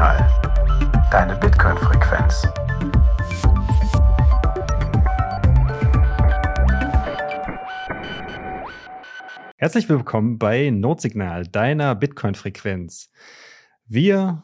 Notsignal. 0.00 1.10
Deine 1.10 1.36
Bitcoin-Frequenz. 1.36 2.48
Herzlich 9.58 9.90
willkommen 9.90 10.38
bei 10.38 10.70
Notsignal, 10.70 11.46
deiner 11.46 11.94
Bitcoin-Frequenz. 11.94 13.10
Wir 13.86 14.42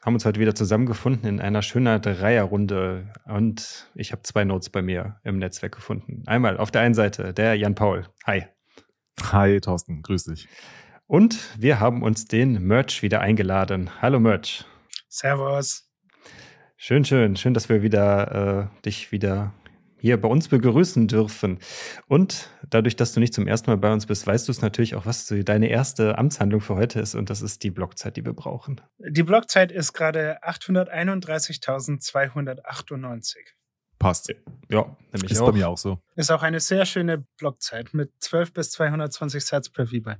haben 0.00 0.14
uns 0.14 0.24
heute 0.24 0.38
wieder 0.38 0.54
zusammengefunden 0.54 1.28
in 1.28 1.40
einer 1.40 1.62
schönen 1.62 2.00
Dreierrunde 2.00 3.12
und 3.26 3.90
ich 3.96 4.12
habe 4.12 4.22
zwei 4.22 4.44
Notes 4.44 4.70
bei 4.70 4.80
mir 4.80 5.16
im 5.24 5.38
Netzwerk 5.38 5.74
gefunden. 5.74 6.22
Einmal 6.26 6.56
auf 6.56 6.70
der 6.70 6.82
einen 6.82 6.94
Seite 6.94 7.34
der 7.34 7.56
Jan 7.56 7.74
Paul. 7.74 8.06
Hi. 8.26 8.44
Hi, 9.32 9.60
Thorsten, 9.60 10.02
grüß 10.02 10.26
dich. 10.26 10.46
Und 11.08 11.60
wir 11.60 11.80
haben 11.80 12.02
uns 12.02 12.26
den 12.26 12.62
Merch 12.62 13.02
wieder 13.02 13.20
eingeladen. 13.20 13.90
Hallo 14.00 14.20
Merch. 14.20 14.64
Servus. 15.14 15.88
Schön, 16.76 17.04
schön, 17.04 17.36
schön, 17.36 17.54
dass 17.54 17.68
wir 17.68 17.82
wieder 17.82 18.70
äh, 18.72 18.82
dich 18.82 19.12
wieder 19.12 19.54
hier 20.00 20.20
bei 20.20 20.26
uns 20.26 20.48
begrüßen 20.48 21.06
dürfen. 21.06 21.60
Und 22.08 22.50
dadurch, 22.68 22.96
dass 22.96 23.12
du 23.12 23.20
nicht 23.20 23.32
zum 23.32 23.46
ersten 23.46 23.70
Mal 23.70 23.76
bei 23.76 23.92
uns 23.92 24.06
bist, 24.06 24.26
weißt 24.26 24.48
du 24.48 24.52
es 24.52 24.60
natürlich 24.60 24.96
auch, 24.96 25.06
was 25.06 25.26
deine 25.26 25.68
erste 25.68 26.18
Amtshandlung 26.18 26.60
für 26.60 26.74
heute 26.74 26.98
ist. 26.98 27.14
Und 27.14 27.30
das 27.30 27.42
ist 27.42 27.62
die 27.62 27.70
Blockzeit, 27.70 28.16
die 28.16 28.24
wir 28.24 28.32
brauchen. 28.32 28.80
Die 28.98 29.22
Blockzeit 29.22 29.70
ist 29.70 29.92
gerade 29.92 30.42
831.298. 30.42 33.36
Passt. 34.00 34.34
Ja, 34.68 34.96
nämlich 35.12 35.30
ist 35.30 35.40
auch. 35.40 35.46
bei 35.46 35.52
mir 35.52 35.68
auch 35.68 35.78
so. 35.78 36.00
Ist 36.16 36.32
auch 36.32 36.42
eine 36.42 36.58
sehr 36.58 36.86
schöne 36.86 37.24
Blockzeit 37.38 37.94
mit 37.94 38.10
12 38.18 38.52
bis 38.52 38.72
220 38.72 39.44
Satz 39.44 39.70
per 39.70 39.86
VBI. 39.86 40.16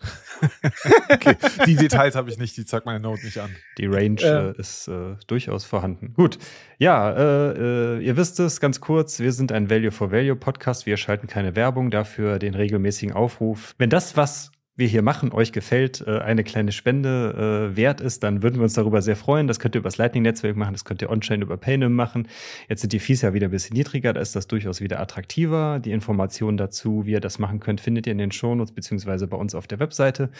okay, 1.10 1.36
die 1.66 1.76
Details 1.76 2.14
habe 2.14 2.30
ich 2.30 2.38
nicht, 2.38 2.56
die 2.56 2.64
zeigt 2.64 2.86
meine 2.86 3.00
Note 3.00 3.24
nicht 3.24 3.38
an. 3.38 3.50
Die 3.78 3.86
Range 3.86 4.20
Ähm. 4.22 4.54
äh, 4.56 4.60
ist 4.60 4.88
äh, 4.88 5.16
durchaus 5.26 5.64
vorhanden. 5.64 6.14
Gut, 6.14 6.38
ja, 6.78 7.10
äh, 7.10 7.96
äh, 7.96 8.04
ihr 8.04 8.16
wisst 8.16 8.38
es 8.40 8.60
ganz 8.60 8.80
kurz, 8.80 9.18
wir 9.18 9.32
sind 9.32 9.50
ein 9.52 9.70
Value 9.70 9.90
for 9.90 10.12
Value 10.12 10.36
Podcast. 10.36 10.86
Wir 10.86 10.96
schalten 10.96 11.26
keine 11.26 11.56
Werbung, 11.56 11.90
dafür 11.90 12.38
den 12.38 12.54
regelmäßigen 12.54 13.14
Aufruf. 13.14 13.74
Wenn 13.78 13.90
das, 13.90 14.16
was 14.16 14.52
wir 14.78 14.86
hier 14.86 15.02
machen, 15.02 15.32
euch 15.32 15.50
gefällt, 15.50 16.04
äh, 16.06 16.18
eine 16.18 16.44
kleine 16.44 16.70
Spende 16.70 17.70
äh, 17.72 17.76
wert 17.76 18.00
ist, 18.00 18.22
dann 18.22 18.44
würden 18.44 18.56
wir 18.56 18.62
uns 18.62 18.74
darüber 18.74 19.02
sehr 19.02 19.16
freuen. 19.16 19.48
Das 19.48 19.58
könnt 19.58 19.74
ihr 19.74 19.80
über 19.80 19.88
das 19.88 19.98
Lightning-Netzwerk 19.98 20.56
machen, 20.56 20.72
das 20.72 20.84
könnt 20.84 21.02
ihr 21.02 21.10
on-chain 21.10 21.42
über 21.42 21.56
Paynum 21.56 21.94
machen. 21.94 22.28
Jetzt 22.68 22.82
sind 22.82 22.92
die 22.92 23.00
Fees 23.00 23.22
ja 23.22 23.34
wieder 23.34 23.48
ein 23.48 23.50
bisschen 23.50 23.76
niedriger, 23.76 24.12
da 24.12 24.20
ist 24.20 24.36
das 24.36 24.46
durchaus 24.46 24.80
wieder 24.80 25.00
attraktiver. 25.00 25.80
Die 25.80 25.90
Informationen 25.90 26.56
dazu, 26.56 27.04
wie 27.06 27.10
ihr 27.10 27.20
das 27.20 27.40
machen 27.40 27.58
könnt, 27.58 27.80
findet 27.80 28.06
ihr 28.06 28.12
in 28.12 28.18
den 28.18 28.30
Shownotes 28.30 28.72
beziehungsweise 28.72 29.26
bei 29.26 29.36
uns 29.36 29.56
auf 29.56 29.66
der 29.66 29.80
Webseite. 29.80 30.30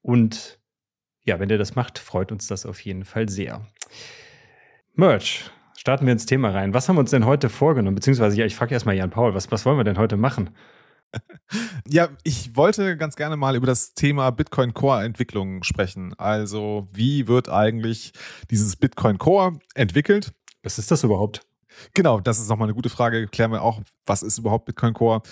Und 0.00 0.60
ja, 1.24 1.40
wenn 1.40 1.50
ihr 1.50 1.58
das 1.58 1.74
macht, 1.74 1.98
freut 1.98 2.30
uns 2.30 2.46
das 2.46 2.64
auf 2.66 2.80
jeden 2.80 3.04
Fall 3.04 3.28
sehr. 3.28 3.66
Merch. 4.94 5.50
Starten 5.76 6.06
wir 6.06 6.12
ins 6.12 6.26
Thema 6.26 6.50
rein. 6.50 6.74
Was 6.74 6.88
haben 6.88 6.94
wir 6.94 7.00
uns 7.00 7.10
denn 7.10 7.26
heute 7.26 7.48
vorgenommen? 7.48 7.96
Beziehungsweise, 7.96 8.36
ja, 8.36 8.46
ich 8.46 8.54
frage 8.54 8.72
erstmal 8.72 8.94
Jan 8.94 9.10
Paul, 9.10 9.34
was, 9.34 9.50
was 9.50 9.66
wollen 9.66 9.78
wir 9.78 9.84
denn 9.84 9.98
heute 9.98 10.16
machen? 10.16 10.50
Ja, 11.86 12.08
ich 12.22 12.56
wollte 12.56 12.96
ganz 12.96 13.16
gerne 13.16 13.36
mal 13.36 13.56
über 13.56 13.66
das 13.66 13.94
Thema 13.94 14.30
Bitcoin 14.30 14.72
Core 14.72 15.04
Entwicklung 15.04 15.62
sprechen. 15.62 16.14
Also, 16.18 16.88
wie 16.92 17.28
wird 17.28 17.48
eigentlich 17.48 18.12
dieses 18.50 18.76
Bitcoin 18.76 19.18
Core 19.18 19.58
entwickelt? 19.74 20.32
Was 20.62 20.78
ist 20.78 20.90
das 20.90 21.04
überhaupt? 21.04 21.42
Genau, 21.94 22.20
das 22.20 22.38
ist 22.38 22.48
nochmal 22.48 22.66
eine 22.66 22.74
gute 22.74 22.88
Frage. 22.88 23.26
Klären 23.26 23.52
wir 23.52 23.62
auch, 23.62 23.80
was 24.06 24.22
ist 24.22 24.38
überhaupt 24.38 24.66
Bitcoin 24.66 24.94
Core? 24.94 25.22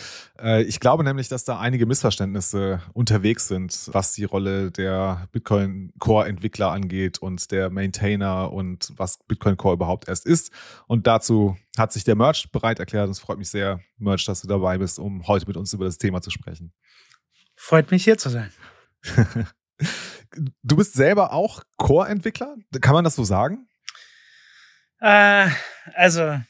Äh, 0.41 0.63
ich 0.63 0.81
glaube 0.81 1.05
nämlich, 1.05 1.29
dass 1.29 1.45
da 1.45 1.59
einige 1.59 1.87
Missverständnisse 1.87 2.81
unterwegs 2.93 3.49
sind, 3.49 3.89
was 3.93 4.13
die 4.13 4.25
Rolle 4.25 4.71
der 4.71 5.29
Bitcoin 5.33 5.93
Core 5.99 6.29
Entwickler 6.29 6.71
angeht 6.71 7.19
und 7.19 7.51
der 7.51 7.71
Maintainer 7.71 8.53
und 8.53 8.93
was 8.97 9.19
Bitcoin 9.27 9.57
Core 9.57 9.75
überhaupt 9.75 10.09
erst 10.09 10.27
ist. 10.27 10.51
Und 10.87 11.07
dazu 11.07 11.57
hat 11.79 11.93
sich 11.93 12.05
der 12.05 12.17
Merch 12.17 12.51
bereit 12.53 12.79
erklärt. 12.79 13.07
Und 13.07 13.13
es 13.13 13.21
freut 13.21 13.39
mich 13.39 13.51
sehr, 13.51 13.81
Merch, 13.99 14.25
dass 14.25 14.43
du 14.43 14.49
dabei 14.49 14.79
bist, 14.79 14.99
um 14.99 15.27
heute 15.27 15.47
mit 15.47 15.57
uns 15.57 15.73
über 15.73 15.85
das 15.85 15.99
Thema 15.99 16.21
zu 16.21 16.31
sprechen. 16.31 16.73
Freut 17.57 17.91
mich 17.91 18.05
hier 18.05 18.19
zu 18.19 18.31
sein. 18.31 18.53
Du 20.63 20.77
bist 20.77 20.93
selber 20.95 21.33
auch 21.33 21.63
Core-Entwickler? 21.77 22.55
Kann 22.81 22.95
man 22.95 23.05
das 23.05 23.17
so 23.17 23.25
sagen? 23.25 23.67
Äh, 25.01 25.49
also, 25.95 26.23
äh, 26.23 26.43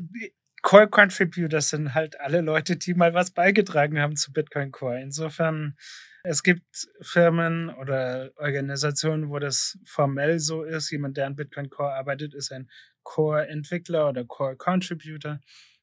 die 0.00 0.34
Core 0.62 0.88
Contributors 0.88 1.70
sind 1.70 1.94
halt 1.94 2.20
alle 2.20 2.40
Leute, 2.40 2.76
die 2.76 2.94
mal 2.94 3.14
was 3.14 3.30
beigetragen 3.30 4.00
haben 4.00 4.16
zu 4.16 4.32
Bitcoin 4.32 4.72
Core. 4.72 5.00
Insofern, 5.00 5.76
es 6.24 6.42
gibt 6.42 6.88
Firmen 7.00 7.70
oder 7.70 8.32
Organisationen, 8.36 9.30
wo 9.30 9.38
das 9.38 9.78
formell 9.84 10.40
so 10.40 10.64
ist. 10.64 10.90
Jemand, 10.90 11.16
der 11.16 11.26
an 11.26 11.36
Bitcoin 11.36 11.70
Core 11.70 11.94
arbeitet, 11.94 12.34
ist 12.34 12.50
ein 12.52 12.68
Core-Entwickler 13.04 14.08
oder 14.08 14.24
Core-Contributor. 14.24 15.40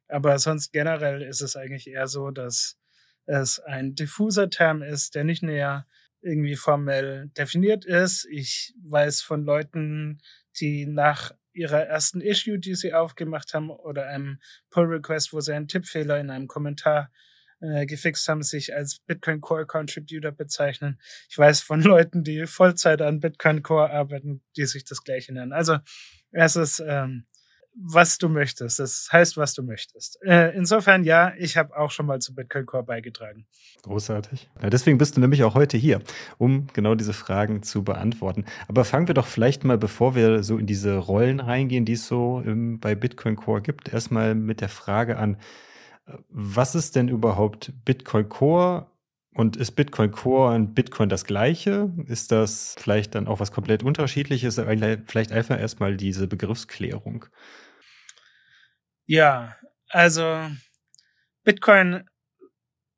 Aber 0.10 0.38
sonst 0.38 0.74
generell 0.74 1.22
ist 1.22 1.42
es 1.42 1.56
eigentlich 1.56 1.88
eher 1.88 2.08
so, 2.08 2.30
dass 2.30 2.78
es 3.26 3.60
ein 3.60 3.96
diffuser 3.96 4.50
Term 4.50 4.82
ist, 4.84 5.16
der 5.16 5.24
nicht 5.24 5.44
näher 5.44 5.88
irgendwie 6.22 6.58
formell 6.58 7.30
definiert 7.38 7.86
ist. 7.86 8.28
Ich 8.30 8.74
weiß 8.84 9.22
von 9.22 9.46
Leuten, 9.46 10.20
die 10.60 10.86
nach 10.86 11.32
ihrer 11.54 11.86
ersten 11.86 12.22
Issue, 12.22 12.60
die 12.60 12.76
sie 12.76 12.94
aufgemacht 12.94 13.54
haben, 13.54 13.70
oder 13.70 14.08
einem 14.08 14.40
Pull-Request, 14.70 15.34
wo 15.34 15.40
sie 15.40 15.54
einen 15.54 15.68
Tippfehler 15.68 16.20
in 16.20 16.30
einem 16.30 16.48
Kommentar 16.48 17.12
äh, 17.62 17.86
gefixt 17.86 18.28
haben, 18.28 18.44
sich 18.44 18.76
als 18.76 19.00
Bitcoin 19.00 19.40
Core 19.40 19.66
Contributor 19.66 20.32
bezeichnen. 20.32 21.00
Ich 21.30 21.38
weiß 21.38 21.62
von 21.62 21.82
Leuten, 21.84 22.24
die 22.24 22.46
Vollzeit 22.46 23.02
an 23.02 23.20
Bitcoin 23.20 23.64
Core 23.64 23.90
arbeiten, 23.90 24.42
die 24.58 24.66
sich 24.66 24.84
das 24.84 25.04
gleiche 25.04 25.34
nennen. 25.34 25.54
Also 25.54 25.78
es 26.32 26.56
ist, 26.56 26.84
ähm, 26.86 27.26
was 27.76 28.18
du 28.18 28.30
möchtest. 28.30 28.80
Das 28.80 29.10
heißt, 29.12 29.38
was 29.38 29.54
du 29.54 29.64
möchtest. 29.64 30.20
Äh, 30.24 30.56
insofern, 30.56 31.04
ja, 31.04 31.34
ich 31.38 31.58
habe 31.58 31.76
auch 31.78 31.92
schon 31.92 32.06
mal 32.06 32.20
zu 32.20 32.36
Bitcoin 32.36 32.66
Core 32.66 32.84
beigetragen. 32.84 33.46
Großartig. 33.84 34.50
Ja, 34.62 34.70
deswegen 34.70 34.98
bist 34.98 35.18
du 35.18 35.22
nämlich 35.22 35.44
auch 35.44 35.56
heute 35.56 35.78
hier, 35.78 36.02
um 36.38 36.68
genau 36.74 36.96
diese 36.96 37.14
Fragen 37.14 37.64
zu 37.64 37.84
beantworten. 37.84 38.46
Aber 38.68 38.86
fangen 38.86 39.08
wir 39.08 39.16
doch 39.16 39.28
vielleicht 39.28 39.64
mal, 39.64 39.78
bevor 39.78 40.16
wir 40.16 40.44
so 40.44 40.58
in 40.58 40.68
diese 40.68 40.98
Rollen 40.98 41.40
reingehen, 41.40 41.86
die 41.86 41.94
es 41.94 42.08
so 42.08 42.42
im, 42.46 42.80
bei 42.80 42.96
Bitcoin 42.96 43.36
Core 43.36 43.62
gibt, 43.62 43.92
erstmal 43.92 44.36
mit 44.36 44.62
der 44.62 44.70
Frage 44.70 45.18
an, 45.18 45.38
äh, 46.06 46.14
was 46.30 46.76
ist 46.76 46.96
denn 46.96 47.08
überhaupt 47.08 47.74
Bitcoin 47.86 48.30
Core 48.30 48.88
und 49.34 49.58
ist 49.58 49.72
Bitcoin 49.72 50.12
Core 50.12 50.54
und 50.54 50.76
Bitcoin 50.76 51.10
das 51.10 51.26
gleiche? 51.26 51.92
Ist 52.06 52.32
das 52.32 52.76
vielleicht 52.78 53.16
dann 53.16 53.28
auch 53.28 53.40
was 53.40 53.52
komplett 53.52 53.82
unterschiedliches? 53.82 54.62
Vielleicht 55.08 55.32
einfach 55.32 55.60
erstmal 55.60 55.98
diese 55.98 56.28
Begriffsklärung. 56.28 57.26
Ja, 59.06 59.56
also 59.90 60.50
Bitcoin 61.44 62.08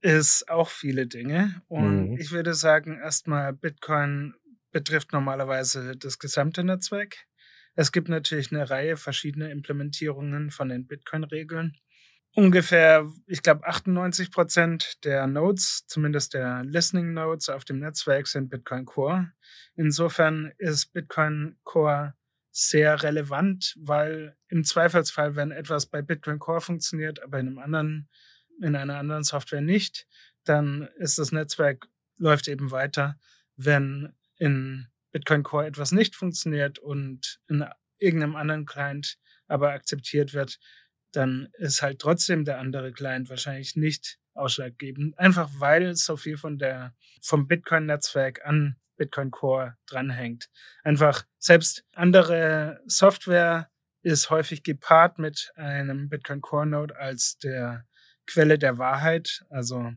ist 0.01 0.49
auch 0.49 0.69
viele 0.69 1.07
Dinge. 1.07 1.61
Und 1.67 2.11
Mhm. 2.11 2.17
ich 2.17 2.31
würde 2.31 2.53
sagen, 2.53 2.99
erstmal 2.99 3.53
Bitcoin 3.53 4.35
betrifft 4.71 5.13
normalerweise 5.13 5.95
das 5.97 6.19
gesamte 6.19 6.63
Netzwerk. 6.63 7.17
Es 7.75 7.91
gibt 7.91 8.07
natürlich 8.07 8.51
eine 8.51 8.69
Reihe 8.69 8.97
verschiedener 8.97 9.49
Implementierungen 9.49 10.51
von 10.51 10.69
den 10.69 10.85
Bitcoin-Regeln. 10.87 11.75
Ungefähr, 12.35 13.09
ich 13.27 13.41
glaube, 13.41 13.65
98 13.65 14.29
Prozent 14.29 15.03
der 15.05 15.25
Nodes, 15.25 15.85
zumindest 15.87 16.33
der 16.33 16.63
Listening 16.65 17.13
Nodes 17.13 17.49
auf 17.49 17.63
dem 17.65 17.79
Netzwerk, 17.79 18.27
sind 18.27 18.49
Bitcoin 18.49 18.85
Core. 18.85 19.31
Insofern 19.75 20.51
ist 20.57 20.91
Bitcoin 20.93 21.57
Core 21.63 22.13
sehr 22.57 23.03
relevant, 23.03 23.75
weil 23.77 24.37
im 24.47 24.63
Zweifelsfall, 24.63 25.35
wenn 25.35 25.51
etwas 25.51 25.87
bei 25.87 26.01
Bitcoin 26.01 26.39
Core 26.39 26.61
funktioniert, 26.61 27.21
aber 27.21 27.37
in 27.39 27.47
einem 27.47 27.59
anderen, 27.59 28.09
in 28.61 28.77
einer 28.77 28.97
anderen 28.97 29.25
Software 29.25 29.59
nicht, 29.59 30.07
dann 30.45 30.87
ist 30.97 31.17
das 31.17 31.33
Netzwerk 31.33 31.89
läuft 32.17 32.47
eben 32.47 32.71
weiter. 32.71 33.19
Wenn 33.57 34.13
in 34.37 34.87
Bitcoin 35.11 35.43
Core 35.43 35.65
etwas 35.65 35.91
nicht 35.91 36.15
funktioniert 36.15 36.79
und 36.79 37.41
in 37.49 37.65
irgendeinem 37.99 38.37
anderen 38.37 38.65
Client 38.65 39.17
aber 39.47 39.71
akzeptiert 39.71 40.33
wird, 40.33 40.57
dann 41.11 41.49
ist 41.57 41.81
halt 41.81 41.99
trotzdem 41.99 42.45
der 42.45 42.59
andere 42.59 42.93
Client 42.93 43.29
wahrscheinlich 43.29 43.75
nicht 43.75 44.17
ausschlaggebend, 44.35 45.17
einfach 45.17 45.49
weil 45.57 45.95
so 45.95 46.17
viel 46.17 46.37
von 46.37 46.57
der 46.57 46.93
vom 47.21 47.47
Bitcoin-Netzwerk 47.47 48.45
an 48.45 48.75
Bitcoin 48.97 49.31
Core 49.31 49.77
dranhängt. 49.87 50.49
Einfach 50.83 51.25
selbst 51.37 51.83
andere 51.93 52.81
Software 52.85 53.69
ist 54.01 54.29
häufig 54.29 54.63
gepaart 54.63 55.17
mit 55.17 55.51
einem 55.55 56.09
Bitcoin 56.09 56.41
Core 56.41 56.67
Node 56.67 56.97
als 56.97 57.37
der 57.39 57.85
Quelle 58.27 58.57
der 58.57 58.77
Wahrheit. 58.77 59.43
Also 59.49 59.91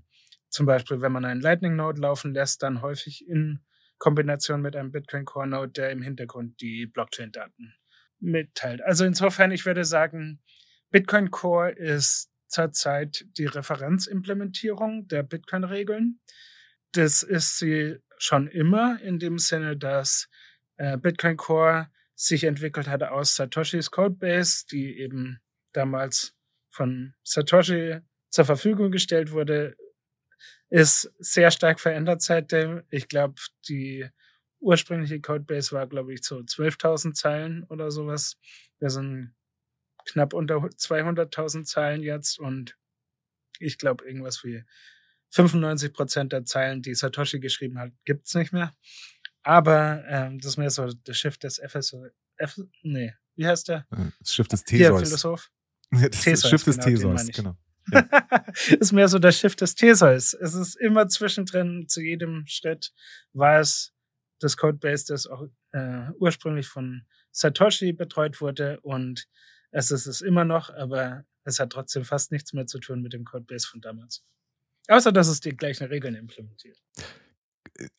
zum 0.49 0.67
Beispiel, 0.67 1.01
wenn 1.01 1.13
man 1.13 1.25
einen 1.25 1.41
Lightning 1.41 1.77
Node 1.77 2.01
laufen 2.01 2.33
lässt, 2.33 2.63
dann 2.63 2.83
häufig 2.83 3.27
in 3.29 3.61
Kombination 3.99 4.63
mit 4.63 4.77
einem 4.77 4.93
Bitcoin 4.93 5.25
Core 5.25 5.47
Node, 5.47 5.73
der 5.73 5.91
im 5.91 6.03
Hintergrund 6.03 6.61
die 6.61 6.87
Blockchain-Daten 6.87 7.75
mitteilt. 8.21 8.83
Also 8.83 9.05
insofern, 9.05 9.51
ich 9.51 9.67
würde 9.67 9.85
sagen, 9.85 10.43
Bitcoin 10.91 11.31
Core 11.31 11.71
ist 11.71 12.31
zurzeit 12.49 13.25
die 13.37 13.47
Referenzimplementierung 13.47 15.09
der 15.09 15.23
Bitcoin-Regeln. 15.23 16.21
Das 16.93 17.23
ist 17.23 17.59
sie 17.59 17.99
schon 18.19 18.49
immer 18.49 19.01
in 19.01 19.19
dem 19.19 19.39
Sinne, 19.39 19.77
dass 19.77 20.29
äh, 20.77 20.97
Bitcoin 20.97 21.37
Core 21.37 21.89
sich 22.15 22.45
entwickelt 22.45 22.89
hat 22.89 23.03
aus 23.03 23.37
Satoshis 23.37 23.91
Codebase, 23.91 24.67
die 24.71 24.99
eben 24.99 25.41
damals 25.73 26.35
von 26.71 27.15
Satoshi 27.23 28.01
zur 28.31 28.45
Verfügung 28.45 28.91
gestellt 28.91 29.31
wurde, 29.33 29.77
ist 30.71 31.13
sehr 31.19 31.51
stark 31.51 31.81
verändert 31.81 32.23
seitdem. 32.23 32.83
Ich 32.91 33.09
glaube, 33.09 33.35
die 33.69 34.09
ursprüngliche 34.61 35.21
Codebase 35.21 35.73
war, 35.73 35.87
glaube 35.87 36.13
ich, 36.13 36.25
so 36.25 36.39
12.000 36.39 37.15
Zeilen 37.15 37.65
oder 37.65 37.91
sowas. 37.91 38.37
Wir 38.79 38.91
sind 38.91 39.35
knapp 40.09 40.33
unter 40.33 40.57
200.000 40.57 41.65
Zeilen 41.65 42.03
jetzt 42.03 42.39
und 42.39 42.77
ich 43.59 43.79
glaube, 43.79 44.05
irgendwas 44.05 44.45
wie 44.45 44.65
95 45.31 45.93
Prozent 45.93 46.33
der 46.33 46.45
Zeilen, 46.45 46.83
die 46.83 46.95
Satoshi 46.95 47.41
geschrieben 47.41 47.79
hat, 47.79 47.93
gibt's 48.05 48.35
nicht 48.35 48.53
mehr. 48.53 48.75
Aber 49.43 50.05
ähm, 50.09 50.39
das 50.39 50.53
ist 50.53 50.57
mehr 50.57 50.71
so 50.71 50.89
das 51.05 51.17
Schiff 51.17 51.39
des 51.39 51.61
FSO. 51.65 52.07
F, 52.37 52.61
nee, 52.83 53.15
wie 53.37 53.47
heißt 53.47 53.69
der? 53.69 53.87
Äh, 53.91 54.11
das 54.21 54.35
Schiff 54.35 54.49
des 54.49 54.65
Theseus. 54.65 55.03
Philosoph. 55.03 55.51
das 55.91 56.23
Theseus, 56.23 56.51
Schiff 56.51 56.65
des 56.65 56.77
genau, 56.77 56.89
Theseus, 56.89 57.27
genau. 57.29 57.57
Ja. 57.91 58.45
ist 58.79 58.93
mehr 58.93 59.09
so 59.09 59.19
das 59.19 59.39
Schiff 59.39 59.57
des 59.57 59.75
Theseus. 59.75 60.35
Es 60.35 60.55
ist 60.55 60.77
immer 60.77 61.09
zwischendrin, 61.09 61.87
zu 61.89 62.03
jedem 62.03 62.45
Schritt 62.47 62.93
war 63.33 63.61
es 63.61 63.95
das 64.41 64.59
Codebase, 64.59 65.07
das 65.09 65.27
auch 65.27 65.47
äh, 65.73 66.11
ursprünglich 66.19 66.69
von 66.69 67.07
Satoshi 67.31 67.95
betreut 67.95 68.43
wurde 68.43 68.79
und 68.81 69.27
es 69.71 69.91
ist 69.91 70.07
es 70.07 70.21
immer 70.21 70.45
noch, 70.45 70.71
aber 70.71 71.25
es 71.45 71.59
hat 71.59 71.71
trotzdem 71.71 72.05
fast 72.05 72.33
nichts 72.33 72.53
mehr 72.53 72.67
zu 72.67 72.79
tun 72.79 73.03
mit 73.03 73.13
dem 73.13 73.25
Codebase 73.25 73.67
von 73.67 73.81
damals. 73.81 74.25
Außer, 74.89 75.13
dass 75.13 75.29
es 75.29 75.41
die 75.41 75.57
gleichen 75.57 75.87
Regeln 75.87 76.15
implementiert. 76.15 76.79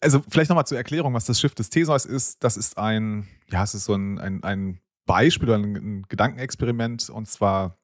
Also 0.01 0.21
vielleicht 0.29 0.49
nochmal 0.49 0.67
zur 0.67 0.77
Erklärung, 0.77 1.13
was 1.13 1.25
das 1.25 1.39
Schiff 1.39 1.55
des 1.55 1.69
Theseus 1.69 2.05
ist. 2.05 2.43
Das 2.43 2.57
ist 2.57 2.77
ein, 2.77 3.27
ja, 3.49 3.63
es 3.63 3.75
ist 3.75 3.85
so 3.85 3.93
ein, 3.93 4.19
ein, 4.19 4.43
ein 4.43 4.81
Beispiel 5.05 5.49
oder 5.49 5.57
ein, 5.57 5.75
ein 5.75 6.05
Gedankenexperiment. 6.09 7.09
Und 7.09 7.27
zwar 7.27 7.78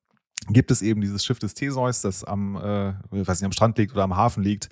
gibt 0.48 0.72
es 0.72 0.82
eben 0.82 1.02
dieses 1.02 1.26
Schiff 1.26 1.40
des 1.40 1.54
Theseus, 1.54 2.02
das 2.02 2.24
am, 2.24 2.56
äh, 2.56 2.94
weiß 3.10 3.42
nicht, 3.42 3.46
am 3.46 3.52
Strand 3.52 3.78
liegt 3.78 3.94
oder 3.94 4.04
am 4.04 4.16
Hafen 4.16 4.44
liegt. 4.44 4.70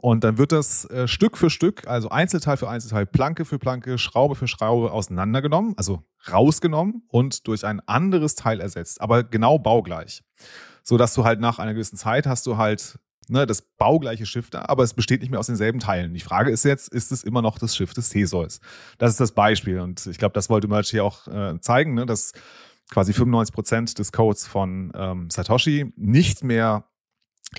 Und 0.00 0.22
dann 0.22 0.38
wird 0.38 0.52
das 0.52 0.84
äh, 0.90 1.08
Stück 1.08 1.36
für 1.36 1.50
Stück, 1.50 1.88
also 1.88 2.08
Einzelteil 2.08 2.56
für 2.56 2.68
Einzelteil, 2.68 3.04
Planke 3.04 3.44
für 3.44 3.58
Planke, 3.58 3.98
Schraube 3.98 4.36
für 4.36 4.46
Schraube 4.46 4.92
auseinandergenommen, 4.92 5.74
also 5.76 6.04
rausgenommen 6.30 7.02
und 7.08 7.48
durch 7.48 7.64
ein 7.64 7.80
anderes 7.88 8.36
Teil 8.36 8.60
ersetzt, 8.60 9.00
aber 9.00 9.24
genau 9.24 9.58
baugleich. 9.58 10.22
So 10.84 10.96
dass 10.96 11.14
du 11.14 11.24
halt 11.24 11.40
nach 11.40 11.58
einer 11.58 11.74
gewissen 11.74 11.96
Zeit 11.96 12.26
hast 12.26 12.46
du 12.46 12.56
halt 12.56 12.98
ne, 13.28 13.46
das 13.46 13.62
baugleiche 13.62 14.24
Schiff 14.24 14.50
da, 14.50 14.66
aber 14.68 14.84
es 14.84 14.94
besteht 14.94 15.20
nicht 15.20 15.30
mehr 15.30 15.40
aus 15.40 15.46
denselben 15.46 15.80
Teilen. 15.80 16.14
Die 16.14 16.20
Frage 16.20 16.50
ist 16.50 16.64
jetzt, 16.64 16.88
ist 16.88 17.12
es 17.12 17.24
immer 17.24 17.42
noch 17.42 17.58
das 17.58 17.76
Schiff 17.76 17.92
des 17.92 18.08
Theseus? 18.08 18.60
Das 18.98 19.10
ist 19.10 19.20
das 19.20 19.32
Beispiel 19.32 19.80
und 19.80 20.06
ich 20.06 20.18
glaube, 20.18 20.32
das 20.32 20.48
wollte 20.48 20.68
Merch 20.68 20.90
hier 20.90 21.04
auch 21.04 21.26
äh, 21.26 21.60
zeigen, 21.60 21.94
ne, 21.94 22.06
dass 22.06 22.32
quasi 22.90 23.12
95 23.12 23.54
Prozent 23.54 23.98
des 23.98 24.12
Codes 24.12 24.46
von 24.46 24.92
ähm, 24.94 25.30
Satoshi 25.30 25.92
nicht 25.96 26.42
mehr 26.42 26.84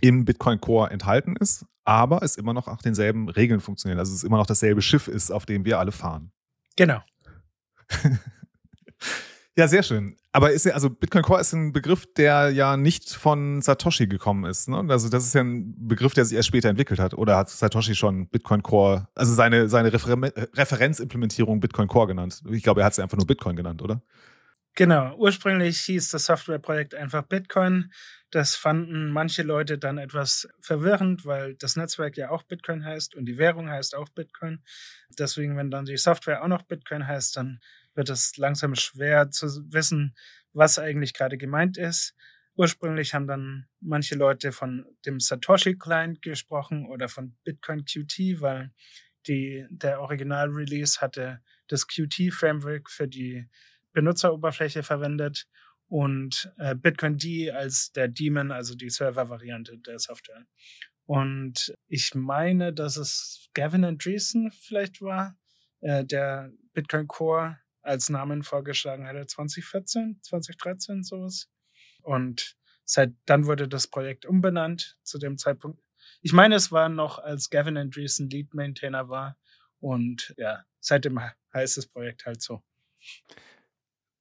im 0.01 0.25
Bitcoin 0.25 0.61
Core 0.61 0.91
enthalten 0.91 1.35
ist, 1.35 1.65
aber 1.83 2.21
es 2.23 2.35
immer 2.35 2.53
noch 2.53 2.67
nach 2.67 2.81
denselben 2.81 3.29
Regeln 3.29 3.59
funktioniert. 3.59 3.99
Also 3.99 4.13
es 4.13 4.23
immer 4.23 4.37
noch 4.37 4.45
dasselbe 4.45 4.81
Schiff 4.81 5.07
ist, 5.07 5.31
auf 5.31 5.45
dem 5.45 5.65
wir 5.65 5.79
alle 5.79 5.91
fahren. 5.91 6.31
Genau. 6.75 7.01
ja, 9.57 9.67
sehr 9.67 9.83
schön. 9.83 10.15
Aber 10.31 10.51
ist 10.51 10.65
ja, 10.65 10.73
also 10.73 10.91
Bitcoin 10.91 11.23
Core 11.23 11.41
ist 11.41 11.53
ein 11.53 11.73
Begriff, 11.73 12.05
der 12.13 12.51
ja 12.51 12.77
nicht 12.77 13.09
von 13.11 13.63
Satoshi 13.63 14.05
gekommen 14.05 14.45
ist. 14.45 14.69
Ne? 14.69 14.85
Also 14.89 15.09
das 15.09 15.25
ist 15.25 15.33
ja 15.33 15.41
ein 15.41 15.73
Begriff, 15.87 16.13
der 16.13 16.25
sich 16.25 16.37
erst 16.37 16.47
später 16.47 16.69
entwickelt 16.69 16.99
hat. 16.99 17.15
Oder 17.15 17.37
hat 17.37 17.49
Satoshi 17.49 17.95
schon 17.95 18.27
Bitcoin 18.27 18.61
Core, 18.61 19.07
also 19.15 19.33
seine, 19.33 19.67
seine 19.69 19.91
Refer 19.91 20.17
Referenzimplementierung 20.53 21.59
Bitcoin 21.59 21.87
Core 21.87 22.07
genannt? 22.07 22.43
Ich 22.51 22.61
glaube, 22.61 22.81
er 22.81 22.85
hat 22.85 22.93
es 22.93 22.99
einfach 22.99 23.17
nur 23.17 23.25
Bitcoin 23.25 23.55
genannt, 23.55 23.81
oder? 23.81 24.03
Genau, 24.79 25.13
ursprünglich 25.17 25.77
hieß 25.81 26.07
das 26.11 26.27
Softwareprojekt 26.27 26.95
einfach 26.95 27.23
Bitcoin. 27.23 27.91
Das 28.31 28.55
fanden 28.55 29.11
manche 29.11 29.43
Leute 29.43 29.77
dann 29.77 29.97
etwas 29.97 30.47
verwirrend, 30.61 31.25
weil 31.25 31.55
das 31.55 31.75
Netzwerk 31.75 32.15
ja 32.15 32.29
auch 32.29 32.43
Bitcoin 32.43 32.85
heißt 32.85 33.13
und 33.13 33.25
die 33.25 33.37
Währung 33.37 33.69
heißt 33.69 33.93
auch 33.93 34.07
Bitcoin. 34.07 34.63
Deswegen, 35.17 35.57
wenn 35.57 35.69
dann 35.69 35.83
die 35.83 35.97
Software 35.97 36.41
auch 36.41 36.47
noch 36.47 36.61
Bitcoin 36.61 37.05
heißt, 37.05 37.35
dann 37.35 37.59
wird 37.93 38.07
es 38.07 38.37
langsam 38.37 38.73
schwer 38.75 39.29
zu 39.31 39.47
wissen, 39.73 40.15
was 40.53 40.79
eigentlich 40.79 41.13
gerade 41.13 41.37
gemeint 41.37 41.77
ist. 41.77 42.15
Ursprünglich 42.55 43.13
haben 43.13 43.27
dann 43.27 43.65
manche 43.81 44.15
Leute 44.15 44.53
von 44.53 44.85
dem 45.05 45.19
Satoshi 45.19 45.77
Client 45.77 46.21
gesprochen 46.21 46.85
oder 46.87 47.09
von 47.09 47.35
Bitcoin 47.43 47.83
Qt, 47.83 48.39
weil 48.39 48.71
die, 49.27 49.65
der 49.69 49.99
Original-Release 49.99 51.01
hatte 51.01 51.41
das 51.67 51.85
Qt-Framework 51.85 52.89
für 52.89 53.09
die 53.09 53.49
Benutzeroberfläche 53.93 54.83
verwendet 54.83 55.47
und 55.87 56.53
äh, 56.57 56.75
Bitcoin 56.75 57.17
D 57.17 57.51
als 57.51 57.91
der 57.91 58.07
Daemon, 58.07 58.51
also 58.51 58.75
die 58.75 58.89
Server-Variante 58.89 59.77
der 59.79 59.99
Software. 59.99 60.45
Und 61.05 61.73
ich 61.87 62.13
meine, 62.13 62.71
dass 62.71 62.95
es 62.95 63.49
Gavin 63.53 63.83
Andreessen 63.83 64.51
vielleicht 64.51 65.01
war, 65.01 65.35
äh, 65.81 66.05
der 66.05 66.51
Bitcoin 66.73 67.07
Core 67.07 67.57
als 67.81 68.09
Namen 68.09 68.43
vorgeschlagen 68.43 69.07
hatte, 69.07 69.25
2014, 69.25 70.19
2013, 70.21 71.03
sowas. 71.03 71.49
Und 72.03 72.55
seit 72.85 73.13
dann 73.25 73.47
wurde 73.47 73.67
das 73.67 73.87
Projekt 73.87 74.25
umbenannt 74.25 74.97
zu 75.03 75.17
dem 75.17 75.37
Zeitpunkt. 75.37 75.81
Ich 76.21 76.33
meine, 76.33 76.55
es 76.55 76.71
war 76.71 76.89
noch, 76.89 77.17
als 77.17 77.49
Gavin 77.49 77.77
Andreessen 77.77 78.29
Lead 78.29 78.53
Maintainer 78.53 79.09
war. 79.09 79.37
Und 79.79 80.33
ja, 80.37 80.63
seitdem 80.79 81.19
heißt 81.53 81.77
das 81.77 81.87
Projekt 81.87 82.25
halt 82.25 82.41
so. 82.41 82.61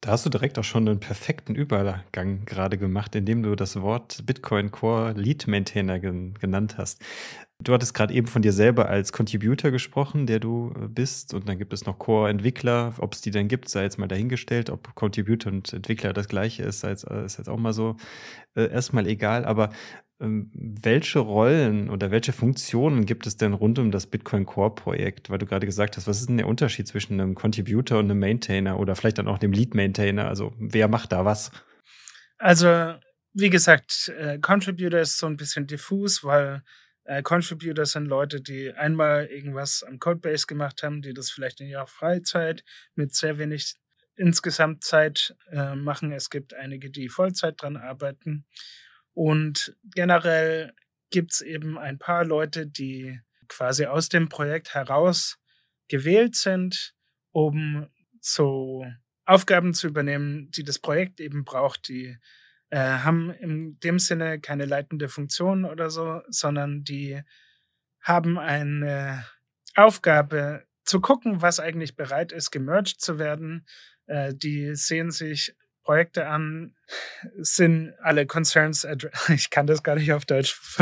Da 0.01 0.13
hast 0.13 0.25
du 0.25 0.31
direkt 0.31 0.59
auch 0.61 0.65
schon 0.65 0.89
einen 0.89 1.01
perfekten 1.01 1.57
Übergang 1.57 2.45
gerade 2.45 2.79
gemacht, 2.79 3.17
indem 3.17 3.43
du 3.43 3.57
das 3.57 3.81
Wort 3.81 4.25
Bitcoin 4.27 4.71
Core 4.71 5.13
Lead 5.13 5.49
Maintainer 5.49 5.99
gen 5.99 6.35
genannt 6.35 6.77
hast. 6.79 7.03
Du 7.61 7.73
hattest 7.75 7.95
gerade 7.95 8.15
eben 8.15 8.29
von 8.29 8.41
dir 8.41 8.53
selber 8.53 8.89
als 8.89 9.13
Contributor 9.13 9.73
gesprochen, 9.73 10.27
der 10.29 10.39
du 10.39 10.73
äh, 10.77 10.87
bist. 10.87 11.35
Und 11.35 11.49
dann 11.49 11.59
gibt 11.59 11.73
es 11.73 11.85
noch 11.85 11.99
Core-Entwickler. 11.99 12.95
Ob 12.99 13.15
es 13.15 13.21
die 13.21 13.33
denn 13.33 13.49
gibt, 13.49 13.69
sei 13.69 13.83
jetzt 13.83 13.99
mal 13.99 14.07
dahingestellt. 14.07 14.71
Ob 14.71 14.95
Contributor 14.95 15.53
und 15.53 15.73
Entwickler 15.73 16.13
das 16.13 16.29
gleiche 16.29 16.63
ist, 16.63 16.81
sei 16.81 16.91
jetzt, 16.91 17.03
äh, 17.11 17.25
ist 17.25 17.39
jetzt 17.39 17.49
auch 17.49 17.57
mal 17.59 17.73
so 17.73 17.97
äh, 18.55 18.71
erstmal 18.71 19.09
egal. 19.09 19.45
Aber 19.45 19.71
welche 20.21 21.21
Rollen 21.21 21.91
oder 21.91 22.11
welche 22.11 22.33
Funktionen 22.33 23.07
gibt 23.07 23.27
es 23.27 23.37
denn 23.37 23.53
rund 23.53 23.79
um 23.79 23.93
das 23.93 24.07
Bitcoin 24.07 24.47
Core 24.47 24.75
Projekt? 24.75 25.31
Weil 25.31 25.39
du 25.39 25.47
gerade 25.47 25.67
gesagt 25.67 25.97
hast, 25.97 26.09
was 26.09 26.19
ist 26.21 26.29
denn 26.29 26.39
der 26.39 26.49
Unterschied 26.49 26.89
zwischen 26.89 27.21
einem 27.21 27.37
Contributor 27.37 27.99
und 27.99 28.07
einem 28.07 28.19
Maintainer 28.19 28.81
oder 28.81 28.97
vielleicht 28.97 29.19
dann 29.19 29.29
auch 29.29 29.39
dem 29.39 29.53
Lead 29.53 29.75
Maintainer? 29.75 30.27
Also 30.27 30.55
wer 30.59 30.89
macht 30.89 31.13
da 31.13 31.25
was? 31.25 31.53
Also, 32.39 32.95
wie 33.33 33.51
gesagt, 33.51 34.13
äh, 34.19 34.39
Contributor 34.39 35.01
ist 35.01 35.19
so 35.19 35.27
ein 35.27 35.37
bisschen 35.37 35.69
diffus, 35.69 36.25
weil 36.25 36.63
äh, 37.05 37.23
Contributor 37.23 37.87
sind 37.87 38.07
Leute, 38.07 38.41
die 38.41 38.73
einmal 38.73 39.27
irgendwas 39.27 39.85
am 39.85 40.01
Codebase 40.01 40.47
gemacht 40.47 40.83
haben, 40.83 41.01
die 41.01 41.15
das 41.15 41.31
vielleicht 41.31 41.61
in 41.61 41.69
ihrer 41.69 41.87
Freizeit 41.87 42.65
mit 42.97 43.15
sehr 43.15 43.39
wenig 43.39 43.77
insgesamt 44.17 44.83
Zeit 44.83 45.37
äh, 45.53 45.77
machen. 45.77 46.11
Es 46.11 46.29
gibt 46.29 46.55
einige, 46.55 46.91
die 46.91 47.09
Vollzeit 47.09 47.63
dran 47.63 47.77
arbeiten. 47.77 48.47
Und 49.19 49.75
generell 49.97 50.75
gibt 51.11 51.33
es 51.33 51.41
eben 51.41 51.77
ein 51.77 51.99
paar 51.99 52.25
Leute, 52.25 52.69
die 52.69 53.21
quasi 53.49 53.87
aus 53.87 54.09
dem 54.09 54.29
Projekt 54.29 54.75
heraus 54.75 55.41
gewählt 55.89 56.37
sind, 56.37 56.95
um 57.33 57.89
so 58.21 58.87
Aufgaben 59.25 59.75
zu 59.75 59.89
übernehmen, 59.89 60.53
die 60.53 60.63
das 60.63 60.79
Projekt 60.79 61.19
eben 61.19 61.43
braucht, 61.43 61.89
die 61.89 62.17
äh, 62.71 62.79
haben 62.79 63.33
in 63.33 63.81
dem 63.81 63.99
Sinne 63.99 64.39
keine 64.39 64.67
leitende 64.67 65.09
Funktion 65.09 65.65
oder 65.65 65.91
so, 65.91 66.23
sondern 66.29 66.85
die 66.85 67.21
haben 68.01 68.39
eine 68.39 69.27
Aufgabe 69.75 70.65
zu 70.85 71.01
gucken, 71.01 71.43
was 71.43 71.59
eigentlich 71.59 71.97
bereit 71.97 72.31
ist, 72.31 72.53
gemerged 72.53 73.01
zu 73.01 73.19
werden. 73.19 73.67
Äh, 74.07 74.33
die 74.33 74.77
sehen 74.77 75.11
sich 75.11 75.57
Projekte 75.89 76.27
an, 76.27 76.75
sind 77.39 77.95
alle 78.03 78.27
Concerns, 78.27 78.87
ich 79.35 79.49
kann 79.49 79.67
das 79.67 79.83
gar 79.83 79.95
nicht 79.97 80.13
auf 80.13 80.27
Deutsch. 80.27 80.55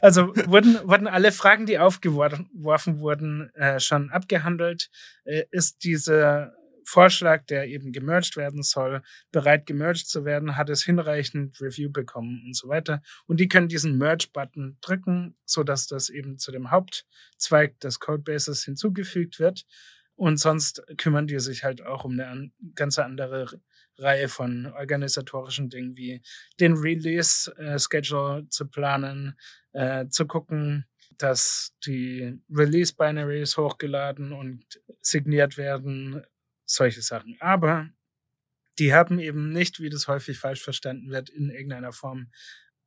also 0.00 0.28
wurden, 0.46 0.78
wurden 0.84 1.08
alle 1.08 1.32
Fragen, 1.32 1.66
die 1.66 1.80
aufgeworfen 1.80 3.00
wurden, 3.00 3.52
äh, 3.56 3.80
schon 3.80 4.10
abgehandelt? 4.10 4.90
Äh, 5.24 5.42
ist 5.50 5.82
dieser 5.82 6.54
Vorschlag, 6.84 7.44
der 7.46 7.66
eben 7.66 7.90
gemerged 7.90 8.36
werden 8.36 8.62
soll, 8.62 9.02
bereit 9.32 9.66
gemerged 9.66 10.06
zu 10.06 10.24
werden, 10.24 10.56
hat 10.56 10.70
es 10.70 10.84
hinreichend 10.84 11.60
Review 11.60 11.90
bekommen 11.90 12.44
und 12.46 12.56
so 12.56 12.68
weiter. 12.68 13.02
Und 13.26 13.40
die 13.40 13.48
können 13.48 13.66
diesen 13.66 13.98
Merge-Button 13.98 14.78
drücken, 14.80 15.34
so 15.44 15.64
dass 15.64 15.88
das 15.88 16.10
eben 16.10 16.38
zu 16.38 16.52
dem 16.52 16.70
Hauptzweig 16.70 17.80
des 17.80 17.98
Codebases 17.98 18.62
hinzugefügt 18.62 19.40
wird. 19.40 19.66
Und 20.16 20.38
sonst 20.38 20.82
kümmern 20.96 21.26
die 21.26 21.38
sich 21.38 21.62
halt 21.62 21.82
auch 21.82 22.04
um 22.04 22.12
eine 22.12 22.26
an, 22.26 22.52
ganz 22.74 22.98
andere 22.98 23.60
Reihe 23.98 24.28
von 24.28 24.66
organisatorischen 24.66 25.68
Dingen 25.68 25.96
wie 25.96 26.22
den 26.58 26.74
Release-Schedule 26.74 28.40
äh, 28.40 28.48
zu 28.48 28.66
planen, 28.66 29.38
äh, 29.72 30.08
zu 30.08 30.26
gucken, 30.26 30.86
dass 31.18 31.72
die 31.84 32.38
Release-Binaries 32.50 33.56
hochgeladen 33.56 34.32
und 34.32 34.64
signiert 35.00 35.56
werden, 35.56 36.22
solche 36.64 37.02
Sachen. 37.02 37.36
Aber 37.40 37.88
die 38.78 38.92
haben 38.92 39.18
eben 39.18 39.52
nicht, 39.52 39.80
wie 39.80 39.88
das 39.88 40.08
häufig 40.08 40.38
falsch 40.38 40.62
verstanden 40.62 41.10
wird, 41.10 41.30
in 41.30 41.50
irgendeiner 41.50 41.92
Form 41.92 42.30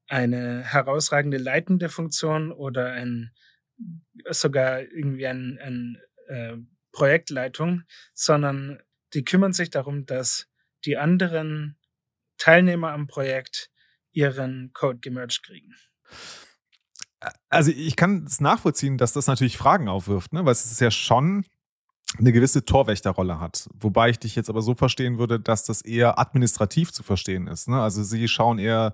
eine 0.08 0.64
herausragende 0.64 1.38
leitende 1.38 1.90
Funktion 1.90 2.52
oder 2.52 2.92
ein 2.92 3.32
sogar 4.30 4.82
irgendwie 4.82 5.28
ein, 5.28 5.60
ein 5.62 5.98
äh, 6.28 6.58
Projektleitung, 6.92 7.84
sondern 8.14 8.82
die 9.14 9.24
kümmern 9.24 9.54
sich 9.54 9.70
darum, 9.70 10.06
dass 10.06 10.48
die 10.86 10.98
anderen 10.98 11.78
Teilnehmer 12.38 12.92
am 12.92 13.08
Projekt 13.08 13.70
ihren 14.12 14.72
Code 14.74 15.00
gemerged 15.00 15.44
kriegen. 15.44 15.76
Also 17.50 17.72
ich 17.72 17.96
kann 17.96 18.24
es 18.24 18.40
nachvollziehen, 18.40 18.98
dass 18.98 19.14
das 19.14 19.28
natürlich 19.28 19.58
Fragen 19.58 19.90
aufwirft, 19.90 20.32
ne? 20.34 20.46
weil 20.46 20.54
es 20.54 20.66
ist 20.66 20.80
ja 20.80 20.90
schon 20.90 21.46
eine 22.18 22.32
gewisse 22.32 22.66
Torwächterrolle 22.66 23.40
hat. 23.40 23.70
Wobei 23.74 24.10
ich 24.10 24.20
dich 24.20 24.36
jetzt 24.36 24.50
aber 24.50 24.62
so 24.62 24.74
verstehen 24.74 25.20
würde, 25.20 25.40
dass 25.40 25.66
das 25.66 25.82
eher 25.82 26.18
administrativ 26.18 26.92
zu 26.92 27.04
verstehen 27.04 27.48
ist. 27.48 27.68
Ne? 27.68 27.82
Also 27.82 28.04
sie 28.04 28.28
schauen 28.28 28.58
eher, 28.58 28.94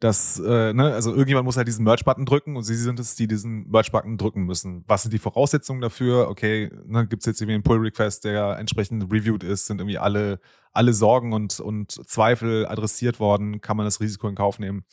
dass, 0.00 0.38
äh, 0.38 0.72
ne, 0.72 0.94
also 0.94 1.10
irgendjemand 1.10 1.44
muss 1.44 1.56
halt 1.56 1.66
diesen 1.66 1.84
Merch-Button 1.84 2.24
drücken 2.24 2.56
und 2.56 2.62
sie 2.62 2.76
sind 2.76 3.00
es, 3.00 3.16
die 3.16 3.26
diesen 3.26 3.68
Merch-Button 3.68 4.16
drücken 4.16 4.44
müssen. 4.44 4.84
Was 4.86 5.02
sind 5.02 5.12
die 5.12 5.18
Voraussetzungen 5.18 5.80
dafür? 5.80 6.28
Okay, 6.28 6.70
ne, 6.86 7.06
gibt 7.06 7.22
es 7.22 7.26
jetzt 7.26 7.40
irgendwie 7.40 7.54
einen 7.54 7.64
Pull-Request, 7.64 8.24
der 8.24 8.58
entsprechend 8.58 9.12
reviewed 9.12 9.42
ist, 9.42 9.66
sind 9.66 9.80
irgendwie 9.80 9.98
alle, 9.98 10.40
alle 10.72 10.92
Sorgen 10.92 11.32
und, 11.32 11.58
und 11.58 11.90
Zweifel 12.08 12.66
adressiert 12.66 13.18
worden, 13.18 13.60
kann 13.60 13.76
man 13.76 13.86
das 13.86 14.00
Risiko 14.00 14.28
in 14.28 14.36
Kauf 14.36 14.60
nehmen. 14.60 14.84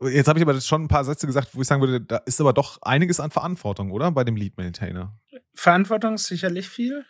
Jetzt 0.00 0.26
habe 0.26 0.40
ich 0.40 0.44
aber 0.44 0.60
schon 0.60 0.82
ein 0.82 0.88
paar 0.88 1.04
Sätze 1.04 1.28
gesagt, 1.28 1.50
wo 1.52 1.60
ich 1.60 1.68
sagen 1.68 1.80
würde, 1.80 2.00
da 2.00 2.16
ist 2.16 2.40
aber 2.40 2.52
doch 2.52 2.82
einiges 2.82 3.20
an 3.20 3.30
Verantwortung, 3.30 3.92
oder? 3.92 4.10
Bei 4.10 4.24
dem 4.24 4.34
Lead 4.34 4.56
Maintainer. 4.56 5.16
Verantwortung 5.54 6.14
ist 6.14 6.26
sicherlich 6.26 6.68
viel. 6.68 7.04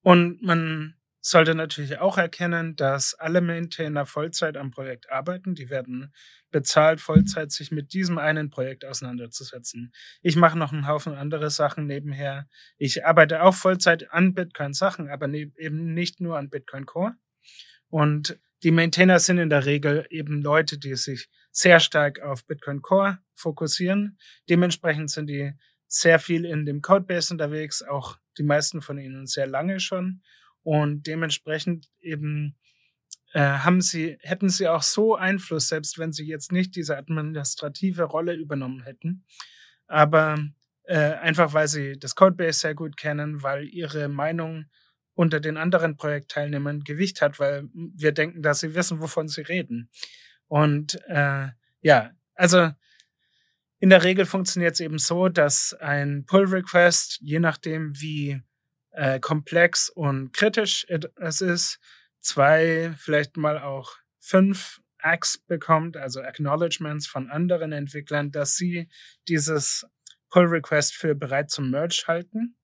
Und 0.00 0.40
man 0.40 0.94
sollte 1.20 1.54
natürlich 1.54 1.98
auch 1.98 2.18
erkennen, 2.18 2.76
dass 2.76 3.14
alle 3.14 3.40
Maintainer 3.40 4.06
Vollzeit 4.06 4.56
am 4.56 4.70
Projekt 4.70 5.10
arbeiten. 5.10 5.54
Die 5.54 5.68
werden 5.68 6.12
bezahlt, 6.50 7.00
Vollzeit 7.00 7.52
sich 7.52 7.70
mit 7.70 7.92
diesem 7.92 8.18
einen 8.18 8.50
Projekt 8.50 8.84
auseinanderzusetzen. 8.84 9.92
Ich 10.22 10.36
mache 10.36 10.58
noch 10.58 10.72
einen 10.72 10.86
Haufen 10.86 11.14
andere 11.14 11.50
Sachen 11.50 11.86
nebenher. 11.86 12.48
Ich 12.78 13.04
arbeite 13.04 13.42
auch 13.42 13.54
Vollzeit 13.54 14.10
an 14.10 14.34
Bitcoin-Sachen, 14.34 15.08
aber 15.08 15.28
eben 15.28 15.92
nicht 15.94 16.20
nur 16.20 16.38
an 16.38 16.50
Bitcoin 16.50 16.86
Core. 16.86 17.14
Und 17.88 18.38
die 18.62 18.70
Maintainer 18.70 19.18
sind 19.18 19.38
in 19.38 19.50
der 19.50 19.64
Regel 19.66 20.06
eben 20.10 20.42
Leute, 20.42 20.78
die 20.78 20.94
sich 20.94 21.28
sehr 21.50 21.80
stark 21.80 22.20
auf 22.20 22.46
Bitcoin 22.46 22.82
Core 22.82 23.18
fokussieren. 23.34 24.18
Dementsprechend 24.48 25.10
sind 25.10 25.26
die 25.28 25.52
sehr 25.86 26.18
viel 26.18 26.44
in 26.44 26.66
dem 26.66 26.82
Codebase 26.82 27.34
unterwegs, 27.34 27.82
auch 27.82 28.16
die 28.38 28.44
meisten 28.44 28.80
von 28.80 28.98
ihnen 28.98 29.26
sehr 29.26 29.46
lange 29.46 29.80
schon. 29.80 30.22
Und 30.62 31.06
dementsprechend 31.06 31.88
eben 32.00 32.56
äh, 33.32 33.40
haben 33.40 33.80
sie, 33.80 34.18
hätten 34.20 34.48
sie 34.48 34.68
auch 34.68 34.82
so 34.82 35.14
Einfluss, 35.14 35.68
selbst 35.68 35.98
wenn 35.98 36.12
sie 36.12 36.26
jetzt 36.26 36.52
nicht 36.52 36.76
diese 36.76 36.96
administrative 36.96 38.04
Rolle 38.04 38.34
übernommen 38.34 38.82
hätten. 38.82 39.24
Aber 39.86 40.38
äh, 40.84 41.14
einfach 41.14 41.52
weil 41.54 41.68
sie 41.68 41.98
das 41.98 42.14
Codebase 42.14 42.60
sehr 42.60 42.74
gut 42.74 42.96
kennen, 42.96 43.42
weil 43.42 43.68
ihre 43.68 44.08
Meinung 44.08 44.66
unter 45.14 45.38
den 45.38 45.56
anderen 45.56 45.96
Projektteilnehmern 45.96 46.80
Gewicht 46.80 47.20
hat, 47.20 47.38
weil 47.38 47.68
wir 47.72 48.12
denken, 48.12 48.42
dass 48.42 48.60
sie 48.60 48.74
wissen, 48.74 49.00
wovon 49.00 49.28
sie 49.28 49.42
reden. 49.42 49.90
Und 50.48 50.98
äh, 51.08 51.48
ja, 51.82 52.10
also 52.34 52.70
in 53.78 53.90
der 53.90 54.02
Regel 54.02 54.26
funktioniert 54.26 54.74
es 54.74 54.80
eben 54.80 54.98
so, 54.98 55.28
dass 55.28 55.74
ein 55.74 56.24
Pull-Request, 56.26 57.20
je 57.22 57.38
nachdem 57.38 57.92
wie 58.00 58.42
äh, 58.92 59.20
komplex 59.20 59.88
und 59.88 60.32
kritisch 60.32 60.86
es 60.88 61.40
ist, 61.40 61.78
zwei, 62.20 62.92
vielleicht 62.96 63.36
mal 63.36 63.58
auch 63.58 63.96
fünf 64.18 64.80
Acts 64.98 65.38
bekommt, 65.38 65.96
also 65.96 66.20
Acknowledgements 66.20 67.06
von 67.06 67.30
anderen 67.30 67.72
Entwicklern, 67.72 68.30
dass 68.30 68.56
sie 68.56 68.88
dieses 69.28 69.86
Pull-Request 70.30 70.94
für 70.94 71.14
bereit 71.14 71.50
zum 71.50 71.70
Merge 71.70 72.04
halten. 72.06 72.56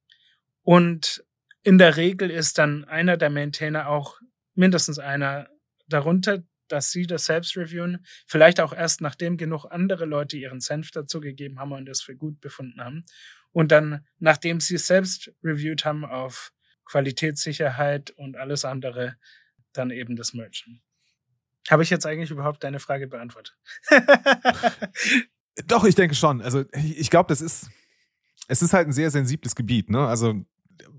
Und 0.62 1.24
in 1.62 1.78
der 1.78 1.96
Regel 1.96 2.30
ist 2.30 2.58
dann 2.58 2.84
einer 2.84 3.16
der 3.16 3.30
Maintainer 3.30 3.88
auch 3.88 4.20
mindestens 4.54 4.98
einer 4.98 5.48
darunter, 5.88 6.42
dass 6.68 6.90
sie 6.90 7.06
das 7.06 7.26
selbst 7.26 7.56
reviewen. 7.56 8.04
Vielleicht 8.26 8.60
auch 8.60 8.72
erst 8.72 9.00
nachdem 9.00 9.36
genug 9.36 9.66
andere 9.66 10.04
Leute 10.04 10.36
ihren 10.36 10.60
Senf 10.60 10.90
dazu 10.90 11.20
gegeben 11.20 11.58
haben 11.58 11.72
und 11.72 11.88
es 11.88 12.02
für 12.02 12.16
gut 12.16 12.40
befunden 12.40 12.80
haben. 12.80 13.04
Und 13.56 13.72
dann, 13.72 14.04
nachdem 14.18 14.60
sie 14.60 14.74
es 14.74 14.86
selbst 14.86 15.32
reviewed 15.42 15.86
haben 15.86 16.04
auf 16.04 16.52
Qualitätssicherheit 16.84 18.10
und 18.10 18.36
alles 18.36 18.66
andere, 18.66 19.16
dann 19.72 19.90
eben 19.90 20.14
das 20.14 20.34
Merchen. 20.34 20.82
Habe 21.70 21.82
ich 21.82 21.88
jetzt 21.88 22.04
eigentlich 22.04 22.30
überhaupt 22.30 22.62
deine 22.64 22.80
Frage 22.80 23.08
beantwortet? 23.08 23.56
Doch, 25.68 25.84
ich 25.84 25.94
denke 25.94 26.14
schon. 26.14 26.42
Also 26.42 26.66
ich 26.74 27.08
glaube, 27.08 27.28
das 27.28 27.40
ist, 27.40 27.70
es 28.46 28.60
ist 28.60 28.74
halt 28.74 28.88
ein 28.88 28.92
sehr 28.92 29.10
sensibles 29.10 29.56
Gebiet. 29.56 29.88
Ne? 29.88 30.06
Also, 30.06 30.34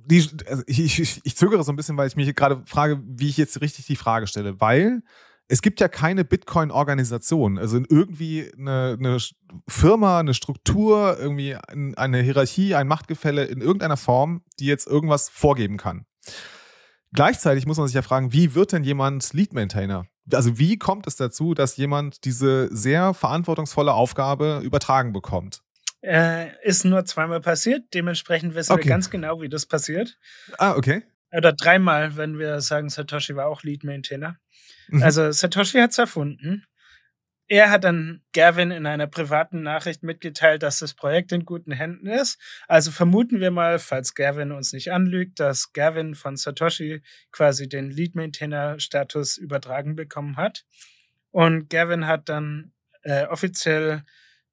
die, 0.07 0.27
also 0.47 0.63
ich, 0.65 0.99
ich, 0.99 1.21
ich 1.23 1.37
zögere 1.37 1.63
so 1.63 1.71
ein 1.71 1.75
bisschen, 1.75 1.95
weil 1.95 2.07
ich 2.07 2.15
mich 2.15 2.33
gerade 2.33 2.63
frage, 2.65 3.03
wie 3.05 3.29
ich 3.29 3.37
jetzt 3.37 3.61
richtig 3.61 3.85
die 3.85 3.95
Frage 3.95 4.25
stelle. 4.25 4.59
Weil 4.59 5.03
es 5.49 5.61
gibt 5.61 5.79
ja 5.79 5.87
keine 5.87 6.25
Bitcoin-Organisation, 6.25 7.57
also 7.57 7.77
irgendwie 7.89 8.51
eine, 8.57 8.97
eine, 8.99 9.17
Firma, 9.67 10.19
eine 10.19 10.33
Struktur, 10.33 11.17
irgendwie 11.19 11.55
eine 11.55 12.21
Hierarchie, 12.21 12.75
ein 12.75 12.87
Machtgefälle 12.87 13.45
in 13.45 13.61
irgendeiner 13.61 13.97
Form, 13.97 14.43
die 14.59 14.65
jetzt 14.65 14.87
irgendwas 14.87 15.29
vorgeben 15.29 15.77
kann. 15.77 16.05
Gleichzeitig 17.13 17.65
muss 17.65 17.77
man 17.77 17.87
sich 17.87 17.95
ja 17.95 18.01
fragen, 18.01 18.33
wie 18.33 18.53
wird 18.53 18.73
denn 18.73 18.83
jemand 18.83 19.31
Lead 19.33 19.53
Maintainer? 19.53 20.05
Also 20.31 20.59
wie 20.59 20.77
kommt 20.77 21.07
es 21.07 21.15
dazu, 21.15 21.53
dass 21.53 21.77
jemand 21.77 22.25
diese 22.25 22.67
sehr 22.75 23.13
verantwortungsvolle 23.13 23.93
Aufgabe 23.93 24.59
übertragen 24.63 25.13
bekommt? 25.13 25.61
Äh, 26.01 26.47
ist 26.63 26.83
nur 26.83 27.05
zweimal 27.05 27.39
passiert, 27.39 27.93
dementsprechend 27.93 28.53
wissen 28.53 28.73
okay. 28.73 28.83
wir 28.83 28.89
ganz 28.89 29.09
genau, 29.09 29.41
wie 29.41 29.49
das 29.49 29.65
passiert. 29.65 30.17
Ah, 30.57 30.75
okay. 30.75 31.03
Oder 31.31 31.53
dreimal, 31.53 32.15
wenn 32.15 32.39
wir 32.39 32.61
sagen, 32.61 32.89
Satoshi 32.89 33.35
war 33.35 33.47
auch 33.47 33.63
Lead 33.63 33.83
Maintainer. 33.83 34.37
Mhm. 34.87 35.03
Also 35.03 35.31
Satoshi 35.31 35.79
hat 35.79 35.91
es 35.91 35.97
erfunden. 35.97 36.65
Er 37.49 37.69
hat 37.69 37.85
dann 37.85 38.21
Gavin 38.33 38.71
in 38.71 38.85
einer 38.85 39.07
privaten 39.07 39.63
Nachricht 39.63 40.03
mitgeteilt, 40.03 40.63
dass 40.63 40.79
das 40.79 40.93
Projekt 40.93 41.31
in 41.31 41.45
guten 41.45 41.71
Händen 41.71 42.07
ist. 42.07 42.37
Also 42.67 42.91
vermuten 42.91 43.39
wir 43.39 43.51
mal, 43.51 43.79
falls 43.79 44.15
Gavin 44.15 44.51
uns 44.51 44.73
nicht 44.73 44.91
anlügt, 44.91 45.39
dass 45.39 45.71
Gavin 45.71 46.13
von 46.13 46.35
Satoshi 46.35 47.01
quasi 47.31 47.69
den 47.69 47.89
Lead 47.89 48.15
Maintainer 48.15 48.79
Status 48.79 49.37
übertragen 49.37 49.95
bekommen 49.95 50.35
hat. 50.35 50.65
Und 51.31 51.69
Gavin 51.69 52.05
hat 52.05 52.27
dann 52.27 52.73
äh, 53.03 53.25
offiziell 53.27 54.03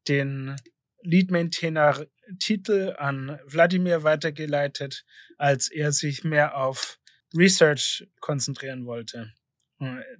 den 0.06 0.54
Lead 1.02 1.32
Maintainer 1.32 2.06
Titel 2.38 2.94
an 2.98 3.38
Wladimir 3.46 4.02
weitergeleitet, 4.02 5.04
als 5.38 5.68
er 5.68 5.92
sich 5.92 6.24
mehr 6.24 6.56
auf 6.56 6.98
Research 7.36 8.06
konzentrieren 8.20 8.86
wollte. 8.86 9.32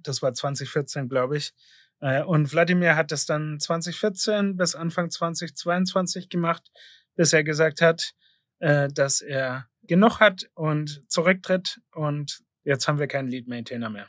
Das 0.01 0.21
war 0.21 0.33
2014, 0.33 1.07
glaube 1.09 1.37
ich. 1.37 1.53
Äh, 2.01 2.23
und 2.23 2.51
Wladimir 2.51 2.95
hat 2.95 3.11
das 3.11 3.25
dann 3.25 3.59
2014 3.59 4.57
bis 4.57 4.75
Anfang 4.75 5.09
2022 5.09 6.29
gemacht, 6.29 6.69
bis 7.15 7.33
er 7.33 7.43
gesagt 7.43 7.81
hat, 7.81 8.13
äh, 8.59 8.89
dass 8.89 9.21
er 9.21 9.67
genug 9.83 10.19
hat 10.19 10.49
und 10.55 11.09
zurücktritt 11.09 11.79
und 11.93 12.41
jetzt 12.63 12.87
haben 12.87 12.99
wir 12.99 13.07
keinen 13.07 13.29
Lead 13.29 13.47
Maintainer 13.47 13.89
mehr. 13.89 14.07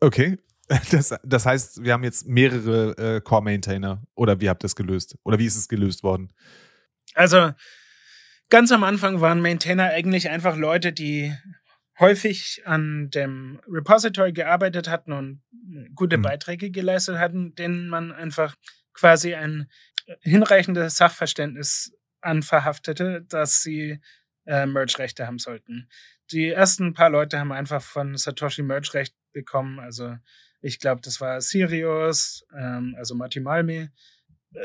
Okay. 0.00 0.38
Das, 0.90 1.14
das 1.22 1.46
heißt, 1.46 1.84
wir 1.84 1.92
haben 1.92 2.02
jetzt 2.02 2.26
mehrere 2.26 2.90
äh, 2.98 3.20
Core 3.20 3.44
Maintainer 3.44 4.02
oder 4.16 4.40
wie 4.40 4.48
habt 4.48 4.64
ihr 4.64 4.66
das 4.66 4.74
gelöst? 4.74 5.16
Oder 5.22 5.38
wie 5.38 5.46
ist 5.46 5.54
es 5.54 5.68
gelöst 5.68 6.02
worden? 6.02 6.32
Also 7.14 7.52
ganz 8.48 8.72
am 8.72 8.84
Anfang 8.84 9.20
waren 9.20 9.40
Maintainer 9.40 9.90
eigentlich 9.90 10.28
einfach 10.28 10.56
Leute, 10.56 10.92
die 10.92 11.34
häufig 11.98 12.62
an 12.66 13.10
dem 13.10 13.60
Repository 13.66 14.32
gearbeitet 14.32 14.88
hatten 14.88 15.12
und 15.12 15.42
gute 15.94 16.18
mhm. 16.18 16.22
Beiträge 16.22 16.70
geleistet 16.70 17.18
hatten, 17.18 17.54
denen 17.54 17.88
man 17.88 18.12
einfach 18.12 18.54
quasi 18.92 19.34
ein 19.34 19.68
hinreichendes 20.20 20.96
Sachverständnis 20.96 21.92
anverhaftete, 22.20 23.22
dass 23.28 23.62
sie 23.62 24.00
äh, 24.46 24.66
Merge-Rechte 24.66 25.26
haben 25.26 25.38
sollten. 25.38 25.88
Die 26.30 26.48
ersten 26.48 26.92
paar 26.92 27.10
Leute 27.10 27.38
haben 27.38 27.52
einfach 27.52 27.82
von 27.82 28.16
Satoshi 28.16 28.62
Merge-Recht 28.62 29.14
bekommen. 29.32 29.78
Also 29.78 30.16
ich 30.60 30.78
glaube, 30.78 31.00
das 31.02 31.20
war 31.20 31.40
Sirius, 31.40 32.44
ähm, 32.56 32.94
also 32.98 33.14
Mati 33.14 33.40
Malmi, 33.40 33.88
äh, 34.54 34.60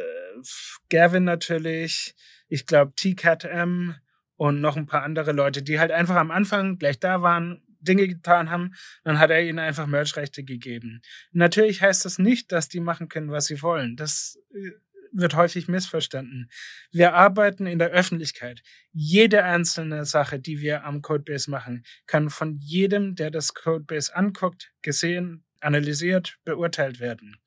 Gavin 0.89 1.23
natürlich, 1.23 2.15
ich 2.47 2.65
glaube 2.65 2.93
TCAT-M, 2.95 3.95
und 4.41 4.59
noch 4.59 4.75
ein 4.75 4.87
paar 4.87 5.03
andere 5.03 5.33
Leute, 5.33 5.61
die 5.61 5.79
halt 5.79 5.91
einfach 5.91 6.15
am 6.15 6.31
Anfang 6.31 6.79
gleich 6.79 6.99
da 6.99 7.21
waren, 7.21 7.61
Dinge 7.79 8.07
getan 8.07 8.49
haben, 8.49 8.73
dann 9.03 9.19
hat 9.19 9.29
er 9.29 9.43
ihnen 9.43 9.59
einfach 9.59 9.85
Merch-Rechte 9.85 10.43
gegeben. 10.43 11.03
Natürlich 11.31 11.83
heißt 11.83 12.05
das 12.05 12.17
nicht, 12.17 12.51
dass 12.51 12.67
die 12.67 12.79
machen 12.79 13.07
können, 13.07 13.29
was 13.29 13.45
sie 13.45 13.61
wollen. 13.61 13.95
Das 13.97 14.39
äh, 14.55 14.71
wird 15.11 15.35
häufig 15.35 15.67
missverstanden. 15.67 16.49
Wir 16.91 17.13
arbeiten 17.13 17.67
in 17.67 17.77
der 17.77 17.89
Öffentlichkeit. 17.89 18.63
Jede 18.91 19.43
einzelne 19.43 20.05
Sache, 20.05 20.39
die 20.39 20.59
wir 20.59 20.85
am 20.85 21.03
Codebase 21.03 21.51
machen, 21.51 21.83
kann 22.07 22.31
von 22.31 22.55
jedem, 22.55 23.13
der 23.13 23.29
das 23.29 23.53
Codebase 23.53 24.15
anguckt, 24.15 24.71
gesehen, 24.81 25.43
analysiert, 25.59 26.39
beurteilt 26.45 26.99
werden. 26.99 27.37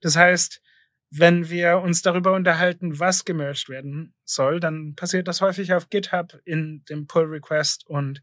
Das 0.00 0.14
heißt, 0.14 0.62
wenn 1.10 1.48
wir 1.48 1.78
uns 1.78 2.02
darüber 2.02 2.32
unterhalten, 2.34 2.98
was 2.98 3.24
gemerged 3.24 3.68
werden 3.68 4.14
soll, 4.24 4.60
dann 4.60 4.94
passiert 4.94 5.28
das 5.28 5.40
häufig 5.40 5.72
auf 5.72 5.88
GitHub 5.88 6.40
in 6.44 6.84
dem 6.88 7.06
Pull 7.06 7.24
Request 7.24 7.86
und 7.86 8.22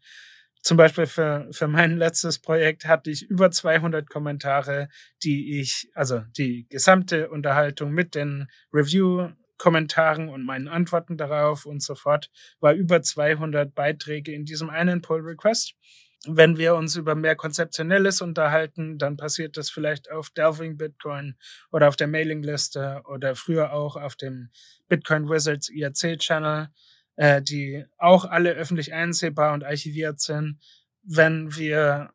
zum 0.63 0.78
Beispiel 0.78 1.06
für, 1.06 1.48
für 1.52 1.68
mein 1.68 1.98
letztes 1.98 2.40
Projekt 2.40 2.86
hatte 2.86 3.12
ich 3.12 3.30
über 3.30 3.52
200 3.52 4.10
Kommentare, 4.10 4.88
die 5.22 5.60
ich, 5.60 5.92
also 5.94 6.22
die 6.38 6.68
gesamte 6.70 7.30
Unterhaltung 7.30 7.92
mit 7.92 8.16
den 8.16 8.48
Review-Kommentaren 8.72 10.30
und 10.30 10.46
meinen 10.46 10.70
Antworten 10.70 11.18
darauf 11.18 11.66
und 11.66 11.84
so 11.84 11.96
fort 11.96 12.30
war 12.62 12.74
über 12.74 13.02
200 13.02 13.75
Beiträge 13.75 14.32
in 14.32 14.46
diesem 14.46 14.70
einen 14.70 15.02
Pull 15.02 15.22
Request. 15.22 15.75
Wenn 16.25 16.58
wir 16.58 16.75
uns 16.75 16.96
über 16.96 17.15
mehr 17.15 17.36
Konzeptionelles 17.36 18.22
unterhalten, 18.22 18.98
dann 18.98 19.18
passiert 19.18 19.58
das 19.58 19.70
vielleicht 19.70 20.10
auf 20.10 20.30
Delving 20.30 20.77
Bitcoin 20.77 21.36
oder 21.72 21.89
auf 21.89 21.98
der 21.98 22.08
Mailingliste 22.08 23.01
oder 23.06 23.36
früher 23.36 23.74
auch 23.74 23.98
auf 23.98 24.15
dem 24.15 24.50
Bitcoin 24.88 25.30
Wizards 25.30 25.70
IRC-Channel 25.70 26.70
äh, 27.15 27.42
die 27.42 27.86
auch 27.98 28.25
alle 28.25 28.51
öffentlich 28.53 28.94
einsehbar 28.94 29.53
und 29.53 29.63
archiviert 29.63 30.20
sind, 30.20 30.60
wenn 31.03 31.56
wir, 31.56 32.12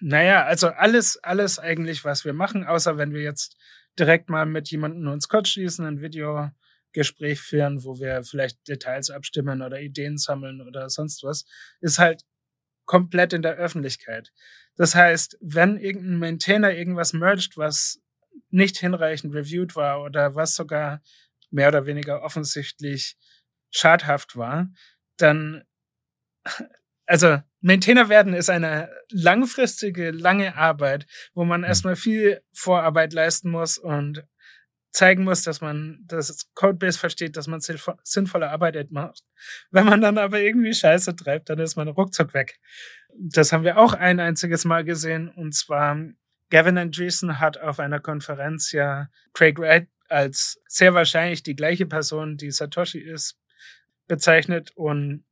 naja, 0.00 0.44
also 0.44 0.68
alles, 0.68 1.18
alles 1.22 1.58
eigentlich, 1.58 2.04
was 2.04 2.24
wir 2.24 2.32
machen, 2.32 2.64
außer 2.64 2.98
wenn 2.98 3.12
wir 3.12 3.22
jetzt 3.22 3.56
direkt 3.98 4.28
mal 4.28 4.46
mit 4.46 4.70
jemandem 4.70 5.08
uns 5.08 5.28
kurz 5.28 5.48
schließen, 5.50 5.86
ein 5.86 6.00
Videogespräch 6.00 7.40
führen, 7.40 7.84
wo 7.84 7.98
wir 7.98 8.22
vielleicht 8.24 8.66
Details 8.68 9.10
abstimmen 9.10 9.62
oder 9.62 9.80
Ideen 9.80 10.18
sammeln 10.18 10.60
oder 10.60 10.90
sonst 10.90 11.22
was, 11.22 11.44
ist 11.80 11.98
halt 11.98 12.22
komplett 12.84 13.32
in 13.32 13.42
der 13.42 13.54
Öffentlichkeit. 13.54 14.32
Das 14.76 14.94
heißt, 14.94 15.38
wenn 15.40 15.78
irgendein 15.78 16.18
Maintainer 16.18 16.72
irgendwas 16.72 17.12
merged, 17.12 17.56
was 17.56 18.00
nicht 18.50 18.78
hinreichend 18.78 19.34
reviewed 19.34 19.76
war 19.76 20.02
oder 20.02 20.34
was 20.34 20.54
sogar 20.54 21.00
mehr 21.50 21.68
oder 21.68 21.86
weniger 21.86 22.22
offensichtlich 22.22 23.16
schadhaft 23.70 24.36
war, 24.36 24.68
dann, 25.16 25.64
also 27.06 27.38
Maintainer 27.60 28.08
werden 28.08 28.34
ist 28.34 28.50
eine 28.50 28.90
langfristige, 29.10 30.10
lange 30.10 30.56
Arbeit, 30.56 31.06
wo 31.32 31.44
man 31.44 31.62
mhm. 31.62 31.66
erstmal 31.66 31.96
viel 31.96 32.42
Vorarbeit 32.52 33.12
leisten 33.12 33.50
muss 33.50 33.78
und 33.78 34.26
zeigen 34.94 35.24
muss, 35.24 35.42
dass 35.42 35.60
man 35.60 35.98
das 36.06 36.48
Codebase 36.54 36.98
versteht, 36.98 37.36
dass 37.36 37.48
man 37.48 37.60
sinnvolle 37.60 38.50
Arbeit 38.50 38.92
macht. 38.92 39.24
Wenn 39.70 39.86
man 39.86 40.00
dann 40.00 40.18
aber 40.18 40.40
irgendwie 40.40 40.72
Scheiße 40.72 41.16
treibt, 41.16 41.50
dann 41.50 41.58
ist 41.58 41.76
man 41.76 41.88
ruckzuck 41.88 42.32
weg. 42.32 42.60
Das 43.18 43.52
haben 43.52 43.64
wir 43.64 43.78
auch 43.78 43.92
ein 43.92 44.20
einziges 44.20 44.64
Mal 44.64 44.84
gesehen 44.84 45.28
und 45.28 45.54
zwar 45.54 45.98
Gavin 46.50 46.78
Andreessen 46.78 47.40
hat 47.40 47.58
auf 47.58 47.80
einer 47.80 47.98
Konferenz 47.98 48.70
ja 48.70 49.08
Craig 49.32 49.58
Wright 49.58 49.88
als 50.08 50.60
sehr 50.68 50.94
wahrscheinlich 50.94 51.42
die 51.42 51.56
gleiche 51.56 51.86
Person, 51.86 52.36
die 52.36 52.52
Satoshi 52.52 53.00
ist, 53.00 53.36
bezeichnet 54.06 54.70
und 54.76 55.24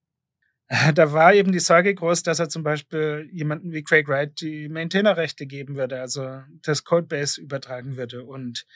da 0.95 1.13
war 1.13 1.35
eben 1.35 1.53
die 1.53 1.61
Sorge 1.61 1.95
groß, 1.95 2.25
dass 2.25 2.41
er 2.41 2.49
zum 2.49 2.65
Beispiel 2.65 3.29
jemanden 3.31 3.73
wie 3.73 3.85
Craig 3.85 4.09
Wright 4.09 4.41
die 4.41 4.69
Maintainerrechte 4.69 5.47
geben 5.47 5.77
würde, 5.77 6.01
also 6.01 6.41
das 6.63 6.83
Codebase 6.83 7.41
übertragen 7.41 7.97
würde 7.97 8.25
und 8.25 8.67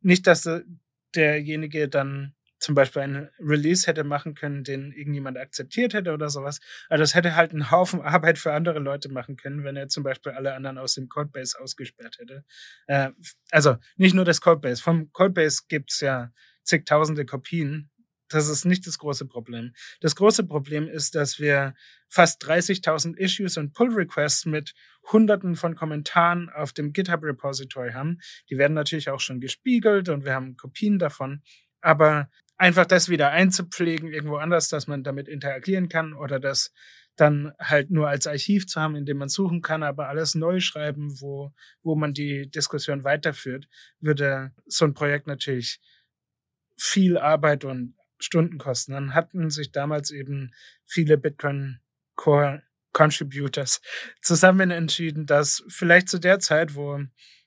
nicht, 0.00 0.26
dass 0.26 0.48
derjenige 1.14 1.88
dann 1.88 2.34
zum 2.60 2.74
Beispiel 2.74 3.02
einen 3.02 3.30
Release 3.40 3.86
hätte 3.86 4.04
machen 4.04 4.34
können, 4.34 4.64
den 4.64 4.92
irgendjemand 4.92 5.38
akzeptiert 5.38 5.94
hätte 5.94 6.12
oder 6.12 6.28
sowas. 6.28 6.60
Aber 6.88 6.98
das 6.98 7.14
hätte 7.14 7.34
halt 7.34 7.52
einen 7.52 7.70
Haufen 7.70 8.00
Arbeit 8.02 8.38
für 8.38 8.52
andere 8.52 8.78
Leute 8.78 9.08
machen 9.08 9.36
können, 9.36 9.64
wenn 9.64 9.76
er 9.76 9.88
zum 9.88 10.02
Beispiel 10.04 10.32
alle 10.32 10.54
anderen 10.54 10.78
aus 10.78 10.94
dem 10.94 11.08
Codebase 11.08 11.58
ausgesperrt 11.58 12.18
hätte. 12.18 12.44
Äh, 12.86 13.10
also 13.50 13.76
nicht 13.96 14.14
nur 14.14 14.26
das 14.26 14.40
Codebase. 14.40 14.82
Vom 14.82 15.10
Codebase 15.12 15.62
gibt's 15.68 16.00
ja 16.00 16.32
zigtausende 16.62 17.24
Kopien 17.24 17.90
das 18.30 18.48
ist 18.48 18.64
nicht 18.64 18.86
das 18.86 18.98
große 18.98 19.26
Problem. 19.26 19.74
Das 20.00 20.16
große 20.16 20.44
Problem 20.44 20.88
ist, 20.88 21.14
dass 21.14 21.38
wir 21.38 21.74
fast 22.08 22.42
30.000 22.44 23.16
Issues 23.16 23.56
und 23.56 23.74
Pull 23.74 23.92
Requests 23.92 24.46
mit 24.46 24.72
Hunderten 25.12 25.56
von 25.56 25.74
Kommentaren 25.74 26.48
auf 26.48 26.72
dem 26.72 26.92
GitHub 26.92 27.22
Repository 27.22 27.92
haben. 27.92 28.18
Die 28.48 28.56
werden 28.56 28.74
natürlich 28.74 29.10
auch 29.10 29.20
schon 29.20 29.40
gespiegelt 29.40 30.08
und 30.08 30.24
wir 30.24 30.34
haben 30.34 30.56
Kopien 30.56 30.98
davon. 30.98 31.42
Aber 31.80 32.30
einfach 32.56 32.86
das 32.86 33.08
wieder 33.08 33.30
einzupflegen 33.30 34.12
irgendwo 34.12 34.36
anders, 34.36 34.68
dass 34.68 34.86
man 34.86 35.02
damit 35.02 35.28
interagieren 35.28 35.88
kann 35.88 36.12
oder 36.12 36.38
das 36.38 36.72
dann 37.16 37.52
halt 37.58 37.90
nur 37.90 38.08
als 38.08 38.26
Archiv 38.26 38.66
zu 38.66 38.80
haben, 38.80 38.96
in 38.96 39.04
dem 39.04 39.18
man 39.18 39.28
suchen 39.28 39.60
kann, 39.60 39.82
aber 39.82 40.08
alles 40.08 40.34
neu 40.34 40.60
schreiben, 40.60 41.20
wo, 41.20 41.52
wo 41.82 41.94
man 41.96 42.14
die 42.14 42.50
Diskussion 42.50 43.04
weiterführt, 43.04 43.66
würde 43.98 44.52
so 44.66 44.84
ein 44.84 44.94
Projekt 44.94 45.26
natürlich 45.26 45.80
viel 46.76 47.18
Arbeit 47.18 47.64
und 47.64 47.94
Stunden 48.20 48.58
kosten. 48.58 48.92
Dann 48.92 49.14
hatten 49.14 49.50
sich 49.50 49.72
damals 49.72 50.10
eben 50.10 50.52
viele 50.84 51.18
Bitcoin 51.18 51.80
Core 52.14 52.62
Contributors 52.92 53.80
zusammen 54.20 54.70
entschieden, 54.70 55.26
dass 55.26 55.62
vielleicht 55.68 56.08
zu 56.08 56.18
der 56.18 56.38
Zeit, 56.40 56.74
wo 56.74 57.00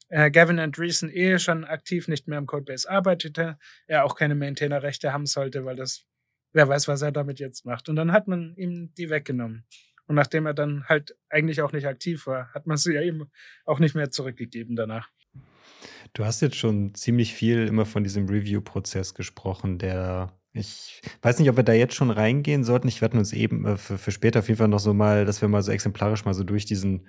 äh, 0.10 0.32
Gavin 0.32 0.60
Andreessen 0.60 1.10
eh 1.10 1.38
schon 1.40 1.66
aktiv 1.66 2.08
nicht 2.08 2.28
mehr 2.28 2.38
im 2.38 2.46
Codebase 2.46 2.90
arbeitete, 2.90 3.58
er 3.88 4.06
auch 4.06 4.16
keine 4.16 4.36
Maintainer-Rechte 4.36 5.12
haben 5.12 5.26
sollte, 5.26 5.66
weil 5.66 5.76
das, 5.76 6.06
wer 6.54 6.68
weiß, 6.68 6.88
was 6.88 7.02
er 7.02 7.12
damit 7.12 7.40
jetzt 7.40 7.66
macht. 7.66 7.90
Und 7.90 7.96
dann 7.96 8.12
hat 8.12 8.28
man 8.28 8.56
ihm 8.56 8.94
die 8.98 9.10
weggenommen. 9.10 9.66
Und 10.06 10.16
nachdem 10.16 10.46
er 10.46 10.54
dann 10.54 10.86
halt 10.88 11.16
eigentlich 11.30 11.62
auch 11.62 11.72
nicht 11.72 11.88
aktiv 11.88 12.28
war, 12.28 12.54
hat 12.54 12.68
man 12.68 12.78
sie 12.78 12.94
ja 12.94 13.02
eben 13.02 13.32
auch 13.66 13.80
nicht 13.80 13.96
mehr 13.96 14.12
zurückgegeben 14.12 14.76
danach. 14.76 15.10
Du 16.14 16.26
hast 16.26 16.42
jetzt 16.42 16.58
schon 16.58 16.94
ziemlich 16.94 17.34
viel 17.34 17.68
immer 17.68 17.86
von 17.86 18.04
diesem 18.04 18.28
Review-Prozess 18.28 19.14
gesprochen, 19.14 19.80
der 19.80 20.38
ich 20.54 21.02
weiß 21.22 21.40
nicht, 21.40 21.50
ob 21.50 21.58
wir 21.58 21.64
da 21.64 21.74
jetzt 21.74 21.96
schon 21.96 22.12
reingehen 22.12 22.64
sollten. 22.64 22.88
Ich 22.88 23.02
werde 23.02 23.18
uns 23.18 23.34
eben 23.34 23.66
äh, 23.66 23.78
für, 23.78 23.98
für 23.98 24.12
später 24.12 24.40
auf 24.40 24.48
jeden 24.48 24.60
Fall 24.60 24.68
noch 24.68 24.80
so 24.80 24.94
mal, 24.94 25.26
dass 25.26 25.42
wir 25.42 25.50
mal 25.50 25.64
so 25.64 25.72
exemplarisch 25.72 26.26
mal 26.26 26.34
so 26.34 26.44
durch 26.44 26.66
diesen 26.66 27.08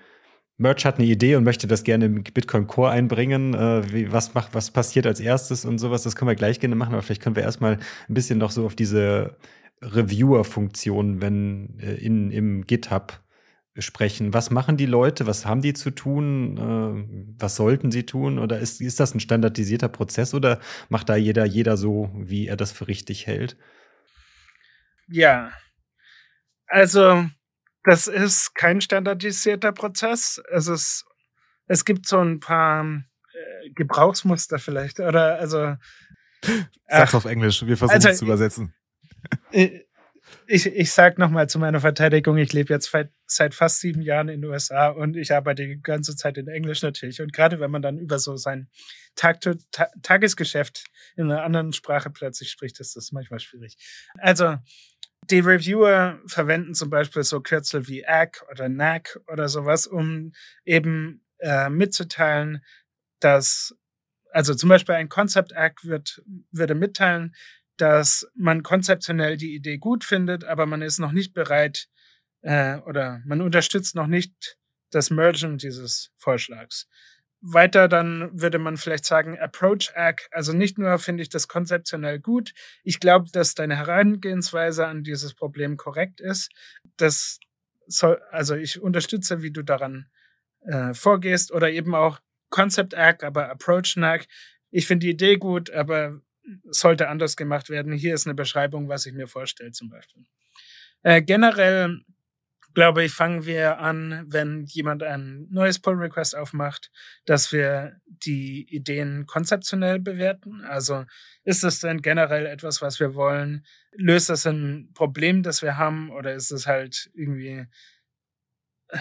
Merch 0.57 0.85
hat 0.85 0.99
eine 0.99 1.07
Idee 1.07 1.37
und 1.37 1.45
möchte 1.45 1.67
das 1.67 1.83
gerne 1.83 2.07
im 2.07 2.23
Bitcoin 2.23 2.67
Core 2.67 2.91
einbringen. 2.91 3.55
Äh, 3.55 3.93
wie, 3.93 4.13
was 4.13 4.35
macht, 4.35 4.55
was 4.55 4.71
passiert 4.71 5.07
als 5.07 5.21
erstes 5.21 5.65
und 5.65 5.79
sowas. 5.79 6.03
Das 6.05 6.17
können 6.17 6.29
wir 6.29 6.37
gleich 6.37 6.61
gerne 6.61 6.77
machen, 6.77 6.95
aber 6.95 7.03
vielleicht 7.03 7.23
können 7.23 7.37
wir 7.37 7.43
erstmal 7.43 7.79
ein 8.09 8.15
bisschen 8.15 8.39
noch 8.39 8.51
so 8.51 8.65
auf 8.65 8.77
diese 8.77 9.37
Reviewer-Funktion, 9.83 11.21
wenn 11.21 11.79
äh, 11.81 11.95
in, 11.95 12.31
im 12.31 12.65
GitHub 12.67 13.24
sprechen. 13.79 14.33
Was 14.33 14.51
machen 14.51 14.77
die 14.77 14.87
Leute? 14.87 15.27
Was 15.27 15.47
haben 15.47 15.63
die 15.63 15.75
zu 15.75 15.91
tun? 15.91 16.57
Äh, 16.57 17.35
was 17.41 17.57
sollten 17.57 17.91
sie 17.91 18.07
tun? 18.07 18.39
Oder 18.39 18.61
ist, 18.61 18.81
ist 18.81 19.01
das 19.01 19.15
ein 19.15 19.21
standardisierter 19.21 19.89
Prozess 19.89 20.35
oder 20.35 20.61
macht 20.89 21.09
da 21.09 21.17
jeder, 21.17 21.45
jeder 21.45 21.77
so, 21.77 22.11
wie 22.15 22.47
er 22.47 22.57
das 22.57 22.73
für 22.73 22.87
richtig 22.87 23.27
hält? 23.27 23.57
Ja, 25.09 25.53
also 26.67 27.27
das 27.83 28.07
ist 28.07 28.55
kein 28.55 28.81
standardisierter 28.81 29.73
Prozess. 29.73 30.41
Es 30.51 30.69
ist, 30.69 31.05
es 31.67 31.85
gibt 31.85 32.07
so 32.07 32.19
ein 32.19 32.41
paar 32.41 32.85
äh, 32.85 33.71
Gebrauchsmuster 33.75 34.59
vielleicht, 34.59 35.01
oder 35.01 35.39
also. 35.39 35.77
Sag's 36.89 37.15
auf 37.15 37.25
Englisch, 37.25 37.67
wir 37.67 37.77
versuchen 37.77 37.97
also, 37.97 38.09
es 38.09 38.19
zu 38.19 38.25
übersetzen. 38.25 38.75
Äh, 39.53 39.84
ich, 40.47 40.67
ich 40.67 40.93
sag 40.93 41.19
nochmal 41.19 41.49
zu 41.49 41.59
meiner 41.59 41.81
Verteidigung, 41.81 42.37
ich 42.37 42.53
lebe 42.53 42.73
jetzt 42.73 42.93
seit 43.27 43.55
fast 43.55 43.81
sieben 43.81 44.03
Jahren 44.03 44.29
in 44.29 44.43
den 44.43 44.51
USA 44.51 44.89
und 44.89 45.17
ich 45.17 45.33
arbeite 45.33 45.67
die 45.67 45.81
ganze 45.81 46.17
Zeit 46.17 46.39
in 46.39 46.49
Englisch 46.49 46.83
natürlich. 46.83 47.21
Und 47.21 47.33
gerade 47.33 47.61
wenn 47.61 47.71
man 47.71 47.83
dann 47.83 47.99
über 47.99 48.19
so 48.19 48.37
sein 48.37 48.69
Tag 49.17 49.41
Ta 49.41 49.55
Tagesgeschäft 50.03 50.85
in 51.17 51.31
einer 51.31 51.43
anderen 51.43 51.73
Sprache 51.73 52.11
plötzlich 52.11 52.51
spricht, 52.51 52.81
ist 52.81 52.97
das 52.97 53.13
manchmal 53.13 53.41
schwierig. 53.41 53.77
Also, 54.19 54.57
die 55.31 55.41
Reviewer 55.41 56.21
verwenden 56.27 56.75
zum 56.75 56.91
Beispiel 56.91 57.23
so 57.23 57.41
Kürzel 57.41 57.89
wie 57.89 58.07
ACK 58.07 58.45
oder 58.51 58.69
NAC 58.69 59.21
oder 59.27 59.49
sowas, 59.49 59.87
um 59.87 60.33
eben 60.65 61.25
äh, 61.39 61.71
mitzuteilen, 61.71 62.63
dass 63.21 63.75
also 64.35 64.53
zum 64.55 64.69
Beispiel 64.69 64.97
ein 64.97 65.09
Concept 65.09 65.53
Act 65.53 65.85
wird, 65.85 66.21
würde 66.51 66.75
mitteilen, 66.75 67.35
dass 67.77 68.27
man 68.35 68.63
konzeptionell 68.63 69.37
die 69.37 69.55
Idee 69.55 69.79
gut 69.79 70.05
findet, 70.05 70.45
aber 70.45 70.67
man 70.67 70.83
ist 70.83 70.99
noch 70.99 71.13
nicht 71.13 71.35
bereit 71.35 71.89
äh, 72.43 72.79
oder 72.79 73.21
man 73.25 73.41
unterstützt 73.41 73.95
noch 73.95 74.07
nicht 74.07 74.57
das 74.91 75.11
Mergen 75.11 75.59
dieses 75.59 76.11
Vorschlags. 76.17 76.87
Weiter 77.47 77.89
dann 77.89 78.31
würde 78.33 78.59
man 78.59 78.79
vielleicht 78.79 79.05
sagen, 79.05 79.39
Approach 79.39 79.93
Act, 79.95 80.29
also 80.31 80.55
nicht 80.55 80.79
nur 80.79 80.99
finde 80.99 81.23
ich 81.23 81.29
das 81.29 81.47
konzeptionell 81.47 82.19
gut, 82.19 82.53
ich 82.85 83.01
glaube, 83.01 83.29
dass 83.33 83.55
deine 83.55 83.77
Herangehensweise 83.77 84.87
an 84.87 85.03
dieses 85.03 85.35
Problem 85.35 85.77
korrekt 85.77 86.21
ist. 86.23 86.51
Das 86.97 87.39
soll, 87.87 88.21
also 88.31 88.55
ich 88.55 88.81
unterstütze, 88.81 89.43
wie 89.43 89.51
du 89.51 89.63
daran 89.63 90.07
äh, 90.63 90.95
vorgehst 90.95 91.53
oder 91.53 91.71
eben 91.71 91.95
auch 91.95 92.21
Concept 92.49 92.95
Act, 92.95 93.25
aber 93.25 93.51
Approach 93.51 93.97
Act. 93.99 94.27
Ich 94.71 94.87
finde 94.87 95.05
die 95.05 95.11
Idee 95.11 95.37
gut, 95.37 95.71
aber 95.71 96.21
sollte 96.65 97.09
anders 97.09 97.37
gemacht 97.37 97.71
werden. 97.71 97.93
Hier 97.93 98.15
ist 98.15 98.27
eine 98.27 98.35
Beschreibung, 98.35 98.89
was 98.89 99.07
ich 99.07 99.15
mir 99.15 99.29
vorstelle 99.29 99.73
zum 99.73 99.89
Beispiel. 99.89 100.25
Äh, 101.03 101.23
generell 101.23 102.05
glaube 102.75 103.05
ich, 103.05 103.13
fangen 103.13 103.47
wir 103.47 103.79
an, 103.79 104.25
wenn 104.27 104.65
jemand 104.67 105.03
ein 105.03 105.47
neues 105.51 105.79
Pull 105.79 105.95
Request 105.95 106.37
aufmacht, 106.37 106.91
dass 107.25 107.53
wir 107.53 108.01
die 108.05 108.67
Ideen 108.69 109.27
konzeptionell 109.27 110.01
bewerten. 110.01 110.65
Also 110.65 111.05
ist 111.45 111.63
es 111.63 111.81
denn 111.81 112.03
generell 112.03 112.47
etwas, 112.47 112.83
was 112.83 112.99
wir 113.01 113.15
wollen? 113.15 113.65
Löst 113.93 114.29
das 114.29 114.45
ein 114.45 114.91
Problem, 114.95 115.43
das 115.43 115.63
wir 115.63 115.79
haben? 115.79 116.11
Oder 116.11 116.35
ist 116.35 116.51
es 116.51 116.67
halt 116.67 117.11
irgendwie 117.15 117.67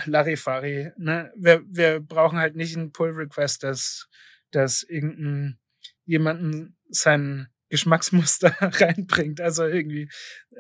Larifari? 0.06 0.92
Ne? 0.98 1.34
Wir, 1.36 1.64
wir 1.66 2.00
brauchen 2.00 2.38
halt 2.38 2.56
nicht 2.56 2.76
ein 2.76 2.92
Pull 2.92 3.10
Request, 3.10 3.64
das, 3.64 4.08
das 4.52 4.84
irgendein 4.84 5.58
jemanden 6.06 6.78
sein 6.90 7.48
Geschmacksmuster 7.70 8.56
reinbringt. 8.62 9.42
Also 9.42 9.66
irgendwie, 9.66 10.10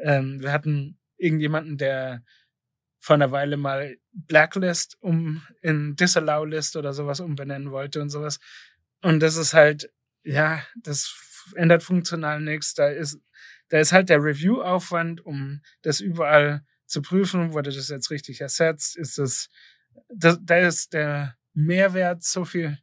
ähm, 0.01 0.41
wir 0.41 0.51
hatten 0.51 0.99
irgendjemanden, 1.17 1.77
der 1.77 2.23
vor 2.99 3.15
einer 3.15 3.31
Weile 3.31 3.57
mal 3.57 3.97
Blacklist 4.13 4.97
um 5.01 5.45
in 5.61 5.95
Disallow 5.95 6.45
List 6.45 6.75
oder 6.75 6.93
sowas 6.93 7.19
umbenennen 7.19 7.71
wollte 7.71 8.01
und 8.01 8.09
sowas. 8.09 8.39
Und 9.01 9.19
das 9.19 9.35
ist 9.35 9.53
halt, 9.53 9.91
ja, 10.23 10.63
das 10.81 11.13
ändert 11.55 11.83
funktional 11.83 12.39
nichts. 12.39 12.73
Da 12.73 12.87
ist, 12.87 13.19
da 13.69 13.79
ist 13.79 13.91
halt 13.91 14.09
der 14.09 14.23
Review-Aufwand, 14.23 15.25
um 15.25 15.61
das 15.81 15.99
überall 15.99 16.63
zu 16.85 17.01
prüfen, 17.01 17.53
wurde 17.53 17.71
das 17.71 17.89
jetzt 17.89 18.11
richtig 18.11 18.39
ersetzt, 18.39 18.95
ist 18.95 19.17
das, 19.17 19.49
da, 20.13 20.37
da 20.41 20.57
ist 20.59 20.93
der 20.93 21.35
Mehrwert 21.53 22.23
so 22.23 22.45
viel, 22.45 22.77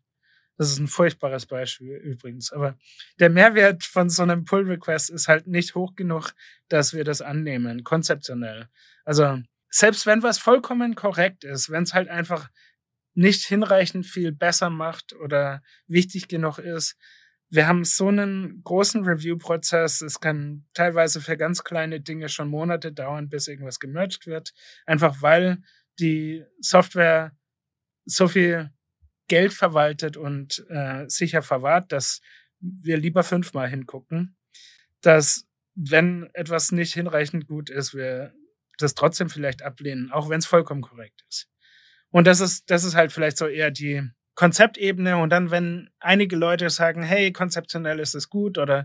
das 0.60 0.72
ist 0.72 0.78
ein 0.78 0.88
furchtbares 0.88 1.46
Beispiel 1.46 1.94
übrigens, 1.94 2.52
aber 2.52 2.76
der 3.18 3.30
Mehrwert 3.30 3.82
von 3.82 4.10
so 4.10 4.22
einem 4.22 4.44
Pull-Request 4.44 5.08
ist 5.08 5.26
halt 5.26 5.46
nicht 5.46 5.74
hoch 5.74 5.94
genug, 5.94 6.32
dass 6.68 6.92
wir 6.92 7.02
das 7.02 7.22
annehmen, 7.22 7.82
konzeptionell. 7.82 8.68
Also 9.06 9.38
selbst 9.70 10.04
wenn 10.04 10.22
was 10.22 10.36
vollkommen 10.36 10.96
korrekt 10.96 11.44
ist, 11.44 11.70
wenn 11.70 11.84
es 11.84 11.94
halt 11.94 12.10
einfach 12.10 12.50
nicht 13.14 13.46
hinreichend 13.46 14.04
viel 14.04 14.32
besser 14.32 14.68
macht 14.68 15.14
oder 15.14 15.62
wichtig 15.86 16.28
genug 16.28 16.58
ist, 16.58 16.94
wir 17.48 17.66
haben 17.66 17.86
so 17.86 18.08
einen 18.08 18.62
großen 18.62 19.02
Review-Prozess. 19.02 20.02
Es 20.02 20.20
kann 20.20 20.66
teilweise 20.74 21.22
für 21.22 21.38
ganz 21.38 21.64
kleine 21.64 22.02
Dinge 22.02 22.28
schon 22.28 22.48
Monate 22.48 22.92
dauern, 22.92 23.30
bis 23.30 23.48
irgendwas 23.48 23.80
gemerged 23.80 24.26
wird. 24.26 24.52
Einfach 24.84 25.22
weil 25.22 25.62
die 25.98 26.44
Software 26.60 27.34
so 28.04 28.28
viel 28.28 28.70
Geld 29.30 29.54
verwaltet 29.54 30.16
und 30.16 30.66
äh, 30.70 31.04
sicher 31.06 31.40
verwahrt, 31.40 31.92
dass 31.92 32.20
wir 32.58 32.98
lieber 32.98 33.22
fünfmal 33.22 33.68
hingucken. 33.68 34.36
Dass, 35.02 35.46
wenn 35.76 36.28
etwas 36.34 36.72
nicht 36.72 36.92
hinreichend 36.92 37.46
gut 37.46 37.70
ist, 37.70 37.94
wir 37.94 38.34
das 38.76 38.94
trotzdem 38.94 39.30
vielleicht 39.30 39.62
ablehnen, 39.62 40.10
auch 40.10 40.28
wenn 40.28 40.40
es 40.40 40.46
vollkommen 40.46 40.82
korrekt 40.82 41.24
ist. 41.28 41.48
Und 42.10 42.26
das 42.26 42.40
ist, 42.40 42.70
das 42.70 42.82
ist 42.82 42.96
halt 42.96 43.12
vielleicht 43.12 43.36
so 43.36 43.46
eher 43.46 43.70
die 43.70 44.02
Konzeptebene. 44.34 45.16
Und 45.16 45.30
dann, 45.30 45.52
wenn 45.52 45.90
einige 46.00 46.34
Leute 46.34 46.68
sagen, 46.68 47.04
hey, 47.04 47.30
konzeptionell 47.32 48.00
ist 48.00 48.16
es 48.16 48.30
gut 48.30 48.58
oder 48.58 48.84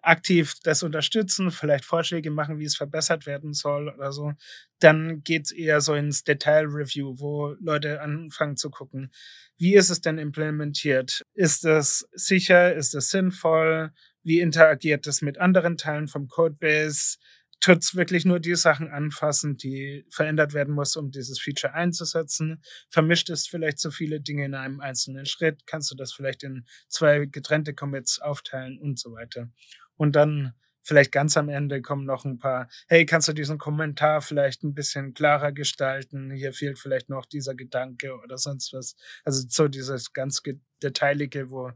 aktiv 0.00 0.54
das 0.62 0.82
unterstützen, 0.82 1.50
vielleicht 1.50 1.84
Vorschläge 1.84 2.30
machen, 2.30 2.58
wie 2.58 2.64
es 2.64 2.76
verbessert 2.76 3.26
werden 3.26 3.52
soll 3.52 3.88
oder 3.88 4.12
so, 4.12 4.32
dann 4.78 5.22
geht's 5.22 5.52
eher 5.52 5.80
so 5.80 5.94
ins 5.94 6.24
Detail-Review, 6.24 7.18
wo 7.18 7.54
Leute 7.60 8.00
anfangen 8.00 8.56
zu 8.56 8.70
gucken, 8.70 9.12
wie 9.58 9.74
ist 9.74 9.90
es 9.90 10.00
denn 10.00 10.18
implementiert? 10.18 11.24
Ist 11.34 11.64
es 11.64 12.08
sicher? 12.12 12.74
Ist 12.74 12.94
es 12.94 13.10
sinnvoll? 13.10 13.92
Wie 14.22 14.40
interagiert 14.40 15.06
es 15.06 15.22
mit 15.22 15.38
anderen 15.38 15.76
Teilen 15.76 16.08
vom 16.08 16.28
Codebase? 16.28 17.18
tut's 17.62 17.94
wirklich 17.94 18.24
nur 18.24 18.40
die 18.40 18.56
Sachen 18.56 18.90
anfassen, 18.90 19.56
die 19.56 20.04
verändert 20.10 20.52
werden 20.52 20.74
muss, 20.74 20.96
um 20.96 21.10
dieses 21.10 21.40
Feature 21.40 21.72
einzusetzen. 21.72 22.62
Vermischt 22.90 23.30
es 23.30 23.46
vielleicht 23.46 23.78
so 23.78 23.90
viele 23.90 24.20
Dinge 24.20 24.44
in 24.44 24.54
einem 24.54 24.80
einzelnen 24.80 25.26
Schritt, 25.26 25.64
kannst 25.64 25.90
du 25.90 25.94
das 25.94 26.12
vielleicht 26.12 26.42
in 26.42 26.66
zwei 26.88 27.24
getrennte 27.26 27.72
Commits 27.72 28.20
aufteilen 28.20 28.78
und 28.78 28.98
so 28.98 29.12
weiter. 29.12 29.48
Und 29.96 30.16
dann 30.16 30.54
vielleicht 30.82 31.12
ganz 31.12 31.36
am 31.36 31.48
Ende 31.48 31.80
kommen 31.80 32.04
noch 32.04 32.24
ein 32.24 32.38
paar, 32.38 32.68
hey, 32.88 33.06
kannst 33.06 33.28
du 33.28 33.32
diesen 33.32 33.58
Kommentar 33.58 34.20
vielleicht 34.20 34.64
ein 34.64 34.74
bisschen 34.74 35.14
klarer 35.14 35.52
gestalten? 35.52 36.30
Hier 36.32 36.52
fehlt 36.52 36.78
vielleicht 36.78 37.08
noch 37.08 37.24
dieser 37.26 37.54
Gedanke 37.54 38.18
oder 38.20 38.36
sonst 38.36 38.72
was. 38.72 38.96
Also 39.24 39.44
so 39.48 39.68
dieses 39.68 40.12
ganz 40.12 40.42
Detailige, 40.82 41.50
wo 41.50 41.70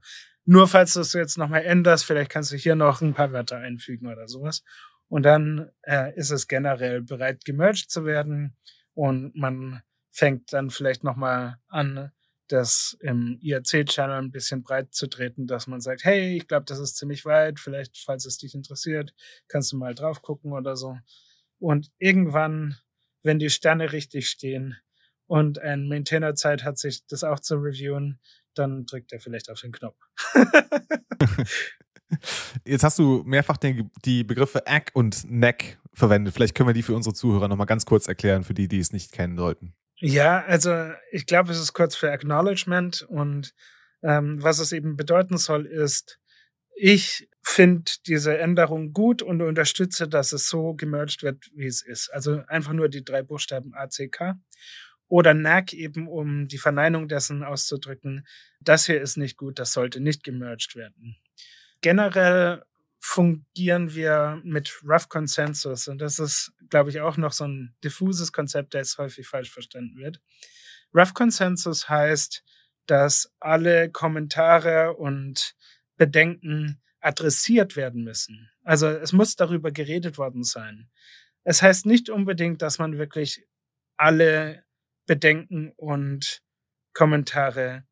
nur 0.49 0.69
falls 0.69 0.95
du 0.95 1.01
es 1.01 1.13
jetzt 1.13 1.39
nochmal 1.39 1.65
änderst, 1.65 2.05
vielleicht 2.05 2.31
kannst 2.31 2.53
du 2.53 2.57
hier 2.57 2.77
noch 2.77 3.01
ein 3.01 3.15
paar 3.15 3.33
Wörter 3.33 3.59
einfügen 3.59 4.07
oder 4.07 4.29
sowas. 4.29 4.63
Und 5.09 5.25
dann 5.25 5.71
äh, 5.83 6.17
ist 6.17 6.31
es 6.31 6.47
generell 6.47 7.03
bereit, 7.03 7.45
gemerged 7.45 7.91
zu 7.91 8.05
werden. 8.05 8.57
Und 8.95 9.35
man 9.35 9.83
fängt 10.11 10.53
dann 10.53 10.71
vielleicht 10.71 11.03
nochmal 11.03 11.59
an, 11.69 12.13
das 12.49 12.97
im 13.01 13.39
IRC-Channel 13.41 14.19
ein 14.19 14.31
bisschen 14.31 14.63
breit 14.63 14.95
zu 14.95 15.07
treten, 15.07 15.47
dass 15.47 15.67
man 15.67 15.81
sagt, 15.81 16.05
hey, 16.05 16.37
ich 16.37 16.47
glaube, 16.49 16.65
das 16.67 16.79
ist 16.79 16.97
ziemlich 16.97 17.25
weit, 17.25 17.59
vielleicht, 17.61 17.99
falls 17.99 18.25
es 18.25 18.39
dich 18.39 18.55
interessiert, 18.55 19.15
kannst 19.49 19.73
du 19.73 19.77
mal 19.77 19.95
drauf 19.95 20.23
gucken 20.23 20.53
oder 20.53 20.77
so. 20.77 20.97
Und 21.59 21.91
irgendwann, 21.99 22.77
wenn 23.23 23.39
die 23.39 23.51
Sterne 23.51 23.93
richtig 23.93 24.29
stehen 24.29 24.77
und 25.27 25.59
ein 25.59 25.89
Maintainer 25.89 26.35
Zeit 26.35 26.65
hat, 26.65 26.79
sich 26.79 27.07
das 27.07 27.25
auch 27.25 27.41
zu 27.41 27.57
reviewen, 27.57 28.21
dann 28.55 28.87
drückt 28.87 29.13
er 29.13 29.21
vielleicht 29.21 29.51
auf 29.51 29.61
den 29.61 29.73
Knopf. 29.73 29.99
Jetzt 32.65 32.85
hast 32.85 32.99
du 32.99 33.23
mehrfach 33.25 33.57
den, 33.57 33.91
die 34.05 34.23
Begriffe 34.25 34.67
ACK 34.67 34.93
und 34.95 35.29
NAC 35.29 35.79
verwendet. 35.93 36.35
Vielleicht 36.35 36.55
können 36.55 36.69
wir 36.69 36.75
die 36.75 36.83
für 36.83 36.95
unsere 36.95 37.15
Zuhörer 37.15 37.49
nochmal 37.49 37.67
ganz 37.67 37.85
kurz 37.87 38.07
erklären, 38.07 38.45
für 38.45 38.55
die, 38.55 38.69
die 38.69 38.79
es 38.79 38.93
nicht 38.93 39.13
kennen 39.13 39.37
sollten. 39.37 39.75
Ja, 39.99 40.45
also 40.45 40.93
ich 41.11 41.27
glaube, 41.27 41.53
es 41.53 41.61
ist 41.61 41.73
kurz 41.73 41.97
für 41.97 42.11
Acknowledgement 42.13 43.03
und 43.03 43.55
ähm, 44.03 44.43
was 44.43 44.59
es 44.59 44.73
eben 44.73 44.97
bedeuten 44.97 45.39
soll, 45.39 45.67
ist, 45.67 46.19
ich 46.75 47.29
finde 47.43 47.91
diese 48.07 48.37
Änderung 48.37 48.93
gut 48.93 49.23
und 49.23 49.41
unterstütze, 49.41 50.09
dass 50.09 50.33
es 50.33 50.49
so 50.49 50.75
gemerged 50.75 51.23
wird, 51.23 51.51
wie 51.55 51.67
es 51.67 51.81
ist. 51.81 52.11
Also 52.13 52.43
einfach 52.49 52.75
nur 52.75 52.89
die 52.89 53.05
drei 53.05 53.23
Buchstaben 53.23 53.75
ACK. 53.75 54.35
Oder 55.09 55.35
NAC 55.35 55.73
eben, 55.73 56.09
um 56.09 56.49
die 56.49 56.59
Verneinung 56.59 57.07
dessen 57.07 57.45
auszudrücken. 57.45 58.27
Das 58.61 58.87
hier 58.87 59.01
ist 59.01 59.17
nicht 59.17 59.37
gut, 59.37 59.61
das 59.61 59.73
sollte 59.73 60.01
nicht 60.01 60.25
gemerged 60.25 60.75
werden 60.75 61.17
generell 61.81 62.63
fungieren 63.07 63.95
wir 63.95 64.41
mit 64.43 64.83
Rough 64.83 65.09
Consensus 65.09 65.87
und 65.87 65.99
das 65.99 66.19
ist, 66.19 66.53
glaube 66.69 66.91
ich, 66.91 67.01
auch 67.01 67.17
noch 67.17 67.33
so 67.33 67.45
ein 67.45 67.75
diffuses 67.85 68.33
Konzept, 68.33 68.75
das 68.75 68.99
häufig 68.99 69.29
falsch 69.29 69.51
verstanden 69.51 69.97
wird. 69.97 70.21
Rough 70.93 71.15
Consensus 71.15 71.89
heißt, 71.89 72.43
dass 72.87 73.33
alle 73.39 73.91
Kommentare 73.91 74.97
und 74.97 75.55
Bedenken 75.97 76.83
adressiert 77.01 77.77
werden 77.77 78.03
müssen. 78.03 78.51
Also 78.65 78.89
es 78.89 79.13
muss 79.13 79.37
darüber 79.37 79.71
geredet 79.71 80.19
worden 80.19 80.43
sein. 80.43 80.91
Es 81.45 81.63
heißt 81.63 81.87
nicht 81.87 82.11
unbedingt, 82.11 82.61
dass 82.61 82.81
man 82.81 82.99
wirklich 82.99 83.47
alle 83.97 84.65
Bedenken 85.07 85.73
und 85.77 86.43
Kommentare 86.93 87.86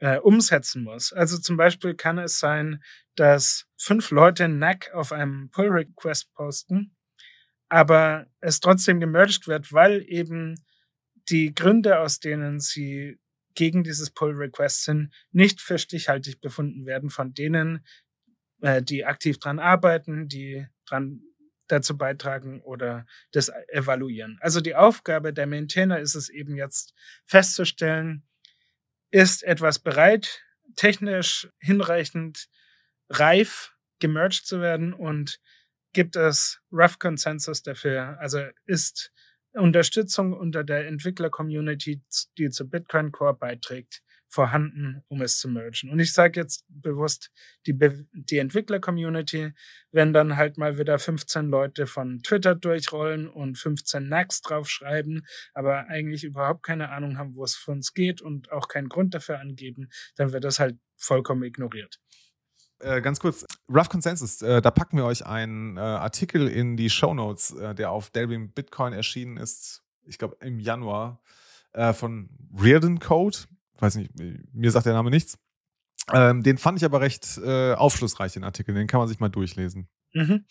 äh, 0.00 0.18
umsetzen 0.18 0.82
muss. 0.82 1.12
Also 1.12 1.38
zum 1.38 1.56
Beispiel 1.56 1.94
kann 1.94 2.18
es 2.18 2.38
sein, 2.38 2.82
dass 3.14 3.66
fünf 3.76 4.10
Leute 4.10 4.48
NAC 4.48 4.92
auf 4.94 5.12
einem 5.12 5.50
Pull-Request 5.50 6.32
posten, 6.34 6.96
aber 7.68 8.26
es 8.40 8.60
trotzdem 8.60 8.98
gemerged 8.98 9.46
wird, 9.46 9.72
weil 9.72 10.02
eben 10.08 10.56
die 11.28 11.54
Gründe, 11.54 12.00
aus 12.00 12.18
denen 12.18 12.60
sie 12.60 13.20
gegen 13.54 13.84
dieses 13.84 14.10
Pull-Request 14.10 14.84
sind, 14.84 15.14
nicht 15.32 15.60
für 15.60 15.78
stichhaltig 15.78 16.40
befunden 16.40 16.86
werden 16.86 17.10
von 17.10 17.32
denen, 17.34 17.84
äh, 18.62 18.82
die 18.82 19.04
aktiv 19.04 19.38
dran 19.38 19.58
arbeiten, 19.58 20.28
die 20.28 20.66
dran 20.86 21.20
dazu 21.68 21.96
beitragen 21.96 22.62
oder 22.62 23.06
das 23.32 23.50
evaluieren. 23.68 24.38
Also 24.40 24.60
die 24.60 24.74
Aufgabe 24.74 25.32
der 25.32 25.46
Maintainer 25.46 26.00
ist 26.00 26.14
es 26.14 26.28
eben 26.28 26.56
jetzt 26.56 26.94
festzustellen, 27.24 28.24
ist 29.10 29.42
etwas 29.42 29.78
bereit, 29.78 30.42
technisch 30.76 31.48
hinreichend 31.58 32.48
reif 33.08 33.74
gemerged 33.98 34.46
zu 34.46 34.60
werden 34.60 34.94
und 34.94 35.40
gibt 35.92 36.16
es 36.16 36.60
Rough 36.72 36.98
Consensus 36.98 37.62
dafür? 37.62 38.16
Also 38.20 38.46
ist 38.66 39.12
Unterstützung 39.52 40.32
unter 40.32 40.62
der 40.62 40.86
Entwickler-Community, 40.86 42.02
die 42.38 42.50
zu 42.50 42.68
Bitcoin 42.68 43.10
Core 43.10 43.34
beiträgt, 43.34 44.02
vorhanden, 44.30 45.02
um 45.08 45.20
es 45.22 45.38
zu 45.38 45.48
mergen. 45.48 45.90
Und 45.90 45.98
ich 45.98 46.12
sage 46.12 46.40
jetzt 46.40 46.64
bewusst 46.68 47.30
die, 47.66 47.76
die 48.12 48.38
Entwickler-Community, 48.38 49.52
wenn 49.90 50.12
dann 50.12 50.36
halt 50.36 50.56
mal 50.56 50.78
wieder 50.78 50.98
15 50.98 51.48
Leute 51.48 51.86
von 51.86 52.22
Twitter 52.22 52.54
durchrollen 52.54 53.28
und 53.28 53.58
15 53.58 54.08
Nags 54.08 54.40
draufschreiben, 54.40 55.26
aber 55.52 55.88
eigentlich 55.88 56.22
überhaupt 56.22 56.62
keine 56.62 56.90
Ahnung 56.90 57.18
haben, 57.18 57.34
wo 57.34 57.42
es 57.42 57.56
für 57.56 57.72
uns 57.72 57.92
geht 57.92 58.22
und 58.22 58.52
auch 58.52 58.68
keinen 58.68 58.88
Grund 58.88 59.14
dafür 59.14 59.40
angeben, 59.40 59.90
dann 60.14 60.32
wird 60.32 60.44
das 60.44 60.60
halt 60.60 60.78
vollkommen 60.96 61.42
ignoriert. 61.42 61.98
Äh, 62.78 63.02
ganz 63.02 63.18
kurz, 63.18 63.44
Rough 63.68 63.88
Consensus, 63.88 64.40
äh, 64.42 64.62
da 64.62 64.70
packen 64.70 64.96
wir 64.96 65.04
euch 65.04 65.26
einen 65.26 65.76
äh, 65.76 65.80
Artikel 65.80 66.46
in 66.48 66.76
die 66.76 66.88
Show 66.88 67.12
Notes, 67.12 67.50
äh, 67.50 67.74
der 67.74 67.90
auf 67.90 68.10
Delving 68.10 68.52
Bitcoin 68.52 68.92
erschienen 68.92 69.36
ist, 69.36 69.82
ich 70.06 70.18
glaube 70.18 70.36
im 70.40 70.60
Januar, 70.60 71.20
äh, 71.72 71.92
von 71.92 72.30
Reardon 72.56 73.00
Code. 73.00 73.38
Weiß 73.80 73.96
nicht, 73.96 74.12
mir 74.52 74.70
sagt 74.70 74.86
der 74.86 74.94
Name 74.94 75.10
nichts. 75.10 75.38
Ähm, 76.12 76.42
den 76.42 76.58
fand 76.58 76.78
ich 76.78 76.84
aber 76.84 77.00
recht 77.00 77.38
äh, 77.38 77.74
aufschlussreich, 77.74 78.32
den 78.32 78.44
Artikel. 78.44 78.74
Den 78.74 78.86
kann 78.86 79.00
man 79.00 79.08
sich 79.08 79.20
mal 79.20 79.28
durchlesen. 79.28 79.88
Mhm. 80.12 80.44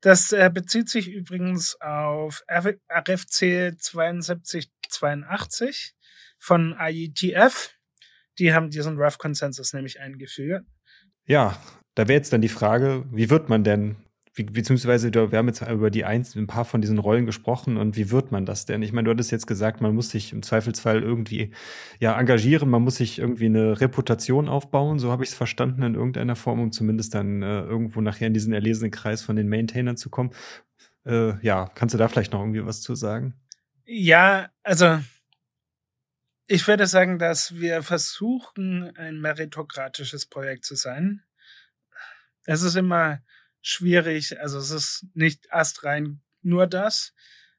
Das 0.00 0.32
äh, 0.32 0.50
bezieht 0.52 0.88
sich 0.88 1.08
übrigens 1.08 1.80
auf 1.80 2.42
RFC 2.50 3.74
7282 3.78 5.94
von 6.38 6.76
IETF. 6.78 7.70
Die 8.38 8.52
haben 8.52 8.70
diesen 8.70 8.98
Rough 8.98 9.18
Consensus 9.18 9.72
nämlich 9.72 10.00
eingeführt. 10.00 10.64
Ja, 11.24 11.60
da 11.94 12.08
wäre 12.08 12.18
jetzt 12.18 12.32
dann 12.32 12.42
die 12.42 12.48
Frage, 12.48 13.06
wie 13.10 13.30
wird 13.30 13.48
man 13.48 13.64
denn 13.64 13.96
beziehungsweise 14.44 15.12
wir 15.12 15.38
haben 15.38 15.48
jetzt 15.48 15.62
über 15.62 15.90
die 15.90 16.04
eins, 16.04 16.34
ein 16.34 16.46
paar 16.46 16.64
von 16.64 16.80
diesen 16.80 16.98
Rollen 16.98 17.24
gesprochen 17.24 17.76
und 17.76 17.96
wie 17.96 18.10
wird 18.10 18.32
man 18.32 18.44
das 18.44 18.66
denn? 18.66 18.82
Ich 18.82 18.92
meine, 18.92 19.06
du 19.06 19.12
hattest 19.12 19.30
jetzt 19.30 19.46
gesagt, 19.46 19.80
man 19.80 19.94
muss 19.94 20.10
sich 20.10 20.32
im 20.32 20.42
Zweifelsfall 20.42 21.02
irgendwie 21.02 21.52
ja 22.00 22.18
engagieren, 22.18 22.68
man 22.68 22.82
muss 22.82 22.96
sich 22.96 23.18
irgendwie 23.18 23.46
eine 23.46 23.80
Reputation 23.80 24.48
aufbauen, 24.48 24.98
so 24.98 25.10
habe 25.10 25.24
ich 25.24 25.30
es 25.30 25.36
verstanden 25.36 25.82
in 25.82 25.94
irgendeiner 25.94 26.36
Form, 26.36 26.60
um 26.60 26.70
zumindest 26.70 27.14
dann 27.14 27.42
äh, 27.42 27.60
irgendwo 27.60 28.00
nachher 28.00 28.26
in 28.26 28.34
diesen 28.34 28.52
erlesenen 28.52 28.90
Kreis 28.90 29.22
von 29.22 29.36
den 29.36 29.48
Maintainern 29.48 29.96
zu 29.96 30.10
kommen. 30.10 30.30
Äh, 31.06 31.40
ja, 31.44 31.70
kannst 31.74 31.94
du 31.94 31.98
da 31.98 32.08
vielleicht 32.08 32.32
noch 32.32 32.40
irgendwie 32.40 32.66
was 32.66 32.82
zu 32.82 32.94
sagen? 32.94 33.34
Ja, 33.86 34.50
also 34.62 34.98
ich 36.46 36.68
würde 36.68 36.86
sagen, 36.86 37.18
dass 37.18 37.54
wir 37.54 37.82
versuchen, 37.82 38.94
ein 38.96 39.20
meritokratisches 39.20 40.26
Projekt 40.26 40.64
zu 40.64 40.74
sein. 40.74 41.22
Es 42.44 42.62
ist 42.62 42.76
immer 42.76 43.20
schwierig. 43.66 44.38
Also 44.40 44.58
es 44.58 44.70
ist 44.70 45.06
nicht 45.14 45.52
astrein 45.52 46.20
nur 46.42 46.66
das. 46.66 47.12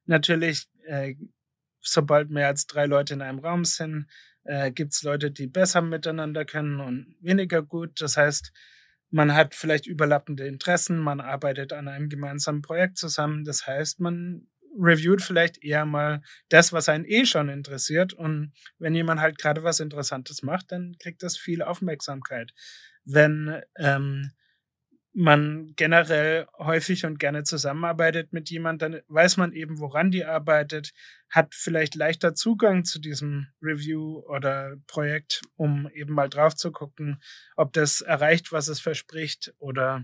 Natürlich, 0.05 0.69
äh, 0.85 1.15
sobald 1.81 2.29
mehr 2.29 2.47
als 2.47 2.65
drei 2.65 2.85
Leute 2.85 3.13
in 3.13 3.21
einem 3.21 3.39
Raum 3.39 3.65
sind, 3.65 4.07
äh, 4.45 4.71
gibt 4.71 4.93
es 4.93 5.03
Leute, 5.03 5.31
die 5.31 5.47
besser 5.47 5.81
miteinander 5.81 6.45
können 6.45 6.79
und 6.79 7.15
weniger 7.19 7.61
gut. 7.61 7.99
Das 7.99 8.15
heißt, 8.15 8.53
man 9.09 9.35
hat 9.35 9.53
vielleicht 9.53 9.85
überlappende 9.85 10.47
Interessen, 10.47 10.99
man 10.99 11.19
arbeitet 11.19 11.73
an 11.73 11.87
einem 11.87 12.07
gemeinsamen 12.09 12.61
Projekt 12.61 12.97
zusammen. 12.97 13.43
Das 13.43 13.67
heißt, 13.67 13.99
man 13.99 14.47
reviewt 14.79 15.21
vielleicht 15.21 15.61
eher 15.63 15.85
mal 15.85 16.21
das, 16.49 16.71
was 16.71 16.87
einen 16.87 17.05
eh 17.05 17.25
schon 17.25 17.49
interessiert. 17.49 18.13
Und 18.13 18.53
wenn 18.79 18.95
jemand 18.95 19.19
halt 19.19 19.37
gerade 19.37 19.63
was 19.63 19.81
Interessantes 19.81 20.41
macht, 20.41 20.71
dann 20.71 20.95
kriegt 20.99 21.23
das 21.23 21.37
viel 21.37 21.61
Aufmerksamkeit. 21.61 22.53
Wenn 23.03 23.61
ähm, 23.77 24.31
man 25.17 25.73
generell 25.75 26.45
häufig 26.59 27.03
und 27.03 27.17
gerne 27.17 27.41
zusammenarbeitet 27.41 28.33
mit 28.33 28.51
jemandem, 28.51 28.91
dann 28.91 29.01
weiß 29.07 29.37
man 29.37 29.51
eben, 29.51 29.79
woran 29.79 30.11
die 30.11 30.23
arbeitet, 30.23 30.91
hat 31.31 31.55
vielleicht 31.55 31.95
leichter 31.95 32.35
Zugang 32.35 32.85
zu 32.85 32.99
diesem 32.99 33.47
Review 33.59 34.19
oder 34.27 34.75
Projekt, 34.85 35.41
um 35.55 35.89
eben 35.95 36.13
mal 36.13 36.29
drauf 36.29 36.55
zu 36.55 36.71
gucken, 36.71 37.19
ob 37.55 37.73
das 37.73 38.01
erreicht, 38.01 38.51
was 38.51 38.67
es 38.67 38.79
verspricht 38.79 39.55
oder 39.57 40.03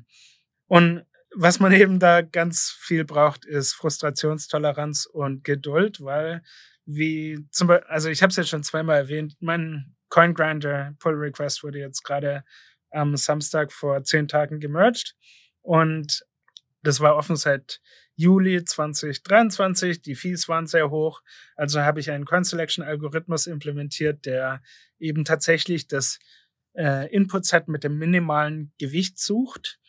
und 0.66 1.06
was 1.36 1.60
man 1.60 1.74
eben 1.74 2.00
da 2.00 2.22
ganz 2.22 2.76
viel 2.80 3.06
braucht, 3.06 3.46
ist 3.46 3.74
Frustrationstoleranz 3.74 5.06
und 5.06 5.44
Geduld, 5.44 6.02
weil 6.02 6.42
wie 6.86 7.48
zum 7.52 7.68
Beispiel, 7.68 7.88
also 7.88 8.10
ich 8.10 8.24
habe 8.24 8.32
es 8.32 8.38
jetzt 8.38 8.50
schon 8.50 8.64
zweimal 8.64 8.98
erwähnt, 8.98 9.36
mein 9.40 9.96
CoinGrinder 10.10 10.96
Pull 10.98 11.14
Request 11.14 11.64
wurde 11.64 11.80
jetzt 11.80 12.04
gerade 12.04 12.44
am 12.94 13.18
Samstag 13.18 13.72
vor 13.72 14.04
zehn 14.04 14.28
Tagen 14.28 14.60
gemerged. 14.60 15.16
Und 15.62 16.26
das 16.82 17.00
war 17.00 17.16
offen 17.16 17.36
seit 17.36 17.82
Juli 18.16 18.64
2023. 18.64 20.02
Die 20.02 20.16
Fees 20.16 20.48
waren 20.48 20.68
sehr 20.68 20.92
hoch. 20.92 21.22
Also 21.56 21.82
habe 21.82 22.00
ich 22.00 22.12
einen 22.12 22.26
Coin 22.26 22.44
Selection 22.44 22.84
Algorithmus 22.84 23.48
implementiert, 23.48 24.26
der 24.26 24.62
eben 25.00 25.26
tatsächlich 25.26 25.88
das 25.88 26.20
äh, 26.76 27.12
Input-Set 27.14 27.68
mit 27.68 27.84
dem 27.84 27.98
minimalen 27.98 28.72
Gewicht 28.78 29.20
sucht, 29.20 29.80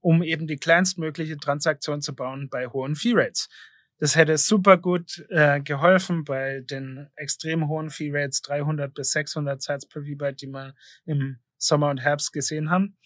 um 0.00 0.22
eben 0.22 0.46
die 0.46 0.56
kleinstmögliche 0.56 1.38
Transaktion 1.38 2.00
zu 2.00 2.14
bauen 2.14 2.48
bei 2.48 2.66
hohen 2.66 2.94
Fee 2.94 3.14
Rates. 3.14 3.48
Das 3.98 4.16
hätte 4.16 4.36
super 4.36 4.78
gut 4.78 5.24
äh, 5.28 5.60
geholfen 5.60 6.24
bei 6.24 6.60
den 6.60 7.08
extrem 7.14 7.68
hohen 7.68 7.90
Fee 7.90 8.10
Rates, 8.12 8.42
300 8.42 8.92
bis 8.92 9.12
600 9.12 9.62
Sites 9.62 9.86
per 9.86 10.02
V-Byte, 10.02 10.40
die 10.40 10.48
man 10.48 10.72
im 11.04 11.38
Sommer 11.62 11.90
und 11.90 11.98
Herbst 11.98 12.32
gesehen 12.32 12.70
haben. 12.70 12.96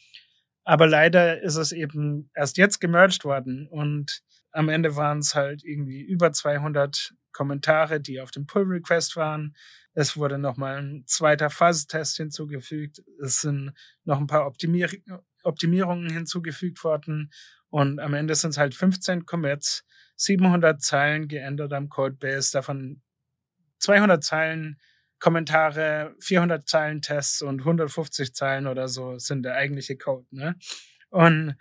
Aber 0.64 0.86
leider 0.86 1.40
ist 1.42 1.56
es 1.56 1.72
eben 1.72 2.30
erst 2.34 2.56
jetzt 2.56 2.80
gemerged 2.80 3.24
worden 3.24 3.68
und 3.68 4.22
am 4.50 4.68
Ende 4.68 4.96
waren 4.96 5.18
es 5.18 5.34
halt 5.34 5.62
irgendwie 5.62 6.00
über 6.00 6.32
200 6.32 7.14
Kommentare, 7.32 8.00
die 8.00 8.20
auf 8.20 8.30
dem 8.30 8.46
Pull 8.46 8.64
Request 8.64 9.16
waren. 9.16 9.54
Es 9.92 10.16
wurde 10.16 10.38
nochmal 10.38 10.78
ein 10.78 11.04
zweiter 11.06 11.50
Phasetest 11.50 12.16
hinzugefügt. 12.16 13.02
Es 13.22 13.42
sind 13.42 13.72
noch 14.04 14.18
ein 14.18 14.26
paar 14.26 14.46
Optimier 14.46 14.88
Optimierungen 15.42 16.10
hinzugefügt 16.10 16.82
worden. 16.82 17.30
Und 17.68 18.00
am 18.00 18.14
Ende 18.14 18.34
sind 18.34 18.50
es 18.50 18.58
halt 18.58 18.74
15 18.74 19.26
Commits, 19.26 19.84
700 20.16 20.80
Zeilen 20.80 21.28
geändert 21.28 21.72
am 21.72 21.88
Codebase, 21.88 22.50
davon 22.52 23.02
200 23.78 24.24
Zeilen 24.24 24.80
Kommentare, 25.20 26.14
400 26.20 26.68
Zeilen 26.68 27.02
Tests 27.02 27.42
und 27.42 27.60
150 27.60 28.34
Zeilen 28.34 28.66
oder 28.66 28.88
so 28.88 29.18
sind 29.18 29.44
der 29.44 29.54
eigentliche 29.54 29.96
Code, 29.96 30.26
ne? 30.30 30.56
Und 31.10 31.56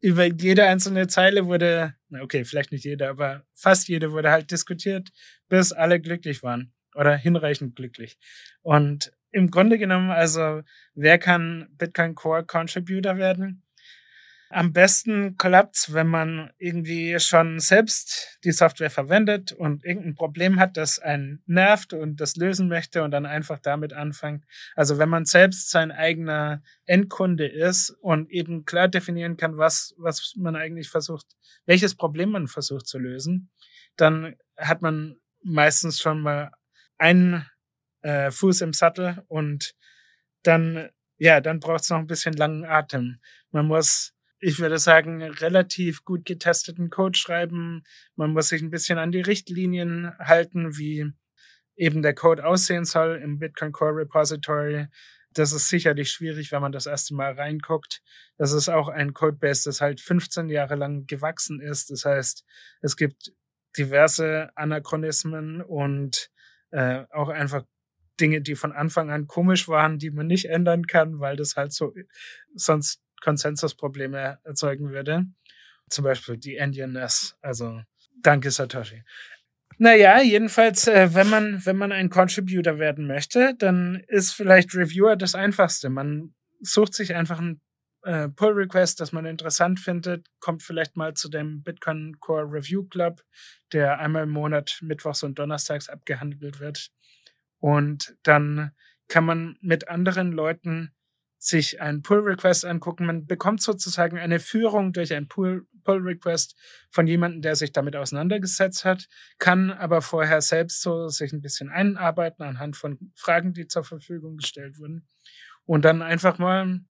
über 0.00 0.24
jede 0.24 0.64
einzelne 0.66 1.06
Zeile 1.08 1.46
wurde, 1.46 1.94
okay, 2.20 2.44
vielleicht 2.44 2.72
nicht 2.72 2.84
jede, 2.84 3.08
aber 3.08 3.44
fast 3.54 3.88
jede 3.88 4.12
wurde 4.12 4.30
halt 4.30 4.50
diskutiert, 4.50 5.10
bis 5.48 5.72
alle 5.72 6.00
glücklich 6.00 6.42
waren 6.42 6.72
oder 6.94 7.16
hinreichend 7.16 7.76
glücklich. 7.76 8.18
Und 8.62 9.12
im 9.32 9.50
Grunde 9.50 9.78
genommen, 9.78 10.10
also, 10.10 10.62
wer 10.94 11.18
kann 11.18 11.68
Bitcoin 11.72 12.14
Core 12.14 12.44
Contributor 12.44 13.16
werden? 13.16 13.62
Am 14.52 14.72
besten 14.72 15.36
klappt's, 15.36 15.94
wenn 15.94 16.08
man 16.08 16.50
irgendwie 16.58 17.20
schon 17.20 17.60
selbst 17.60 18.40
die 18.42 18.50
Software 18.50 18.90
verwendet 18.90 19.52
und 19.52 19.84
irgendein 19.84 20.16
Problem 20.16 20.58
hat, 20.58 20.76
das 20.76 20.98
einen 20.98 21.40
nervt 21.46 21.92
und 21.92 22.20
das 22.20 22.34
lösen 22.34 22.66
möchte 22.66 23.04
und 23.04 23.12
dann 23.12 23.26
einfach 23.26 23.60
damit 23.60 23.92
anfängt. 23.92 24.44
Also 24.74 24.98
wenn 24.98 25.08
man 25.08 25.24
selbst 25.24 25.70
sein 25.70 25.92
eigener 25.92 26.62
Endkunde 26.84 27.46
ist 27.46 27.90
und 28.00 28.28
eben 28.28 28.64
klar 28.64 28.88
definieren 28.88 29.36
kann, 29.36 29.56
was, 29.56 29.94
was 29.98 30.34
man 30.36 30.56
eigentlich 30.56 30.90
versucht, 30.90 31.26
welches 31.66 31.94
Problem 31.94 32.30
man 32.30 32.48
versucht 32.48 32.88
zu 32.88 32.98
lösen, 32.98 33.50
dann 33.94 34.34
hat 34.56 34.82
man 34.82 35.14
meistens 35.44 36.00
schon 36.00 36.22
mal 36.22 36.50
einen 36.98 37.46
äh, 38.02 38.32
Fuß 38.32 38.62
im 38.62 38.72
Sattel 38.72 39.22
und 39.28 39.76
dann, 40.42 40.88
ja, 41.18 41.40
dann 41.40 41.60
braucht's 41.60 41.88
noch 41.88 41.98
ein 41.98 42.08
bisschen 42.08 42.34
langen 42.34 42.64
Atem. 42.64 43.20
Man 43.52 43.66
muss 43.66 44.12
ich 44.40 44.58
würde 44.58 44.78
sagen, 44.78 45.22
relativ 45.22 46.04
gut 46.04 46.24
getesteten 46.24 46.90
Code 46.90 47.16
schreiben. 47.16 47.84
Man 48.16 48.32
muss 48.32 48.48
sich 48.48 48.62
ein 48.62 48.70
bisschen 48.70 48.98
an 48.98 49.12
die 49.12 49.20
Richtlinien 49.20 50.12
halten, 50.18 50.78
wie 50.78 51.12
eben 51.76 52.02
der 52.02 52.14
Code 52.14 52.46
aussehen 52.46 52.84
soll 52.84 53.20
im 53.22 53.38
Bitcoin 53.38 53.72
Core 53.72 53.96
Repository. 53.96 54.86
Das 55.32 55.52
ist 55.52 55.68
sicherlich 55.68 56.10
schwierig, 56.10 56.50
wenn 56.50 56.62
man 56.62 56.72
das 56.72 56.86
erste 56.86 57.14
Mal 57.14 57.32
reinguckt. 57.34 58.02
Das 58.36 58.52
ist 58.52 58.68
auch 58.68 58.88
ein 58.88 59.12
Codebase, 59.12 59.68
das 59.68 59.80
halt 59.80 60.00
15 60.00 60.48
Jahre 60.48 60.74
lang 60.74 61.06
gewachsen 61.06 61.60
ist. 61.60 61.90
Das 61.90 62.04
heißt, 62.04 62.44
es 62.80 62.96
gibt 62.96 63.32
diverse 63.76 64.50
Anachronismen 64.56 65.60
und 65.62 66.30
äh, 66.70 67.04
auch 67.10 67.28
einfach 67.28 67.64
Dinge, 68.20 68.40
die 68.40 68.54
von 68.54 68.72
Anfang 68.72 69.10
an 69.10 69.26
komisch 69.26 69.68
waren, 69.68 69.98
die 69.98 70.10
man 70.10 70.26
nicht 70.26 70.46
ändern 70.46 70.86
kann, 70.86 71.20
weil 71.20 71.36
das 71.36 71.56
halt 71.56 71.72
so 71.72 71.94
sonst 72.54 73.00
Konsensusprobleme 73.20 74.38
erzeugen 74.44 74.90
würde. 74.90 75.26
Zum 75.88 76.04
Beispiel 76.04 76.36
die 76.36 76.56
Endianness. 76.56 77.36
Also 77.42 77.82
danke 78.22 78.50
Satoshi. 78.50 79.02
Naja, 79.78 80.20
jedenfalls, 80.20 80.86
äh, 80.88 81.14
wenn 81.14 81.30
man, 81.30 81.64
wenn 81.64 81.76
man 81.76 81.90
ein 81.90 82.10
Contributor 82.10 82.78
werden 82.78 83.06
möchte, 83.06 83.54
dann 83.56 84.02
ist 84.08 84.32
vielleicht 84.32 84.74
Reviewer 84.74 85.16
das 85.16 85.34
einfachste. 85.34 85.88
Man 85.88 86.34
sucht 86.60 86.94
sich 86.94 87.14
einfach 87.14 87.40
ein 87.40 87.62
äh, 88.02 88.28
Pull 88.28 88.52
Request, 88.52 89.00
das 89.00 89.12
man 89.12 89.26
interessant 89.26 89.80
findet, 89.80 90.26
kommt 90.38 90.62
vielleicht 90.62 90.96
mal 90.96 91.14
zu 91.14 91.28
dem 91.28 91.62
Bitcoin 91.62 92.18
Core 92.20 92.44
Review 92.50 92.84
Club, 92.84 93.22
der 93.72 93.98
einmal 93.98 94.24
im 94.24 94.30
Monat 94.30 94.78
mittwochs 94.82 95.22
und 95.22 95.38
donnerstags 95.38 95.88
abgehandelt 95.88 96.60
wird. 96.60 96.90
Und 97.58 98.16
dann 98.22 98.72
kann 99.08 99.24
man 99.24 99.56
mit 99.60 99.88
anderen 99.88 100.32
Leuten 100.32 100.94
sich 101.42 101.80
einen 101.80 102.02
Pull-Request 102.02 102.66
angucken. 102.66 103.06
Man 103.06 103.26
bekommt 103.26 103.62
sozusagen 103.62 104.18
eine 104.18 104.40
Führung 104.40 104.92
durch 104.92 105.14
einen 105.14 105.26
Pull-Request 105.26 106.54
von 106.90 107.06
jemandem, 107.06 107.40
der 107.40 107.56
sich 107.56 107.72
damit 107.72 107.96
auseinandergesetzt 107.96 108.84
hat, 108.84 109.08
kann 109.38 109.70
aber 109.70 110.02
vorher 110.02 110.42
selbst 110.42 110.82
so 110.82 111.08
sich 111.08 111.32
ein 111.32 111.40
bisschen 111.40 111.70
einarbeiten 111.70 112.44
anhand 112.44 112.76
von 112.76 112.98
Fragen, 113.16 113.54
die 113.54 113.66
zur 113.66 113.84
Verfügung 113.84 114.36
gestellt 114.36 114.78
wurden. 114.78 115.08
Und 115.64 115.86
dann 115.86 116.02
einfach 116.02 116.36
mal 116.36 116.80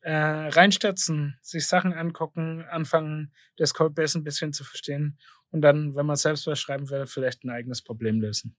äh, 0.00 0.12
reinstürzen, 0.12 1.38
sich 1.40 1.68
Sachen 1.68 1.92
angucken, 1.92 2.64
anfangen, 2.68 3.32
das 3.56 3.72
Codebase 3.72 4.18
ein 4.18 4.24
bisschen 4.24 4.52
zu 4.52 4.64
verstehen 4.64 5.16
und 5.50 5.62
dann, 5.62 5.94
wenn 5.94 6.06
man 6.06 6.16
selbst 6.16 6.46
was 6.48 6.58
schreiben 6.58 6.90
will, 6.90 7.06
vielleicht 7.06 7.44
ein 7.44 7.50
eigenes 7.50 7.82
Problem 7.82 8.20
lösen. 8.20 8.56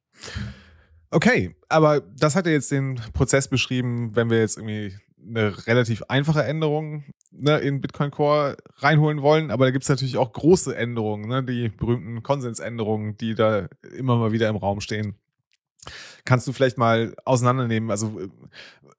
Okay, 1.09 1.55
aber 1.67 2.01
das 2.01 2.35
hat 2.35 2.45
ja 2.45 2.53
jetzt 2.53 2.71
den 2.71 2.95
Prozess 3.13 3.49
beschrieben, 3.49 4.15
wenn 4.15 4.29
wir 4.29 4.39
jetzt 4.39 4.57
irgendwie 4.57 4.97
eine 5.27 5.67
relativ 5.67 6.03
einfache 6.07 6.43
Änderung 6.43 7.03
ne, 7.31 7.57
in 7.59 7.81
Bitcoin 7.81 8.11
Core 8.11 8.57
reinholen 8.77 9.21
wollen, 9.21 9.51
aber 9.51 9.65
da 9.65 9.71
gibt 9.71 9.83
es 9.83 9.89
natürlich 9.89 10.17
auch 10.17 10.31
große 10.31 10.75
Änderungen, 10.75 11.27
ne, 11.27 11.43
die 11.43 11.69
berühmten 11.69 12.23
Konsensänderungen, 12.23 13.17
die 13.17 13.35
da 13.35 13.67
immer 13.95 14.17
mal 14.17 14.31
wieder 14.31 14.49
im 14.49 14.55
Raum 14.55 14.81
stehen. 14.81 15.15
Kannst 16.25 16.47
du 16.47 16.53
vielleicht 16.53 16.77
mal 16.77 17.15
auseinandernehmen, 17.23 17.91
also 17.91 18.19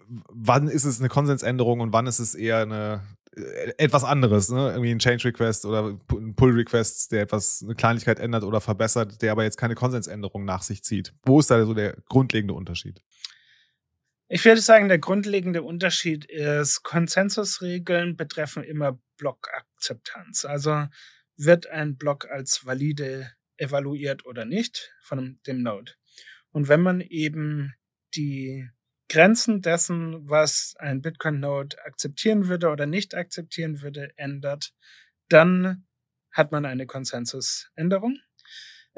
wann 0.09 0.69
ist 0.69 0.85
es 0.85 1.01
eine 1.01 1.09
Konsensänderung 1.09 1.81
und 1.81 1.93
wann 1.93 2.07
ist 2.07 2.19
es 2.19 2.35
eher 2.35 2.59
eine 2.59 3.03
äh, 3.37 3.73
etwas 3.79 4.05
anderes, 4.05 4.49
ne? 4.49 4.71
Irgendwie 4.71 4.91
ein 4.91 4.99
Change 4.99 5.27
Request 5.27 5.67
oder 5.67 5.99
ein 6.12 6.35
Pull 6.35 6.53
Request, 6.53 7.12
der 7.12 7.23
etwas 7.23 7.62
eine 7.62 7.75
Kleinigkeit 7.75 8.19
ändert 8.19 8.45
oder 8.45 8.61
verbessert, 8.61 9.21
der 9.23 9.33
aber 9.33 9.45
jetzt 9.45 9.59
keine 9.59 9.75
Konsensänderung 9.75 10.45
nach 10.45 10.62
sich 10.62 10.83
zieht. 10.83 11.12
Wo 11.25 11.41
ist 11.41 11.51
da 11.51 11.64
so 11.64 11.75
der 11.75 11.97
grundlegende 12.09 12.55
Unterschied? 12.55 13.03
Ich 14.31 14.45
würde 14.45 14.61
sagen, 14.61 14.88
der 14.88 14.99
grundlegende 14.99 15.62
Unterschied 15.62 16.27
ist, 16.27 16.83
Konsensusregeln 16.83 18.14
betreffen 18.14 18.62
immer 18.62 19.01
Blockakzeptanz. 19.17 20.45
Also 20.45 20.87
wird 21.38 21.67
ein 21.69 21.97
Block 21.97 22.31
als 22.31 22.67
valide 22.67 23.33
evaluiert 23.57 24.27
oder 24.27 24.45
nicht 24.45 24.93
von 25.01 25.41
dem 25.47 25.62
Node. 25.62 25.93
Und 26.51 26.69
wenn 26.69 26.83
man 26.83 27.01
eben 27.01 27.75
die 28.14 28.69
Grenzen 29.09 29.62
dessen, 29.62 30.29
was 30.29 30.75
ein 30.79 31.01
Bitcoin-Node 31.01 31.83
akzeptieren 31.87 32.49
würde 32.49 32.69
oder 32.69 32.85
nicht 32.85 33.14
akzeptieren 33.14 33.81
würde, 33.81 34.12
ändert, 34.17 34.75
dann 35.31 35.87
hat 36.33 36.53
man 36.53 36.67
eine 36.67 36.87
Konsensusänderung. 36.87 38.19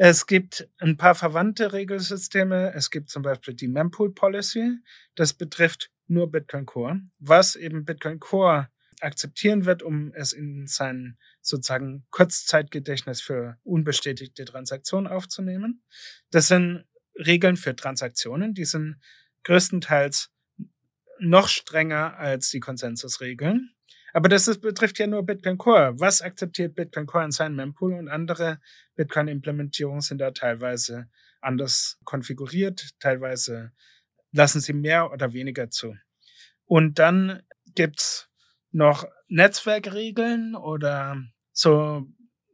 Es 0.03 0.27
gibt 0.27 0.67
ein 0.79 0.97
paar 0.97 1.15
verwandte 1.15 1.75
Regelsysteme. 1.75 2.73
Es 2.73 2.91
gibt 2.91 3.11
zum 3.11 3.23
Beispiel 3.23 3.53
die 3.53 3.69
Mempool 3.69 4.15
Policy. 4.15 4.79
Das 5.15 5.35
betrifft 5.35 5.91
nur 6.07 6.31
Bitcoin 6.31 6.65
Core, 6.65 7.03
was 7.19 7.55
eben 7.55 7.85
Bitcoin 7.85 8.19
Core 8.19 8.71
akzeptieren 9.03 9.67
wird, 9.67 9.83
um 9.83 10.11
es 10.15 10.33
in 10.33 10.67
sein 10.67 11.19
sozusagen 11.43 12.07
Kurzzeitgedächtnis 12.13 13.21
für 13.21 13.59
unbestätigte 13.63 14.47
Transaktionen 14.47 15.07
aufzunehmen. 15.07 15.83
Das 16.31 16.49
sind 16.49 16.87
Regeln 17.15 17.59
für 17.59 17.77
Transaktionen, 17.77 18.55
die 18.55 18.65
sind 18.65 18.97
größtenteils 19.45 20.31
noch 21.19 21.49
strenger 21.49 22.17
als 22.17 22.49
die 22.49 22.61
Konsensusregeln. 22.61 23.75
Aber 24.12 24.29
das 24.29 24.49
ist, 24.49 24.61
betrifft 24.61 24.99
ja 24.99 25.07
nur 25.07 25.25
Bitcoin 25.25 25.59
Core. 25.59 25.94
Was 25.99 26.23
akzeptiert 26.23 26.75
Bitcoin 26.75 27.07
Core 27.07 27.25
in 27.25 27.31
seinem 27.31 27.57
Mempool 27.57 27.94
und 27.94 28.09
andere 28.09 28.61
Bitcoin-Implementierungen 28.96 30.01
sind 30.01 30.18
da 30.18 30.31
teilweise 30.31 31.09
anders 31.40 31.99
konfiguriert, 32.05 32.90
teilweise 32.99 33.73
lassen 34.33 34.61
sie 34.61 34.73
mehr 34.73 35.11
oder 35.12 35.33
weniger 35.33 35.70
zu. 35.70 35.96
Und 36.66 36.99
dann 36.99 37.42
gibt's 37.75 38.29
noch 38.70 39.05
Netzwerkregeln 39.29 40.55
oder 40.55 41.16
so 41.53 42.07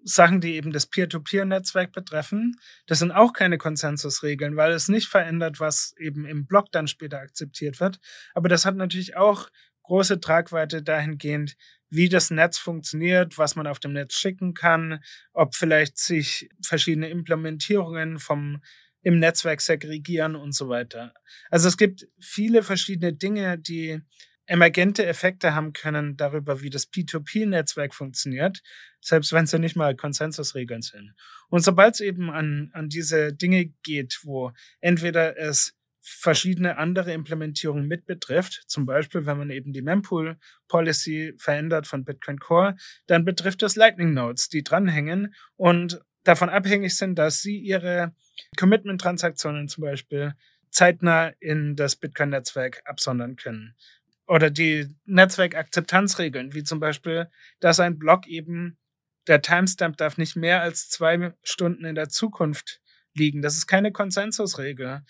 Sachen, 0.08 0.40
die 0.40 0.54
eben 0.54 0.72
das 0.72 0.86
Peer-to-Peer-Netzwerk 0.86 1.92
betreffen. 1.92 2.54
Das 2.86 3.00
sind 3.00 3.10
auch 3.10 3.32
keine 3.32 3.58
Konsensusregeln, 3.58 4.56
weil 4.56 4.70
es 4.70 4.88
nicht 4.88 5.08
verändert, 5.08 5.58
was 5.58 5.94
eben 5.98 6.26
im 6.26 6.46
Block 6.46 6.70
dann 6.70 6.86
später 6.86 7.18
akzeptiert 7.18 7.80
wird. 7.80 7.98
Aber 8.32 8.48
das 8.48 8.64
hat 8.64 8.76
natürlich 8.76 9.16
auch 9.16 9.48
große 9.86 10.20
Tragweite 10.20 10.82
dahingehend, 10.82 11.56
wie 11.88 12.08
das 12.08 12.30
Netz 12.30 12.58
funktioniert, 12.58 13.38
was 13.38 13.56
man 13.56 13.66
auf 13.66 13.78
dem 13.78 13.92
Netz 13.92 14.14
schicken 14.14 14.54
kann, 14.54 15.00
ob 15.32 15.54
vielleicht 15.54 15.98
sich 15.98 16.48
verschiedene 16.60 17.08
Implementierungen 17.08 18.18
vom 18.18 18.60
im 19.02 19.20
Netzwerk 19.20 19.60
segregieren 19.60 20.34
und 20.34 20.52
so 20.52 20.68
weiter. 20.68 21.14
Also 21.48 21.68
es 21.68 21.76
gibt 21.76 22.08
viele 22.18 22.64
verschiedene 22.64 23.12
Dinge, 23.12 23.56
die 23.56 24.00
emergente 24.46 25.06
Effekte 25.06 25.54
haben 25.54 25.72
können 25.72 26.16
darüber, 26.16 26.60
wie 26.60 26.70
das 26.70 26.90
P2P-Netzwerk 26.90 27.94
funktioniert, 27.94 28.62
selbst 29.00 29.32
wenn 29.32 29.46
sie 29.46 29.60
nicht 29.60 29.76
mal 29.76 29.94
Konsensusregeln 29.94 30.82
sind. 30.82 31.14
Und 31.48 31.62
sobald 31.62 31.94
es 31.94 32.00
eben 32.00 32.30
an, 32.30 32.70
an 32.72 32.88
diese 32.88 33.32
Dinge 33.32 33.66
geht, 33.84 34.18
wo 34.24 34.50
entweder 34.80 35.36
es 35.38 35.75
verschiedene 36.08 36.78
andere 36.78 37.12
Implementierungen 37.12 37.88
mit 37.88 38.06
betrifft, 38.06 38.62
zum 38.68 38.86
Beispiel 38.86 39.26
wenn 39.26 39.38
man 39.38 39.50
eben 39.50 39.72
die 39.72 39.82
Mempool 39.82 40.38
Policy 40.68 41.34
verändert 41.36 41.88
von 41.88 42.04
Bitcoin 42.04 42.38
Core, 42.38 42.76
dann 43.06 43.24
betrifft 43.24 43.64
es 43.64 43.74
Lightning 43.74 44.14
Nodes, 44.14 44.48
die 44.48 44.62
dranhängen 44.62 45.34
und 45.56 46.00
davon 46.22 46.48
abhängig 46.48 46.96
sind, 46.96 47.18
dass 47.18 47.42
sie 47.42 47.58
ihre 47.58 48.14
Commitment-Transaktionen 48.56 49.66
zum 49.66 49.82
Beispiel 49.82 50.34
zeitnah 50.70 51.32
in 51.40 51.74
das 51.74 51.96
Bitcoin-Netzwerk 51.96 52.82
absondern 52.84 53.34
können 53.34 53.74
oder 54.28 54.50
die 54.50 54.94
Netzwerkakzeptanzregeln, 55.06 56.54
wie 56.54 56.62
zum 56.62 56.78
Beispiel, 56.78 57.28
dass 57.60 57.80
ein 57.80 57.98
Block 57.98 58.26
eben, 58.26 58.78
der 59.26 59.42
Timestamp 59.42 59.96
darf 59.96 60.18
nicht 60.18 60.36
mehr 60.36 60.62
als 60.62 60.88
zwei 60.88 61.34
Stunden 61.42 61.84
in 61.84 61.96
der 61.96 62.08
Zukunft 62.08 62.80
liegen. 63.14 63.42
Das 63.42 63.56
ist 63.56 63.66
keine 63.66 63.90
Konsensusregel. 63.90 65.02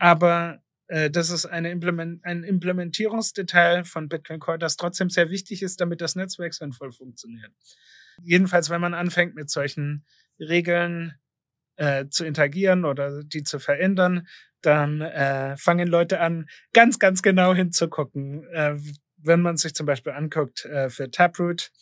Aber 0.00 0.62
äh, 0.88 1.10
das 1.10 1.30
ist 1.30 1.46
eine 1.46 1.70
Implement 1.70 2.24
ein 2.24 2.42
Implementierungsdetail 2.42 3.84
von 3.84 4.08
Bitcoin 4.08 4.40
Core, 4.40 4.58
das 4.58 4.76
trotzdem 4.76 5.10
sehr 5.10 5.30
wichtig 5.30 5.62
ist, 5.62 5.80
damit 5.80 6.00
das 6.00 6.16
Netzwerk 6.16 6.54
sinnvoll 6.54 6.90
funktioniert. 6.90 7.52
Jedenfalls, 8.22 8.70
wenn 8.70 8.80
man 8.80 8.94
anfängt 8.94 9.34
mit 9.34 9.50
solchen 9.50 10.04
Regeln 10.40 11.14
äh, 11.76 12.06
zu 12.08 12.24
interagieren 12.24 12.84
oder 12.84 13.22
die 13.22 13.44
zu 13.44 13.58
verändern, 13.58 14.26
dann 14.62 15.02
äh, 15.02 15.56
fangen 15.58 15.86
Leute 15.86 16.20
an, 16.20 16.48
ganz, 16.72 16.98
ganz 16.98 17.22
genau 17.22 17.54
hinzugucken. 17.54 18.44
Äh, 18.52 18.76
wenn 19.18 19.42
man 19.42 19.58
sich 19.58 19.74
zum 19.74 19.84
Beispiel 19.84 20.12
anguckt 20.12 20.64
äh, 20.64 20.88
für 20.88 21.10
Taproot, 21.10 21.72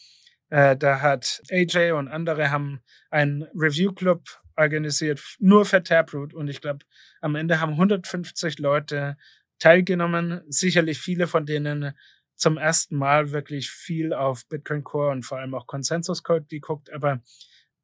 äh, 0.50 0.76
da 0.76 1.00
hat 1.00 1.40
AJ 1.50 1.92
und 1.92 2.09
andere 2.09 2.50
haben 2.50 2.81
einen 3.11 3.44
Review 3.54 3.92
Club 3.92 4.24
organisiert, 4.59 5.23
nur 5.38 5.64
für 5.64 5.83
Taproot. 5.83 6.35
Und 6.35 6.49
ich 6.49 6.61
glaube, 6.61 6.85
am 7.21 7.35
Ende 7.35 7.61
haben 7.61 7.73
150 7.73 8.59
Leute 8.59 9.16
teilgenommen. 9.59 10.42
Sicherlich 10.49 10.99
viele 10.99 11.27
von 11.27 11.47
denen 11.47 11.92
zum 12.35 12.59
ersten 12.59 12.97
Mal 12.97 13.33
wirklich 13.33 13.71
viel 13.71 14.12
auf 14.12 14.47
Bitcoin 14.49 14.85
Core 14.85 15.11
und 15.11 15.25
vor 15.25 15.38
allem 15.38 15.55
auch 15.55 15.66
Consensus 15.66 16.23
Code 16.23 16.47
geguckt. 16.49 16.92
Aber 16.92 17.23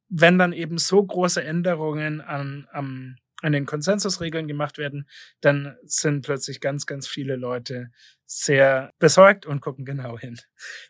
wenn 0.09 0.39
dann 0.39 0.53
eben 0.53 0.79
so 0.79 1.05
große 1.05 1.43
Änderungen 1.43 2.21
an, 2.21 2.69
am 2.73 3.17
an 3.45 3.53
den 3.53 3.67
Konsensusregeln 3.67 4.49
gemacht 4.49 4.79
werden, 4.79 5.07
dann 5.43 5.77
sind 5.83 6.25
plötzlich 6.25 6.61
ganz, 6.61 6.87
ganz 6.87 7.07
viele 7.07 7.37
Leute 7.37 7.91
sehr 8.25 8.91
besorgt 8.99 9.45
und 9.45 9.61
gucken 9.61 9.85
genau 9.85 10.19
hin. 10.19 10.39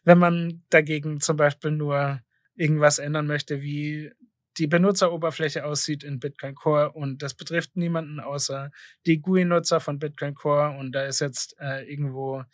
Wenn 0.04 0.18
man 0.18 0.62
dagegen 0.70 1.20
zum 1.20 1.36
Beispiel 1.36 1.72
nur 1.72 2.20
irgendwas 2.54 3.00
ändern 3.00 3.26
möchte, 3.26 3.60
wie 3.60 4.12
die 4.58 4.66
Benutzeroberfläche 4.66 5.64
aussieht 5.64 6.04
in 6.04 6.20
Bitcoin 6.20 6.54
Core 6.54 6.92
und 6.92 7.22
das 7.22 7.34
betrifft 7.34 7.76
niemanden 7.76 8.20
außer 8.20 8.70
die 9.06 9.20
GUI-Nutzer 9.20 9.80
von 9.80 9.98
Bitcoin 9.98 10.34
Core 10.34 10.76
und 10.78 10.92
da 10.92 11.06
ist 11.06 11.20
jetzt 11.20 11.56
äh, 11.58 11.82
irgendwo 11.90 12.44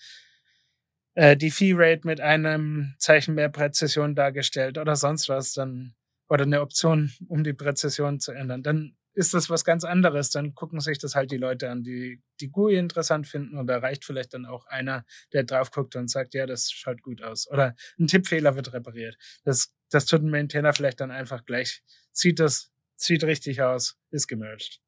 äh, 1.14 1.36
die 1.36 1.50
Fee-Rate 1.50 2.06
mit 2.06 2.20
einem 2.20 2.94
Zeichen 2.98 3.34
mehr 3.34 3.48
Präzision 3.48 4.14
dargestellt 4.14 4.78
oder 4.78 4.96
sonst 4.96 5.28
was, 5.28 5.52
dann 5.52 5.94
oder 6.28 6.44
eine 6.44 6.60
Option, 6.60 7.12
um 7.28 7.42
die 7.42 7.52
Präzision 7.52 8.20
zu 8.20 8.32
ändern, 8.32 8.62
dann 8.62 8.96
ist 9.14 9.34
das 9.34 9.50
was 9.50 9.64
ganz 9.64 9.84
anderes. 9.84 10.30
Dann 10.30 10.54
gucken 10.54 10.80
sich 10.80 10.98
das 10.98 11.14
halt 11.14 11.30
die 11.30 11.36
Leute 11.36 11.70
an, 11.70 11.82
die 11.82 12.22
die 12.40 12.50
GUI 12.50 12.76
interessant 12.76 13.26
finden 13.26 13.56
und 13.56 13.66
da 13.66 13.78
reicht 13.78 14.04
vielleicht 14.04 14.34
dann 14.34 14.46
auch 14.46 14.66
einer, 14.66 15.04
der 15.32 15.44
drauf 15.44 15.70
guckt 15.70 15.96
und 15.96 16.10
sagt, 16.10 16.34
ja, 16.34 16.46
das 16.46 16.70
schaut 16.70 17.02
gut 17.02 17.22
aus. 17.22 17.50
Oder 17.50 17.74
ein 17.98 18.06
Tippfehler 18.06 18.56
wird 18.56 18.72
repariert. 18.72 19.16
Das, 19.44 19.72
das 19.90 20.06
tut 20.06 20.22
ein 20.22 20.30
Maintainer 20.30 20.72
vielleicht 20.72 21.00
dann 21.00 21.10
einfach 21.10 21.44
gleich. 21.44 21.82
Sieht 22.12 22.38
das, 22.40 22.70
sieht 22.96 23.24
richtig 23.24 23.62
aus, 23.62 23.98
ist 24.10 24.26
gemerged. 24.26 24.80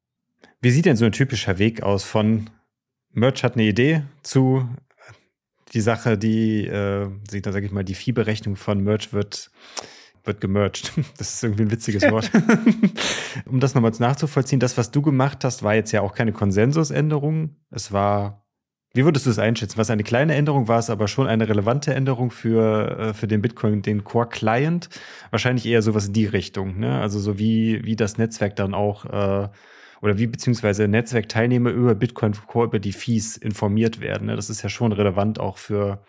Wie 0.61 0.71
sieht 0.71 0.85
denn 0.85 0.97
so 0.97 1.05
ein 1.05 1.11
typischer 1.11 1.57
Weg 1.57 1.83
aus 1.83 2.03
von 2.03 2.49
Merch 3.11 3.43
hat 3.43 3.53
eine 3.53 3.63
Idee 3.63 4.03
zu 4.23 4.67
die 5.73 5.81
Sache, 5.81 6.17
die, 6.17 6.67
äh, 6.67 7.09
sag 7.29 7.63
ich 7.63 7.71
mal, 7.71 7.83
die 7.83 7.95
Viehberechnung 7.95 8.55
von 8.55 8.83
Merch 8.83 9.13
wird 9.13 9.51
wird 10.23 10.41
gemerged. 10.41 10.91
Das 11.17 11.33
ist 11.33 11.43
irgendwie 11.43 11.63
ein 11.63 11.71
witziges 11.71 12.03
Wort. 12.09 12.31
um 13.45 13.59
das 13.59 13.75
nochmals 13.75 13.99
nachzuvollziehen, 13.99 14.59
das, 14.59 14.77
was 14.77 14.91
du 14.91 15.01
gemacht 15.01 15.43
hast, 15.43 15.63
war 15.63 15.75
jetzt 15.75 15.91
ja 15.91 16.01
auch 16.01 16.13
keine 16.13 16.31
Konsensusänderung. 16.31 17.55
Es 17.71 17.91
war, 17.91 18.45
wie 18.93 19.05
würdest 19.05 19.25
du 19.25 19.29
es 19.29 19.39
einschätzen? 19.39 19.77
Was 19.77 19.89
eine 19.89 20.03
kleine 20.03 20.35
Änderung 20.35 20.67
war 20.67 20.79
es, 20.79 20.89
aber 20.89 21.07
schon 21.07 21.27
eine 21.27 21.49
relevante 21.49 21.93
Änderung 21.93 22.31
für, 22.31 22.97
äh, 22.97 23.13
für 23.13 23.27
den 23.27 23.41
Bitcoin, 23.41 23.81
den 23.81 24.03
Core 24.03 24.29
Client. 24.29 24.89
Wahrscheinlich 25.31 25.65
eher 25.65 25.81
sowas 25.81 26.07
in 26.07 26.13
die 26.13 26.25
Richtung, 26.25 26.79
ne? 26.79 26.99
Also 26.99 27.19
so 27.19 27.37
wie, 27.37 27.83
wie 27.83 27.95
das 27.95 28.17
Netzwerk 28.17 28.55
dann 28.55 28.73
auch, 28.73 29.05
äh, 29.05 29.49
oder 30.01 30.17
wie 30.17 30.27
beziehungsweise 30.27 30.89
Netzwerkteilnehmer 30.89 31.69
über 31.69 31.95
Bitcoin 31.95 32.33
Core 32.33 32.67
über 32.67 32.79
die 32.79 32.91
Fees 32.91 33.37
informiert 33.37 34.01
werden. 34.01 34.27
Ne? 34.27 34.35
Das 34.35 34.49
ist 34.49 34.61
ja 34.61 34.67
schon 34.67 34.91
relevant 34.91 35.39
auch 35.39 35.57
für, 35.57 36.03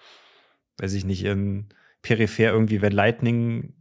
weiß 0.79 0.95
ich 0.95 1.05
nicht, 1.05 1.25
in 1.25 1.69
peripher 2.03 2.51
irgendwie, 2.51 2.83
wenn 2.83 2.91
Lightning, 2.93 3.73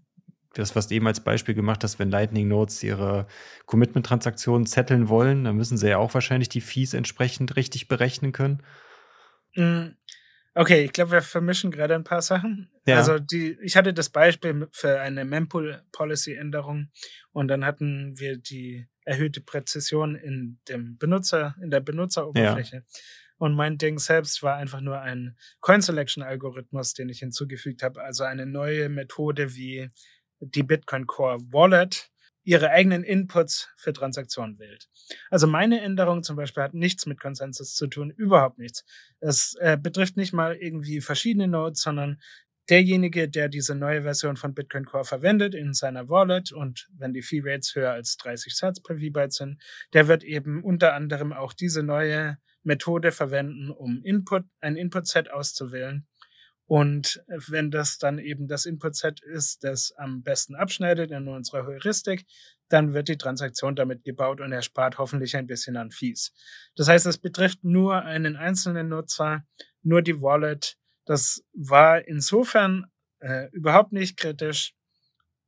das, 0.53 0.75
was 0.75 0.87
du 0.87 0.95
eben 0.95 1.07
als 1.07 1.23
Beispiel 1.23 1.55
gemacht 1.55 1.83
hast, 1.83 1.99
wenn 1.99 2.09
Lightning 2.09 2.47
Nodes 2.47 2.81
ihre 2.83 3.27
Commitment-Transaktionen 3.65 4.65
zetteln 4.65 5.09
wollen, 5.09 5.43
dann 5.43 5.55
müssen 5.55 5.77
sie 5.77 5.89
ja 5.89 5.97
auch 5.97 6.13
wahrscheinlich 6.13 6.49
die 6.49 6.61
Fees 6.61 6.93
entsprechend 6.93 7.55
richtig 7.55 7.87
berechnen 7.87 8.31
können. 8.31 8.63
Mm, 9.55 9.89
Okay, 10.55 10.83
ich 10.85 10.93
glaube, 10.93 11.11
wir 11.11 11.21
vermischen 11.23 11.71
gerade 11.71 11.95
ein 11.95 12.03
paar 12.03 12.21
Sachen. 12.21 12.69
Ja. 12.85 12.97
Also 12.97 13.17
die, 13.17 13.57
ich 13.63 13.75
hatte 13.75 13.93
das 13.93 14.09
Beispiel 14.09 14.67
für 14.71 14.99
eine 15.01 15.25
Mempool-Policy-Änderung 15.25 16.91
und 17.31 17.47
dann 17.47 17.65
hatten 17.65 18.19
wir 18.19 18.37
die 18.37 18.87
erhöhte 19.03 19.41
Präzision 19.41 20.15
in 20.15 20.59
dem 20.69 20.97
Benutzer, 20.97 21.55
in 21.61 21.71
der 21.71 21.79
Benutzeroberfläche. 21.79 22.83
Und 23.37 23.55
mein 23.55 23.77
Ding 23.79 23.97
selbst 23.97 24.43
war 24.43 24.55
einfach 24.55 24.79
nur 24.79 25.01
ein 25.01 25.35
Coin-Selection-Algorithmus, 25.59 26.93
den 26.93 27.09
ich 27.09 27.19
hinzugefügt 27.19 27.81
habe. 27.81 28.03
Also 28.03 28.23
eine 28.23 28.45
neue 28.45 28.89
Methode, 28.89 29.55
wie 29.55 29.89
die 30.45 30.63
Bitcoin 30.63 31.07
Core 31.07 31.39
Wallet 31.51 32.09
ihre 32.43 32.69
eigenen 32.71 33.03
Inputs 33.03 33.69
für 33.77 33.93
Transaktionen 33.93 34.59
wählt. 34.59 34.89
Also 35.29 35.47
meine 35.47 35.81
Änderung 35.81 36.23
zum 36.23 36.35
Beispiel 36.35 36.63
hat 36.63 36.73
nichts 36.73 37.05
mit 37.05 37.19
Konsensus 37.19 37.73
zu 37.73 37.87
tun, 37.87 38.11
überhaupt 38.11 38.59
nichts. 38.59 38.83
Es 39.19 39.55
äh, 39.59 39.77
betrifft 39.81 40.17
nicht 40.17 40.33
mal 40.33 40.55
irgendwie 40.55 40.99
verschiedene 40.99 41.47
Nodes, 41.47 41.81
sondern 41.81 42.19
derjenige, 42.69 43.29
der 43.29 43.49
diese 43.49 43.75
neue 43.75 44.03
Version 44.03 44.37
von 44.37 44.53
Bitcoin 44.53 44.85
Core 44.85 45.05
verwendet 45.05 45.55
in 45.55 45.73
seiner 45.73 46.09
Wallet 46.09 46.51
und 46.51 46.89
wenn 46.97 47.13
die 47.13 47.21
Fee 47.21 47.41
Rates 47.43 47.75
höher 47.75 47.91
als 47.91 48.17
30 48.17 48.55
Satz 48.55 48.81
per 48.81 48.97
V-Byte 48.97 49.33
sind, 49.33 49.61
der 49.93 50.07
wird 50.07 50.23
eben 50.23 50.63
unter 50.63 50.93
anderem 50.93 51.33
auch 51.33 51.53
diese 51.53 51.83
neue 51.83 52.37
Methode 52.63 53.11
verwenden, 53.11 53.69
um 53.71 54.01
Input, 54.03 54.45
ein 54.61 54.77
Input-Set 54.77 55.29
auszuwählen 55.29 56.07
und 56.73 57.23
wenn 57.27 57.69
das 57.69 57.99
dann 57.99 58.17
eben 58.17 58.47
das 58.47 58.65
Input-Set 58.65 59.21
ist, 59.21 59.63
das 59.63 59.93
am 59.95 60.23
besten 60.23 60.55
abschneidet 60.55 61.11
in 61.11 61.27
unserer 61.27 61.67
Heuristik, 61.67 62.25
dann 62.67 62.95
wird 62.95 63.09
die 63.09 63.17
Transaktion 63.19 63.75
damit 63.75 64.03
gebaut 64.03 64.41
und 64.41 64.51
er 64.51 64.63
spart 64.63 64.97
hoffentlich 64.97 65.35
ein 65.35 65.45
bisschen 65.45 65.77
an 65.77 65.91
Fees. 65.91 66.33
Das 66.75 66.87
heißt, 66.87 67.05
es 67.05 67.19
betrifft 67.19 67.63
nur 67.63 68.01
einen 68.01 68.35
einzelnen 68.35 68.89
Nutzer, 68.89 69.45
nur 69.83 70.01
die 70.01 70.19
Wallet. 70.19 70.75
Das 71.05 71.43
war 71.53 72.07
insofern 72.07 72.87
äh, 73.19 73.51
überhaupt 73.51 73.91
nicht 73.91 74.17
kritisch, 74.17 74.73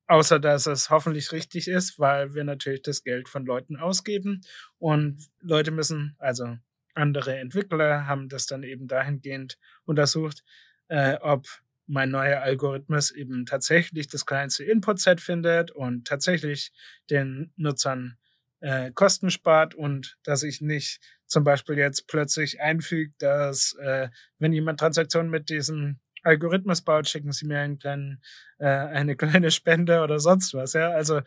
außer 0.05 0.39
dass 0.39 0.67
es 0.67 0.91
hoffentlich 0.91 1.31
richtig 1.31 1.67
ist, 1.67 1.97
weil 1.97 2.35
wir 2.35 2.43
natürlich 2.43 2.83
das 2.83 3.01
Geld 3.01 3.29
von 3.29 3.47
Leuten 3.47 3.77
ausgeben 3.77 4.41
und 4.77 5.27
Leute 5.39 5.71
müssen, 5.71 6.15
also 6.19 6.55
andere 6.93 7.39
Entwickler 7.39 8.05
haben 8.05 8.29
das 8.29 8.45
dann 8.45 8.61
eben 8.61 8.87
dahingehend 8.87 9.57
untersucht, 9.85 10.43
äh, 10.87 11.17
ob 11.21 11.47
mein 11.87 12.09
neuer 12.09 12.41
Algorithmus 12.41 13.11
eben 13.11 13.45
tatsächlich 13.45 14.07
das 14.07 14.25
kleinste 14.25 14.63
Input-Set 14.63 15.21
findet 15.21 15.71
und 15.71 16.07
tatsächlich 16.07 16.71
den 17.09 17.51
Nutzern 17.55 18.17
äh, 18.59 18.91
Kosten 18.91 19.29
spart 19.29 19.75
und 19.75 20.17
dass 20.23 20.43
ich 20.43 20.61
nicht 20.61 20.99
zum 21.27 21.43
Beispiel 21.43 21.77
jetzt 21.77 22.07
plötzlich 22.07 22.61
einfüge, 22.61 23.13
dass 23.19 23.73
äh, 23.73 24.09
wenn 24.39 24.53
jemand 24.53 24.79
Transaktionen 24.79 25.29
mit 25.29 25.49
diesem 25.49 25.99
Algorithmus 26.23 26.81
baut, 26.81 27.07
schicken 27.07 27.31
sie 27.31 27.45
mir 27.45 27.59
einen 27.59 27.77
kleinen, 27.77 28.21
äh, 28.57 28.65
eine 28.67 29.15
kleine 29.15 29.51
Spende 29.51 30.01
oder 30.01 30.19
sonst 30.19 30.53
was. 30.53 30.73
Ja, 30.73 30.89
also 30.89 31.21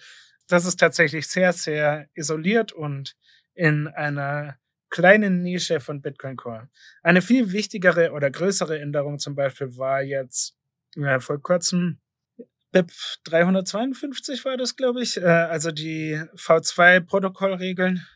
das 0.48 0.64
ist 0.64 0.80
tatsächlich 0.80 1.28
sehr, 1.28 1.52
sehr 1.52 2.08
isoliert 2.14 2.72
und 2.72 3.16
in 3.54 3.86
einer 3.88 4.58
kleinen 4.90 5.42
Nische 5.42 5.80
von 5.80 6.00
Bitcoin 6.00 6.36
Core. 6.36 6.68
Eine 7.02 7.22
viel 7.22 7.52
wichtigere 7.52 8.12
oder 8.12 8.30
größere 8.30 8.78
Änderung 8.80 9.18
zum 9.18 9.34
Beispiel 9.34 9.76
war 9.76 10.02
jetzt 10.02 10.56
äh, 10.96 11.20
vor 11.20 11.40
kurzem 11.40 11.98
BIP 12.72 12.92
352 13.24 14.44
war 14.44 14.56
das, 14.56 14.76
glaube 14.76 15.02
ich, 15.02 15.16
äh, 15.16 15.24
also 15.24 15.70
die 15.70 16.20
V2-Protokollregeln. 16.36 18.06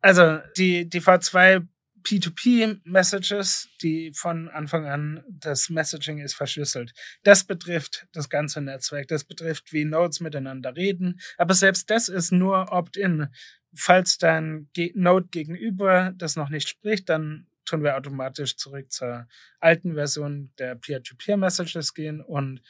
Also 0.00 0.38
die, 0.56 0.88
die 0.88 1.00
V2 1.00 1.66
P2P-Messages, 2.04 3.68
die 3.82 4.12
von 4.14 4.48
Anfang 4.50 4.86
an 4.86 5.24
das 5.28 5.70
Messaging 5.70 6.18
ist 6.18 6.34
verschlüsselt. 6.34 6.92
Das 7.22 7.44
betrifft 7.44 8.06
das 8.12 8.28
ganze 8.28 8.60
Netzwerk, 8.60 9.08
das 9.08 9.24
betrifft, 9.24 9.72
wie 9.72 9.86
Nodes 9.86 10.20
miteinander 10.20 10.76
reden. 10.76 11.18
Aber 11.38 11.54
selbst 11.54 11.88
das 11.88 12.08
ist 12.08 12.30
nur 12.30 12.70
Opt-in. 12.70 13.28
Falls 13.74 14.18
dein 14.18 14.68
Node 14.94 15.28
gegenüber 15.30 16.12
das 16.16 16.36
noch 16.36 16.48
nicht 16.48 16.68
spricht, 16.68 17.08
dann 17.08 17.46
tun 17.64 17.82
wir 17.82 17.96
automatisch 17.96 18.56
zurück 18.56 18.92
zur 18.92 19.26
alten 19.60 19.94
Version 19.94 20.52
der 20.58 20.74
Peer-to-Peer-Messages 20.74 21.94
gehen 21.94 22.20
und 22.20 22.60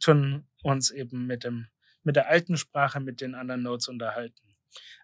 tun 0.00 0.46
uns 0.62 0.90
eben 0.90 1.26
mit 1.26 1.44
dem, 1.44 1.68
mit 2.02 2.16
der 2.16 2.28
alten 2.28 2.56
Sprache 2.56 3.00
mit 3.00 3.20
den 3.20 3.34
anderen 3.34 3.62
Nodes 3.62 3.88
unterhalten. 3.88 4.56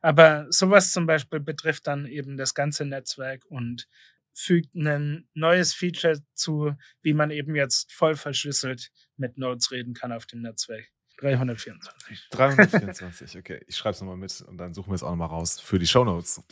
Aber 0.02 0.46
sowas 0.50 0.92
zum 0.92 1.06
Beispiel 1.06 1.40
betrifft 1.40 1.86
dann 1.86 2.06
eben 2.06 2.36
das 2.36 2.54
ganze 2.54 2.84
Netzwerk 2.84 3.44
und 3.46 3.88
fügt 4.34 4.74
ein 4.74 5.28
neues 5.34 5.74
Feature 5.74 6.20
zu, 6.34 6.74
wie 7.02 7.14
man 7.14 7.30
eben 7.30 7.54
jetzt 7.54 7.92
voll 7.92 8.16
verschlüsselt 8.16 8.90
mit 9.16 9.38
Nodes 9.38 9.70
reden 9.70 9.94
kann 9.94 10.12
auf 10.12 10.26
dem 10.26 10.42
Netzwerk. 10.42 10.91
324. 11.18 12.28
324, 12.30 13.38
okay. 13.38 13.60
Ich 13.66 13.76
schreibe 13.76 13.94
es 13.94 14.00
nochmal 14.00 14.16
mit 14.16 14.42
und 14.42 14.58
dann 14.58 14.74
suchen 14.74 14.90
wir 14.90 14.94
es 14.94 15.02
auch 15.02 15.10
nochmal 15.10 15.28
raus 15.28 15.60
für 15.60 15.78
die 15.78 15.86
Show 15.86 16.04
Notes. 16.04 16.42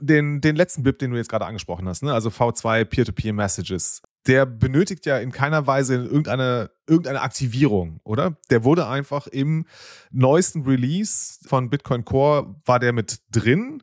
Den, 0.00 0.40
den 0.40 0.56
letzten 0.56 0.82
BIP, 0.82 0.98
den 0.98 1.10
du 1.10 1.16
jetzt 1.16 1.28
gerade 1.28 1.44
angesprochen 1.44 1.86
hast, 1.88 2.02
ne? 2.02 2.12
also 2.12 2.30
V2 2.30 2.84
Peer-to-Peer 2.84 3.32
Messages, 3.32 4.02
der 4.26 4.46
benötigt 4.46 5.06
ja 5.06 5.18
in 5.18 5.32
keiner 5.32 5.66
Weise 5.66 5.94
irgendeine, 5.94 6.70
irgendeine 6.86 7.20
Aktivierung, 7.20 8.00
oder? 8.04 8.36
Der 8.50 8.64
wurde 8.64 8.86
einfach 8.88 9.26
im 9.26 9.66
neuesten 10.10 10.62
Release 10.62 11.38
von 11.46 11.70
Bitcoin 11.70 12.04
Core, 12.04 12.56
war 12.64 12.78
der 12.78 12.92
mit 12.92 13.20
drin. 13.30 13.82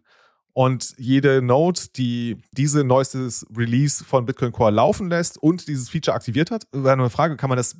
Und 0.55 0.93
jede 0.97 1.41
Node, 1.41 1.81
die 1.95 2.37
diese 2.51 2.83
neuestes 2.83 3.43
Release 3.57 4.03
von 4.03 4.27
Bitcoin 4.27 4.51
Core 4.51 4.71
laufen 4.71 5.09
lässt 5.09 5.41
und 5.41 5.67
dieses 5.67 5.89
Feature 5.89 6.15
aktiviert 6.15 6.51
hat, 6.51 6.67
nur 6.71 6.91
eine 6.91 7.09
Frage, 7.09 7.37
kann 7.37 7.49
man 7.49 7.57
das 7.57 7.75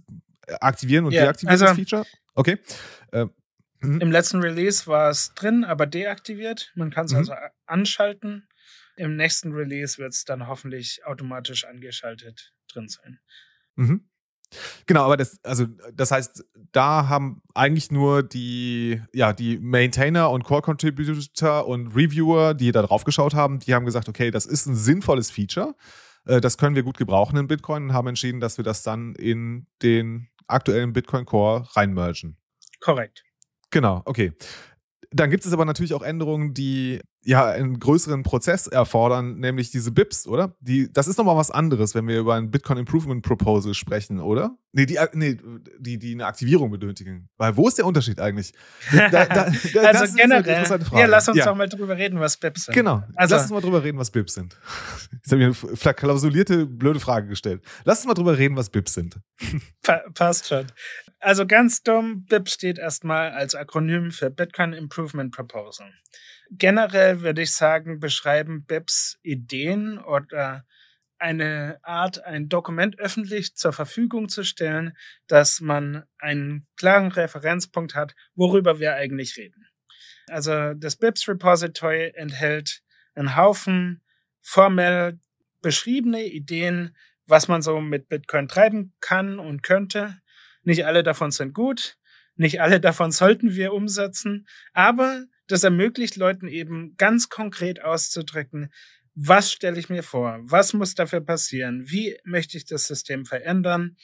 aktivieren 0.59 1.05
und 1.05 1.11
Ja, 1.13 1.23
deaktivieren, 1.23 1.51
also- 1.51 1.65
das 1.65 1.75
Feature? 1.75 2.05
Okay. 2.35 2.57
Äh, 3.11 3.25
mhm. 3.81 4.01
Im 4.01 4.11
letzten 4.11 4.39
Release 4.41 4.87
war 4.87 5.09
es 5.09 5.33
drin, 5.35 5.63
aber 5.63 5.85
deaktiviert. 5.85 6.71
Man 6.75 6.89
kann 6.89 7.05
es 7.05 7.11
Mhm. 7.11 7.17
also 7.19 7.33
anschalten. 7.65 8.47
Im 8.95 9.15
nächsten 9.15 9.53
Release 9.53 9.97
wird 9.97 10.13
es 10.13 10.23
dann 10.25 10.47
hoffentlich 10.47 11.05
automatisch 11.05 11.65
angeschaltet 11.65 12.53
drin 12.71 12.87
sein. 12.89 13.19
Mhm. 13.75 14.07
Genau, 14.85 15.03
aber 15.05 15.17
das, 15.17 15.39
also 15.43 15.65
das 15.93 16.11
heißt, 16.11 16.43
da 16.73 17.07
haben 17.09 17.41
eigentlich 17.55 17.89
nur 17.91 18.21
die, 18.21 19.01
ja, 19.11 19.33
die 19.33 19.57
Maintainer 19.57 20.29
und 20.29 20.43
Core 20.43 20.61
Contributor 20.61 21.67
und 21.67 21.87
Reviewer, 21.95 22.53
die 22.53 22.71
da 22.71 22.83
drauf 22.83 23.03
geschaut 23.03 23.33
haben, 23.33 23.57
die 23.59 23.73
haben 23.73 23.85
gesagt, 23.85 24.09
okay, 24.09 24.29
das 24.29 24.45
ist 24.45 24.67
ein 24.67 24.75
sinnvolles 24.75 25.31
Feature. 25.31 25.73
Äh, 26.25 26.39
Das 26.39 26.59
können 26.59 26.75
wir 26.75 26.83
gut 26.83 26.97
gebrauchen 26.97 27.35
in 27.37 27.47
Bitcoin 27.47 27.85
und 27.85 27.93
haben 27.93 28.07
entschieden, 28.09 28.39
dass 28.39 28.57
wir 28.57 28.63
das 28.63 28.83
dann 28.83 29.15
in 29.15 29.65
den 29.81 30.29
aktuellen 30.47 30.93
Bitcoin 30.93 31.25
Core 31.25 31.67
reinmergen. 31.75 32.37
Korrekt. 32.79 33.23
Genau, 33.71 34.01
okay. 34.05 34.33
Dann 35.14 35.30
gibt 35.30 35.45
es 35.45 35.53
aber 35.53 35.66
natürlich 35.66 35.93
auch 35.93 36.01
Änderungen, 36.01 36.53
die 36.53 37.01
ja 37.26 37.45
einen 37.47 37.80
größeren 37.80 38.22
Prozess 38.24 38.68
erfordern, 38.68 39.39
nämlich 39.39 39.72
diese 39.72 39.91
BIPs, 39.93 40.28
oder? 40.28 40.55
Die, 40.59 40.91
das 40.91 41.07
ist 41.07 41.18
nochmal 41.18 41.38
was 41.38 41.51
anderes, 41.51 41.95
wenn 41.95 42.05
wir 42.07 42.20
über 42.20 42.36
ein 42.36 42.51
Bitcoin 42.51 42.78
Improvement 42.80 43.24
Proposal 43.24 43.74
sprechen, 43.74 44.20
oder? 44.20 44.57
Nee, 44.74 44.86
die, 44.86 44.97
nee, 45.14 45.38
die, 45.80 45.97
die 45.99 46.14
eine 46.14 46.26
Aktivierung 46.26 46.70
benötigen. 46.72 47.30
Weil 47.38 47.55
wo 47.55 47.68
ist 47.70 47.78
der 47.78 47.86
Unterschied 47.86 48.20
eigentlich? 48.20 48.51
Da, 48.91 49.07
da, 49.09 49.26
da, 49.26 49.43
das 49.51 49.64
ist 49.64 49.78
also 49.78 50.03
eine 50.03 50.41
generell, 50.43 50.66
Frage. 50.66 50.86
ja, 50.99 51.05
lass 51.05 51.28
uns 51.30 51.38
Ja. 51.38 51.45
doch 51.45 51.55
mal 51.55 51.70
drüber 51.70 51.95
reden, 51.97 52.20
was 52.20 52.36
BIPs 52.38 52.66
sind. 52.66 52.74
Genau. 52.76 53.03
Also- 53.16 53.36
Lass 53.36 53.43
uns 53.43 53.51
mal 53.51 53.61
drüber 53.61 53.84
reden, 53.84 53.97
was 53.99 54.11
BIPs 54.11 54.34
sind. 54.34 54.57
Jetzt 55.14 55.32
habe 55.32 55.41
ich 55.41 55.45
eine 55.45 55.78
verklausulierte, 55.78 56.66
blöde 56.66 56.99
Frage 56.99 57.28
gestellt. 57.30 57.61
Lass 57.86 57.99
uns 57.99 58.07
mal 58.07 58.16
drüber 58.16 58.38
reden, 58.38 58.57
was 58.57 58.70
BIPs 58.70 58.95
sind. 58.95 59.18
Pa 59.82 60.01
passt 60.14 60.47
schon. 60.49 60.66
Also 61.24 61.47
ganz 61.47 61.84
dumm, 61.84 62.26
BIP 62.26 62.49
steht 62.49 62.78
erstmal 62.78 63.32
als 63.32 63.55
Akronym 63.55 64.11
für 64.11 64.30
Bitcoin 64.30 64.74
Improvement 64.74 65.34
Proposal. 65.34 65.89
Generell 66.51 67.21
würde 67.21 67.43
ich 67.43 67.53
sagen, 67.53 68.01
beschreiben 68.01 68.65
BIPs 68.65 69.19
Ideen 69.24 69.99
oder 69.99 70.65
eine 71.19 71.80
Art, 71.82 72.26
ein 72.26 72.49
Dokument 72.49 72.99
öffentlich 72.99 73.55
zur 73.55 73.71
Verfügung 73.71 74.28
zu 74.28 74.43
stellen, 74.43 74.97
dass 75.28 75.61
man 75.61 76.03
einen 76.19 76.67
klaren 76.76 77.09
Referenzpunkt 77.09 77.95
hat, 77.95 78.15
worüber 78.36 78.80
wir 78.80 78.95
eigentlich 78.95 79.38
reden. 79.38 79.65
Also 80.28 80.74
das 80.74 80.97
BIPs 80.97 81.30
Repository 81.30 82.11
enthält 82.15 82.82
einen 83.15 83.38
Haufen 83.38 84.03
formell 84.41 85.19
beschriebene 85.61 86.26
Ideen, 86.26 86.97
was 87.28 87.47
man 87.47 87.61
so 87.61 87.80
mit 87.80 88.09
Bitcoin 88.09 88.49
treiben 88.49 88.93
kann 88.99 89.39
und 89.39 89.63
könnte. 89.63 90.17
Nicht 90.64 90.86
alle 90.86 91.03
davon 91.03 91.32
sind 91.32 91.53
gut, 91.53 91.97
nicht 92.36 92.61
alle 92.61 92.80
davon 92.80 93.11
sollten 93.11 93.55
wir 93.55 93.74
umsetzen, 93.74 94.47
aber 94.74 95.26
das 95.47 95.64
ermöglicht 95.64 96.16
Leuten 96.16 96.47
eben 96.47 96.95
ganz 96.97 97.30
konkret 97.30 97.84
auszudrücken, 97.84 98.72
was 99.16 99.51
stelle 99.51 99.78
ich 99.78 99.89
mir 99.89 100.03
vor, 100.03 100.39
was 100.41 100.74
muss 100.74 100.95
dafür 100.95 101.22
passieren, 101.22 101.84
wie 101.88 102.18
möchte 102.24 102.57
ich 102.57 102.66
das 102.66 102.88
System 102.88 103.26
verändern 103.26 103.95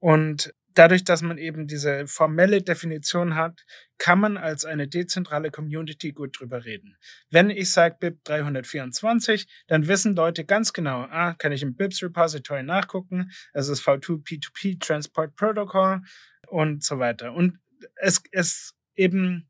Und 0.00 0.54
dadurch, 0.74 1.04
dass 1.04 1.22
man 1.22 1.38
eben 1.38 1.66
diese 1.66 2.06
formelle 2.06 2.62
Definition 2.62 3.34
hat, 3.34 3.64
kann 3.98 4.20
man 4.20 4.36
als 4.36 4.64
eine 4.64 4.86
dezentrale 4.88 5.50
Community 5.50 6.12
gut 6.12 6.38
drüber 6.38 6.64
reden. 6.64 6.96
Wenn 7.30 7.50
ich 7.50 7.70
sage 7.70 7.96
BIP 7.98 8.24
324, 8.24 9.46
dann 9.66 9.88
wissen 9.88 10.14
Leute 10.14 10.44
ganz 10.44 10.72
genau, 10.72 11.06
ah, 11.10 11.34
kann 11.34 11.52
ich 11.52 11.62
im 11.62 11.74
BIPs 11.74 12.02
Repository 12.02 12.62
nachgucken, 12.62 13.30
es 13.52 13.68
ist 13.68 13.82
V2P2P 13.82 14.78
Transport 14.80 15.34
Protocol 15.36 16.02
und 16.46 16.84
so 16.84 16.98
weiter. 16.98 17.32
Und 17.32 17.58
es 17.96 18.22
ist 18.30 18.74
eben, 18.94 19.48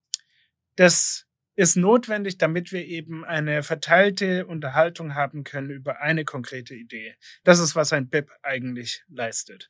das 0.77 1.27
ist 1.57 1.77
notwendig, 1.77 2.39
damit 2.39 2.71
wir 2.71 2.87
eben 2.87 3.25
eine 3.25 3.65
verteilte 3.65 4.47
Unterhaltung 4.47 5.15
haben 5.17 5.43
können 5.43 5.71
über 5.71 6.01
eine 6.01 6.25
konkrete 6.25 6.75
Idee. 6.75 7.17
Das 7.43 7.59
ist, 7.59 7.75
was 7.75 7.93
ein 7.93 8.09
BIP 8.09 8.31
eigentlich 8.43 9.03
leistet. 9.09 9.69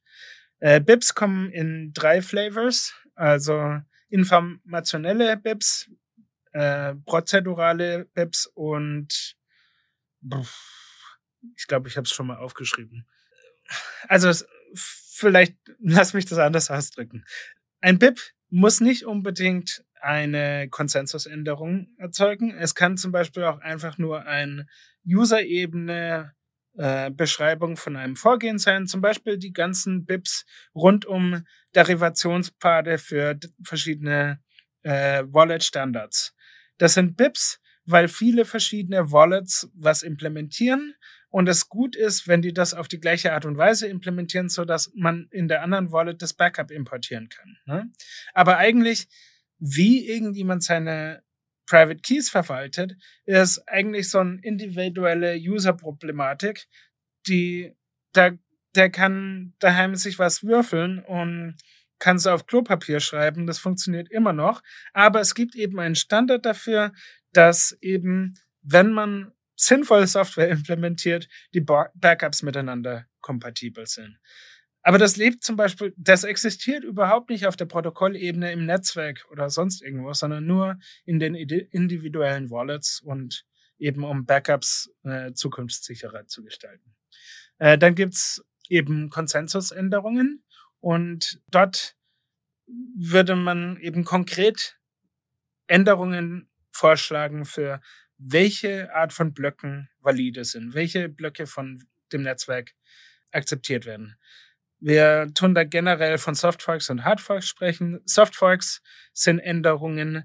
Äh, 0.60 0.80
BIPs 0.80 1.14
kommen 1.14 1.50
in 1.50 1.92
drei 1.92 2.20
Flavors, 2.22 2.94
also 3.14 3.80
informationelle 4.08 5.36
BIPs, 5.36 5.90
äh, 6.52 6.94
prozedurale 7.06 8.06
BIPs 8.14 8.46
und 8.54 9.36
ich 11.56 11.66
glaube, 11.66 11.88
ich 11.88 11.96
habe 11.96 12.04
es 12.04 12.10
schon 12.10 12.26
mal 12.26 12.38
aufgeschrieben. 12.38 13.06
Also 14.08 14.32
vielleicht 14.74 15.56
lass 15.80 16.14
mich 16.14 16.26
das 16.26 16.38
anders 16.38 16.70
ausdrücken. 16.70 17.24
Ein 17.80 17.98
BIP 17.98 18.20
muss 18.50 18.80
nicht 18.80 19.04
unbedingt 19.04 19.84
eine 20.00 20.68
Konsensusänderung 20.68 21.88
erzeugen. 21.98 22.56
Es 22.56 22.74
kann 22.74 22.96
zum 22.96 23.12
Beispiel 23.12 23.44
auch 23.44 23.60
einfach 23.60 23.98
nur 23.98 24.26
ein 24.26 24.68
User-Ebene 25.06 26.32
äh, 26.78 27.10
Beschreibung 27.10 27.76
von 27.76 27.96
einem 27.96 28.16
Vorgehen 28.16 28.58
sein, 28.58 28.86
zum 28.86 29.00
Beispiel 29.00 29.36
die 29.36 29.52
ganzen 29.52 30.06
BIPs 30.06 30.46
rund 30.74 31.06
um 31.06 31.44
Derivationspfade 31.74 32.98
für 32.98 33.38
verschiedene 33.62 34.40
äh, 34.82 35.24
Wallet-Standards. 35.26 36.34
Das 36.78 36.94
sind 36.94 37.16
BIPs, 37.16 37.60
weil 37.84 38.06
viele 38.06 38.44
verschiedene 38.44 39.10
Wallets 39.10 39.68
was 39.74 40.02
implementieren 40.02 40.94
und 41.30 41.48
es 41.48 41.68
gut 41.68 41.96
ist, 41.96 42.28
wenn 42.28 42.42
die 42.42 42.52
das 42.52 42.74
auf 42.74 42.86
die 42.88 43.00
gleiche 43.00 43.32
Art 43.32 43.44
und 43.44 43.56
Weise 43.56 43.88
implementieren, 43.88 44.48
so 44.48 44.64
dass 44.64 44.92
man 44.94 45.26
in 45.30 45.48
der 45.48 45.62
anderen 45.62 45.90
Wallet 45.90 46.22
das 46.22 46.32
Backup 46.32 46.70
importieren 46.70 47.28
kann. 47.28 47.56
Ne? 47.66 47.92
Aber 48.34 48.56
eigentlich, 48.56 49.08
wie 49.58 50.08
irgendjemand 50.08 50.62
seine 50.62 51.22
Private 51.68 52.00
Keys 52.00 52.30
verwaltet, 52.30 52.96
ist 53.26 53.58
eigentlich 53.68 54.10
so 54.10 54.18
eine 54.18 54.40
individuelle 54.42 55.36
User-Problematik, 55.36 56.66
die, 57.26 57.76
da, 58.12 58.30
der 58.74 58.90
kann 58.90 59.54
daheim 59.58 59.94
sich 59.94 60.18
was 60.18 60.42
würfeln 60.42 61.00
und 61.00 61.56
kann 61.98 62.16
es 62.16 62.26
auf 62.26 62.46
Klopapier 62.46 63.00
schreiben, 63.00 63.46
das 63.46 63.58
funktioniert 63.58 64.10
immer 64.10 64.32
noch. 64.32 64.62
Aber 64.92 65.20
es 65.20 65.34
gibt 65.34 65.56
eben 65.56 65.78
einen 65.80 65.96
Standard 65.96 66.46
dafür, 66.46 66.92
dass 67.32 67.76
eben, 67.80 68.38
wenn 68.62 68.92
man 68.92 69.32
sinnvolle 69.56 70.06
Software 70.06 70.48
implementiert, 70.50 71.28
die 71.52 71.60
Backups 71.60 72.42
miteinander 72.42 73.06
kompatibel 73.20 73.86
sind. 73.86 74.18
Aber 74.82 74.98
das 74.98 75.16
lebt 75.16 75.42
zum 75.44 75.56
Beispiel, 75.56 75.92
das 75.96 76.24
existiert 76.24 76.84
überhaupt 76.84 77.30
nicht 77.30 77.46
auf 77.46 77.56
der 77.56 77.66
Protokollebene 77.66 78.52
im 78.52 78.64
Netzwerk 78.64 79.26
oder 79.30 79.50
sonst 79.50 79.82
irgendwo, 79.82 80.12
sondern 80.12 80.46
nur 80.46 80.78
in 81.04 81.18
den 81.18 81.34
individuellen 81.34 82.50
Wallets 82.50 83.00
und 83.00 83.44
eben 83.78 84.04
um 84.04 84.24
Backups 84.24 84.90
äh, 85.04 85.32
zukunftssicherer 85.32 86.26
zu 86.26 86.42
gestalten. 86.42 86.94
Äh, 87.58 87.78
dann 87.78 87.94
gibt's 87.94 88.44
eben 88.68 89.10
Konsensusänderungen 89.10 90.44
und 90.80 91.40
dort 91.50 91.96
würde 92.66 93.34
man 93.34 93.78
eben 93.78 94.04
konkret 94.04 94.78
Änderungen 95.66 96.48
vorschlagen 96.70 97.44
für 97.44 97.80
welche 98.18 98.94
Art 98.94 99.12
von 99.12 99.32
Blöcken 99.32 99.88
valide 100.00 100.44
sind, 100.44 100.74
welche 100.74 101.08
Blöcke 101.08 101.46
von 101.46 101.84
dem 102.12 102.22
Netzwerk 102.22 102.74
akzeptiert 103.32 103.86
werden. 103.86 104.16
Wir 104.80 105.30
tun 105.34 105.54
da 105.54 105.64
generell 105.64 106.18
von 106.18 106.34
Softforks 106.34 106.88
und 106.90 107.04
Hardforks 107.04 107.48
sprechen. 107.48 108.00
Softforks 108.04 108.80
sind 109.12 109.40
Änderungen, 109.40 110.24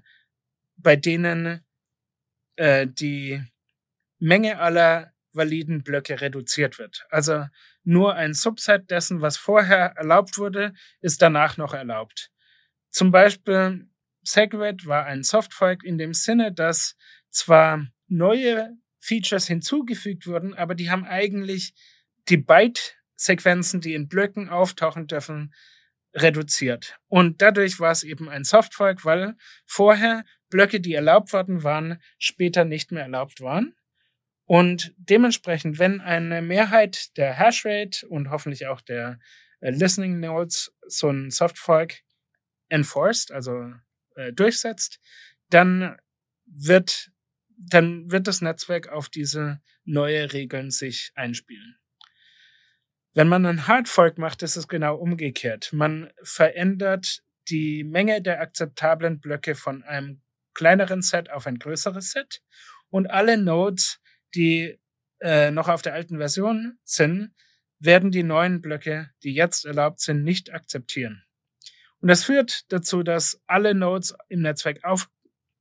bei 0.76 0.96
denen 0.96 1.64
äh, 2.56 2.86
die 2.86 3.42
Menge 4.18 4.58
aller 4.60 5.12
validen 5.32 5.82
Blöcke 5.82 6.20
reduziert 6.20 6.78
wird. 6.78 7.04
Also 7.10 7.46
nur 7.82 8.14
ein 8.14 8.34
Subset 8.34 8.90
dessen, 8.90 9.20
was 9.20 9.36
vorher 9.36 9.94
erlaubt 9.96 10.38
wurde, 10.38 10.72
ist 11.00 11.20
danach 11.20 11.56
noch 11.56 11.74
erlaubt. 11.74 12.30
Zum 12.90 13.10
Beispiel 13.10 13.88
Segwit 14.22 14.86
war 14.86 15.04
ein 15.04 15.22
Softfork 15.24 15.82
in 15.82 15.98
dem 15.98 16.14
Sinne, 16.14 16.52
dass 16.52 16.96
zwar 17.30 17.86
neue 18.06 18.76
Features 18.98 19.46
hinzugefügt 19.48 20.26
wurden, 20.26 20.54
aber 20.54 20.74
die 20.74 20.90
haben 20.90 21.04
eigentlich 21.04 21.74
die 22.28 22.38
Byte 22.38 22.96
Sequenzen, 23.16 23.80
die 23.80 23.94
in 23.94 24.08
Blöcken 24.08 24.48
auftauchen 24.48 25.06
dürfen, 25.06 25.54
reduziert. 26.14 26.98
Und 27.08 27.42
dadurch 27.42 27.80
war 27.80 27.90
es 27.90 28.02
eben 28.02 28.28
ein 28.28 28.44
Softfork, 28.44 29.04
weil 29.04 29.34
vorher 29.66 30.24
Blöcke, 30.48 30.80
die 30.80 30.94
erlaubt 30.94 31.32
worden 31.32 31.62
waren, 31.64 32.00
später 32.18 32.64
nicht 32.64 32.92
mehr 32.92 33.02
erlaubt 33.02 33.40
waren. 33.40 33.74
Und 34.46 34.94
dementsprechend, 34.96 35.78
wenn 35.78 36.00
eine 36.00 36.42
Mehrheit 36.42 37.16
der 37.16 37.34
Hashrate 37.38 38.06
und 38.06 38.30
hoffentlich 38.30 38.66
auch 38.66 38.80
der 38.80 39.18
äh, 39.60 39.70
Listening 39.70 40.20
Nodes 40.20 40.72
so 40.86 41.08
ein 41.08 41.30
Softfork 41.30 42.02
enforced, 42.68 43.32
also 43.32 43.72
äh, 44.16 44.32
durchsetzt, 44.32 45.00
dann 45.48 45.96
wird, 46.46 47.10
dann 47.56 48.10
wird 48.10 48.26
das 48.26 48.42
Netzwerk 48.42 48.88
auf 48.88 49.08
diese 49.08 49.60
neue 49.84 50.32
Regeln 50.32 50.70
sich 50.70 51.10
einspielen. 51.14 51.76
Wenn 53.14 53.28
man 53.28 53.46
einen 53.46 53.68
Hardfork 53.68 54.18
macht, 54.18 54.42
ist 54.42 54.56
es 54.56 54.66
genau 54.66 54.96
umgekehrt. 54.96 55.72
Man 55.72 56.10
verändert 56.24 57.22
die 57.48 57.84
Menge 57.84 58.20
der 58.20 58.40
akzeptablen 58.40 59.20
Blöcke 59.20 59.54
von 59.54 59.84
einem 59.84 60.20
kleineren 60.52 61.00
Set 61.00 61.30
auf 61.30 61.46
ein 61.46 61.60
größeres 61.60 62.10
Set 62.10 62.42
und 62.90 63.06
alle 63.06 63.38
Nodes, 63.38 64.00
die 64.34 64.80
äh, 65.20 65.52
noch 65.52 65.68
auf 65.68 65.82
der 65.82 65.94
alten 65.94 66.18
Version 66.18 66.78
sind, 66.82 67.32
werden 67.78 68.10
die 68.10 68.24
neuen 68.24 68.60
Blöcke, 68.60 69.10
die 69.22 69.34
jetzt 69.34 69.64
erlaubt 69.64 70.00
sind, 70.00 70.24
nicht 70.24 70.52
akzeptieren. 70.52 71.24
Und 72.00 72.08
das 72.08 72.24
führt 72.24 72.70
dazu, 72.72 73.02
dass 73.02 73.40
alle 73.46 73.74
Nodes 73.74 74.14
im 74.28 74.42
Netzwerk 74.42 74.84
auf, 74.84 75.08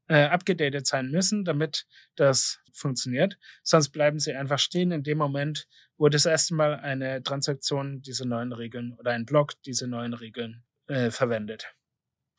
äh, 0.07 0.25
abgedatet 0.25 0.87
sein 0.87 1.09
müssen, 1.09 1.45
damit 1.45 1.85
das 2.15 2.59
funktioniert. 2.71 3.37
Sonst 3.63 3.89
bleiben 3.89 4.19
sie 4.19 4.33
einfach 4.33 4.59
stehen 4.59 4.91
in 4.91 5.03
dem 5.03 5.17
Moment, 5.17 5.67
wo 5.97 6.09
das 6.09 6.25
erste 6.25 6.55
Mal 6.55 6.75
eine 6.75 7.23
Transaktion 7.23 8.01
diese 8.01 8.27
neuen 8.27 8.51
Regeln 8.51 8.93
oder 8.93 9.11
ein 9.11 9.25
Block 9.25 9.53
diese 9.63 9.87
neuen 9.87 10.13
Regeln 10.13 10.63
äh, 10.87 11.11
verwendet. 11.11 11.73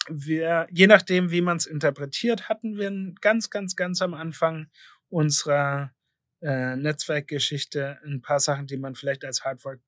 Wir, 0.08 0.66
je 0.70 0.86
nachdem, 0.86 1.30
wie 1.30 1.40
man 1.40 1.56
es 1.56 1.66
interpretiert, 1.66 2.48
hatten 2.48 2.76
wir 2.76 2.92
ganz, 3.20 3.48
ganz, 3.48 3.74
ganz 3.74 4.02
am 4.02 4.12
Anfang 4.12 4.68
unserer 5.08 5.92
äh, 6.42 6.76
Netzwerkgeschichte 6.76 7.98
ein 8.04 8.20
paar 8.20 8.40
Sachen, 8.40 8.66
die 8.66 8.76
man 8.76 8.94
vielleicht 8.94 9.24
als 9.24 9.44
Hardfork 9.44 9.80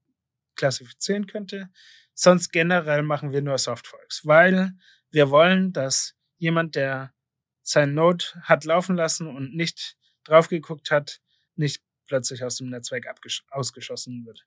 klassifizieren 0.54 1.26
könnte. 1.26 1.68
Sonst 2.14 2.50
generell 2.50 3.02
machen 3.02 3.32
wir 3.32 3.42
nur 3.42 3.58
Softforks, 3.58 4.22
weil 4.24 4.72
wir 5.10 5.30
wollen, 5.30 5.74
dass 5.74 6.14
jemand, 6.38 6.74
der 6.74 7.12
sein 7.66 7.94
Node 7.94 8.24
hat 8.42 8.64
laufen 8.64 8.96
lassen 8.96 9.26
und 9.26 9.54
nicht 9.54 9.96
drauf 10.24 10.48
geguckt 10.48 10.90
hat, 10.90 11.20
nicht 11.56 11.82
plötzlich 12.06 12.44
aus 12.44 12.56
dem 12.56 12.70
Netzwerk 12.70 13.06
ausgeschossen 13.50 14.24
wird. 14.24 14.46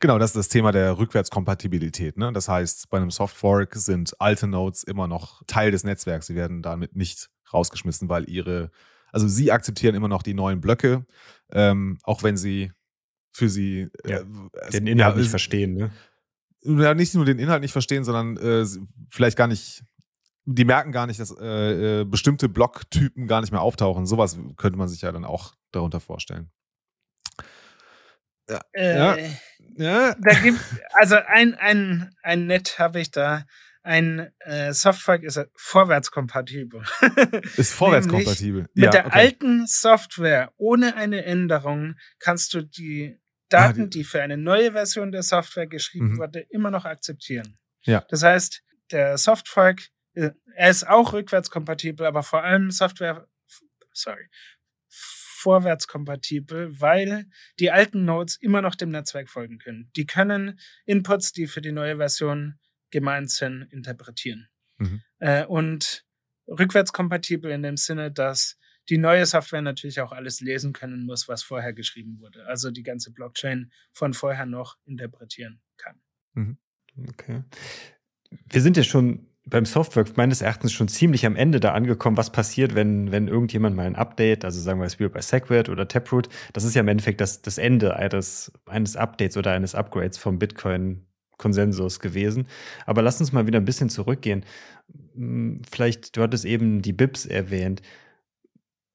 Genau, 0.00 0.18
das 0.18 0.30
ist 0.30 0.36
das 0.36 0.48
Thema 0.48 0.72
der 0.72 0.98
Rückwärtskompatibilität. 0.98 2.16
Ne? 2.16 2.32
Das 2.32 2.48
heißt, 2.48 2.88
bei 2.90 2.98
einem 2.98 3.10
Softfork 3.10 3.74
sind 3.74 4.20
alte 4.20 4.46
Nodes 4.46 4.82
immer 4.82 5.06
noch 5.06 5.42
Teil 5.46 5.70
des 5.70 5.84
Netzwerks. 5.84 6.26
Sie 6.26 6.34
werden 6.34 6.62
damit 6.62 6.96
nicht 6.96 7.30
rausgeschmissen, 7.52 8.08
weil 8.08 8.28
ihre, 8.28 8.70
also 9.12 9.28
sie 9.28 9.52
akzeptieren 9.52 9.94
immer 9.94 10.08
noch 10.08 10.22
die 10.22 10.34
neuen 10.34 10.60
Blöcke, 10.60 11.06
ähm, 11.50 11.98
auch 12.02 12.22
wenn 12.22 12.36
sie 12.36 12.72
für 13.32 13.48
sie 13.48 13.88
äh, 14.04 14.10
ja, 14.10 14.18
äh, 14.18 14.70
den 14.70 14.86
Inhalt 14.86 15.14
ja, 15.14 15.20
nicht 15.20 15.30
verstehen. 15.30 15.74
Ne? 15.74 15.90
Ja, 16.62 16.94
nicht 16.94 17.14
nur 17.14 17.24
den 17.24 17.38
Inhalt 17.38 17.62
nicht 17.62 17.72
verstehen, 17.72 18.04
sondern 18.04 18.36
äh, 18.36 18.66
vielleicht 19.08 19.36
gar 19.36 19.48
nicht 19.48 19.84
die 20.44 20.64
merken 20.64 20.92
gar 20.92 21.06
nicht, 21.06 21.20
dass 21.20 21.36
äh, 21.38 22.00
äh, 22.00 22.04
bestimmte 22.04 22.48
Blocktypen 22.48 23.26
gar 23.26 23.40
nicht 23.40 23.52
mehr 23.52 23.60
auftauchen. 23.60 24.06
Sowas 24.06 24.38
könnte 24.56 24.78
man 24.78 24.88
sich 24.88 25.02
ja 25.02 25.12
dann 25.12 25.24
auch 25.24 25.54
darunter 25.70 26.00
vorstellen. 26.00 26.50
Ja. 28.48 28.60
Äh, 28.72 29.30
ja. 29.76 30.14
Da 30.18 30.34
gibt 30.40 30.58
also 30.94 31.16
ein, 31.26 31.54
ein, 31.54 32.14
ein 32.22 32.46
Net 32.46 32.78
habe 32.78 33.00
ich 33.00 33.10
da. 33.10 33.44
Ein 33.84 34.30
äh, 34.40 34.72
Softfork 34.72 35.24
ist 35.24 35.40
vorwärtskompatibel. 35.56 36.82
Ist 37.56 37.72
vorwärtskompatibel. 37.74 38.68
mit 38.74 38.84
ja, 38.84 38.90
der 38.92 39.06
okay. 39.06 39.18
alten 39.18 39.66
Software 39.66 40.52
ohne 40.56 40.94
eine 40.94 41.24
Änderung 41.24 41.96
kannst 42.20 42.54
du 42.54 42.62
die 42.62 43.18
Daten, 43.48 43.90
die 43.90 44.04
für 44.04 44.22
eine 44.22 44.36
neue 44.36 44.72
Version 44.72 45.10
der 45.10 45.24
Software 45.24 45.66
geschrieben 45.66 46.12
Mhm. 46.12 46.18
wurde, 46.18 46.40
immer 46.50 46.70
noch 46.70 46.84
akzeptieren. 46.84 47.58
Ja. 47.82 48.04
Das 48.08 48.22
heißt, 48.22 48.62
der 48.92 49.18
Softfork, 49.18 49.80
äh, 49.80 49.91
er 50.14 50.70
ist 50.70 50.86
auch 50.86 51.12
rückwärtskompatibel, 51.12 52.06
aber 52.06 52.22
vor 52.22 52.42
allem 52.42 52.70
Software, 52.70 53.28
sorry, 53.92 54.28
vorwärtskompatibel, 54.88 56.80
weil 56.80 57.26
die 57.58 57.70
alten 57.70 58.04
Nodes 58.04 58.36
immer 58.36 58.62
noch 58.62 58.74
dem 58.74 58.90
Netzwerk 58.90 59.28
folgen 59.28 59.58
können. 59.58 59.90
Die 59.96 60.06
können 60.06 60.60
Inputs, 60.84 61.32
die 61.32 61.46
für 61.46 61.60
die 61.60 61.72
neue 61.72 61.96
Version 61.96 62.60
gemeint 62.90 63.30
sind, 63.30 63.62
interpretieren. 63.72 64.48
Mhm. 64.78 65.02
Äh, 65.18 65.44
und 65.46 66.04
rückwärtskompatibel 66.46 67.50
in 67.50 67.62
dem 67.62 67.76
Sinne, 67.76 68.12
dass 68.12 68.56
die 68.88 68.98
neue 68.98 69.26
Software 69.26 69.62
natürlich 69.62 70.00
auch 70.00 70.12
alles 70.12 70.40
lesen 70.40 70.72
können 70.72 71.04
muss, 71.04 71.28
was 71.28 71.42
vorher 71.42 71.72
geschrieben 71.72 72.18
wurde. 72.20 72.46
Also 72.46 72.70
die 72.70 72.82
ganze 72.82 73.12
Blockchain 73.12 73.72
von 73.92 74.12
vorher 74.12 74.46
noch 74.46 74.76
interpretieren 74.84 75.60
kann. 75.76 76.00
Okay. 77.08 77.42
Wir 78.48 78.60
sind 78.60 78.76
ja 78.76 78.82
schon 78.82 79.31
beim 79.44 79.64
Software 79.64 80.04
meines 80.16 80.40
Erachtens 80.40 80.72
schon 80.72 80.88
ziemlich 80.88 81.26
am 81.26 81.34
Ende 81.36 81.58
da 81.58 81.72
angekommen, 81.72 82.16
was 82.16 82.30
passiert, 82.30 82.74
wenn, 82.74 83.10
wenn 83.10 83.26
irgendjemand 83.28 83.74
mal 83.74 83.86
ein 83.86 83.96
Update, 83.96 84.44
also 84.44 84.60
sagen 84.60 84.78
wir 84.78 84.86
es 84.86 85.00
wie 85.00 85.08
bei 85.08 85.20
Segwit 85.20 85.68
oder 85.68 85.88
Taproot, 85.88 86.28
das 86.52 86.64
ist 86.64 86.74
ja 86.74 86.80
im 86.80 86.88
Endeffekt 86.88 87.20
das, 87.20 87.42
das 87.42 87.58
Ende 87.58 87.96
eines, 87.96 88.52
eines 88.66 88.96
Updates 88.96 89.36
oder 89.36 89.52
eines 89.52 89.74
Upgrades 89.74 90.16
vom 90.16 90.38
Bitcoin-Konsensus 90.38 91.98
gewesen. 91.98 92.46
Aber 92.86 93.02
lass 93.02 93.20
uns 93.20 93.32
mal 93.32 93.46
wieder 93.46 93.58
ein 93.58 93.64
bisschen 93.64 93.90
zurückgehen. 93.90 94.44
Hm, 95.14 95.62
Vielleicht, 95.70 96.16
du 96.16 96.22
hattest 96.22 96.44
eben 96.44 96.80
die 96.80 96.92
BIPs 96.92 97.26
erwähnt. 97.26 97.82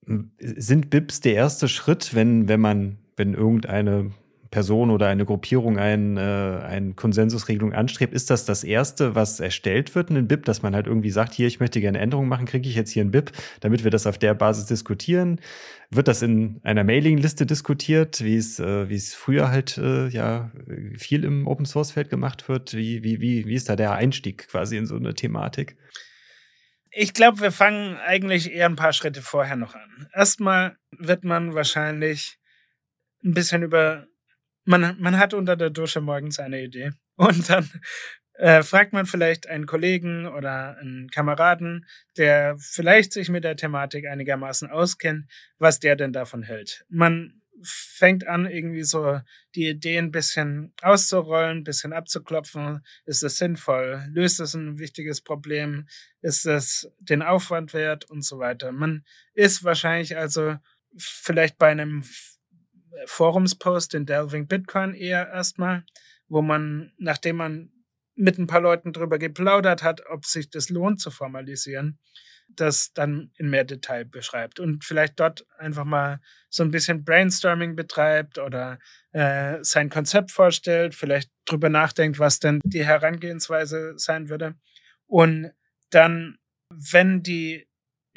Hm, 0.06 0.32
Sind 0.40 0.90
BIPs 0.90 1.20
der 1.20 1.34
erste 1.34 1.68
Schritt, 1.68 2.16
wenn, 2.16 2.48
wenn 2.48 2.62
man, 2.62 3.00
wenn 3.18 3.34
irgendeine 3.34 4.12
Person 4.52 4.90
oder 4.92 5.08
eine 5.08 5.26
Gruppierung 5.26 5.78
ein, 5.78 6.18
äh, 6.18 6.22
eine 6.22 6.94
Konsensusregelung 6.94 7.74
anstrebt, 7.74 8.14
ist 8.14 8.30
das 8.30 8.46
das 8.46 8.64
Erste, 8.64 9.16
was 9.16 9.40
erstellt 9.40 9.96
wird, 9.96 10.10
ein 10.10 10.28
BIP, 10.28 10.46
dass 10.46 10.62
man 10.62 10.76
halt 10.76 10.88
irgendwie 10.88 11.10
sagt, 11.10 11.34
hier, 11.34 11.48
ich 11.48 11.60
möchte 11.60 11.82
gerne 11.82 12.00
Änderungen 12.00 12.30
machen, 12.30 12.46
kriege 12.46 12.68
ich 12.68 12.76
jetzt 12.76 12.92
hier 12.92 13.04
ein 13.04 13.12
BIP, 13.12 13.32
damit 13.60 13.84
wir 13.84 13.92
das 13.92 14.08
auf 14.08 14.18
der 14.18 14.34
Basis 14.34 14.66
diskutieren? 14.66 15.42
Wird 15.90 16.08
das 16.08 16.22
in 16.22 16.60
einer 16.64 16.84
Mailingliste 16.84 17.46
diskutiert, 17.46 18.24
wie 18.24 18.36
es, 18.36 18.60
äh, 18.60 18.90
wie 18.90 18.96
es 18.96 19.14
früher 19.14 19.50
halt 19.50 19.78
äh, 19.78 20.08
ja 20.08 20.52
viel 20.98 21.24
im 21.24 21.48
Open 21.48 21.66
Source 21.66 21.92
Feld 21.92 22.10
gemacht 22.10 22.50
wird? 22.50 22.74
Wie, 22.74 23.04
wie, 23.04 23.22
wie, 23.22 23.46
wie 23.46 23.56
ist 23.56 23.70
da 23.70 23.76
der 23.76 23.94
Einstieg 23.94 24.48
quasi 24.48 24.78
in 24.78 24.86
so 24.86 24.96
eine 24.96 25.14
Thematik? 25.14 25.78
Ich 26.92 27.14
glaube, 27.14 27.42
wir 27.42 27.52
fangen 27.52 27.98
eigentlich 27.98 28.52
eher 28.52 28.66
ein 28.66 28.76
paar 28.76 28.94
Schritte 28.94 29.22
vorher 29.22 29.56
noch 29.56 29.76
an. 29.76 30.10
Erstmal 30.14 30.78
wird 30.92 31.24
man 31.24 31.54
wahrscheinlich 31.54 32.38
ein 33.24 33.34
bisschen 33.34 33.64
über, 33.64 34.08
man, 34.68 34.98
man 35.00 35.18
hat 35.18 35.34
unter 35.34 35.56
der 35.56 35.70
Dusche 35.70 36.02
morgens 36.02 36.40
eine 36.40 36.62
Idee 36.62 36.92
und 37.16 37.50
dann 37.50 37.70
äh, 38.34 38.62
fragt 38.62 38.94
man 38.94 39.06
vielleicht 39.06 39.48
einen 39.48 39.66
Kollegen 39.66 40.28
oder 40.28 40.78
einen 40.78 41.10
Kameraden, 41.10 41.88
der 42.18 42.58
vielleicht 42.60 43.14
sich 43.14 43.30
mit 43.30 43.44
der 43.44 43.56
Thematik 43.56 44.06
einigermaßen 44.06 44.70
auskennt, 44.70 45.26
was 45.58 45.80
der 45.80 45.96
denn 45.96 46.14
davon 46.14 46.44
hält. 46.44 46.86
Man 46.90 47.42
fängt 47.64 48.28
an, 48.28 48.46
irgendwie 48.46 48.84
so 48.84 49.20
die 49.56 49.70
Idee 49.70 49.98
ein 49.98 50.12
bisschen 50.12 50.74
auszurollen, 50.84 51.60
ein 51.60 51.64
bisschen 51.64 51.92
abzuklopfen. 51.92 52.86
Ist 53.06 53.24
es 53.24 53.38
sinnvoll? 53.38 54.04
Löst 54.12 54.40
es 54.40 54.54
ein 54.54 54.78
wichtiges 54.78 55.22
Problem? 55.22 55.88
Ist 56.22 56.46
es 56.46 56.92
den 57.00 57.24
Aufwand 57.24 57.74
wert 57.74 58.06
und 58.06 58.24
so 58.24 58.38
weiter? 58.38 58.72
Man 58.72 59.04
ist 59.34 59.64
wahrscheinlich 59.64 60.18
also 60.18 60.58
vielleicht 60.96 61.58
bei 61.58 61.70
einem 61.70 62.04
Forumspost 63.06 63.94
in 63.94 64.06
Delving 64.06 64.48
Bitcoin 64.48 64.94
eher 64.94 65.30
erstmal, 65.30 65.84
wo 66.28 66.42
man, 66.42 66.94
nachdem 66.98 67.38
man 67.38 67.72
mit 68.16 68.38
ein 68.38 68.48
paar 68.48 68.62
Leuten 68.62 68.94
drüber 68.94 69.20
geplaudert 69.20 69.84
hat, 69.84 70.02
ob 70.10 70.26
sich 70.26 70.50
das 70.50 70.70
lohnt 70.70 71.00
zu 71.00 71.12
formalisieren, 71.12 72.00
das 72.50 72.94
dann 72.94 73.32
in 73.36 73.50
mehr 73.50 73.64
Detail 73.64 74.06
beschreibt 74.06 74.60
und 74.60 74.84
vielleicht 74.84 75.20
dort 75.20 75.46
einfach 75.58 75.84
mal 75.84 76.20
so 76.50 76.64
ein 76.64 76.72
bisschen 76.72 77.04
Brainstorming 77.04 77.76
betreibt 77.76 78.38
oder 78.40 78.80
äh, 79.12 79.58
sein 79.62 79.90
Konzept 79.90 80.32
vorstellt, 80.32 80.96
vielleicht 80.96 81.30
drüber 81.46 81.70
nachdenkt, 81.70 82.20
was 82.20 82.40
denn 82.40 82.60
die 82.64 82.86
Herangehensweise 82.86 83.94
sein 83.98 84.30
würde. 84.30 84.56
Und 85.06 85.52
dann, 85.90 86.38
wenn 86.70 87.22
die 87.22 87.68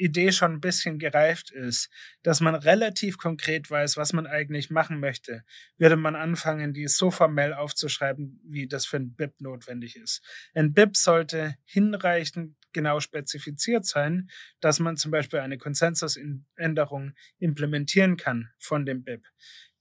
Idee 0.01 0.31
schon 0.31 0.53
ein 0.53 0.61
bisschen 0.61 0.99
gereift 0.99 1.51
ist, 1.51 1.89
dass 2.23 2.41
man 2.41 2.55
relativ 2.55 3.17
konkret 3.17 3.69
weiß, 3.69 3.97
was 3.97 4.13
man 4.13 4.25
eigentlich 4.25 4.69
machen 4.69 4.99
möchte, 4.99 5.43
würde 5.77 5.95
man 5.95 6.15
anfangen, 6.15 6.73
die 6.73 6.87
so 6.87 7.11
formell 7.11 7.53
aufzuschreiben, 7.53 8.39
wie 8.43 8.67
das 8.67 8.85
für 8.85 8.97
ein 8.97 9.13
BIP 9.13 9.39
notwendig 9.39 9.95
ist. 9.95 10.21
Ein 10.53 10.73
BIP 10.73 10.97
sollte 10.97 11.55
hinreichend 11.65 12.55
genau 12.73 12.99
spezifiziert 12.99 13.85
sein, 13.85 14.29
dass 14.59 14.79
man 14.79 14.97
zum 14.97 15.11
Beispiel 15.11 15.39
eine 15.39 15.57
Konsensusänderung 15.57 17.13
implementieren 17.39 18.17
kann 18.17 18.49
von 18.59 18.85
dem 18.85 19.03
BIP. 19.03 19.25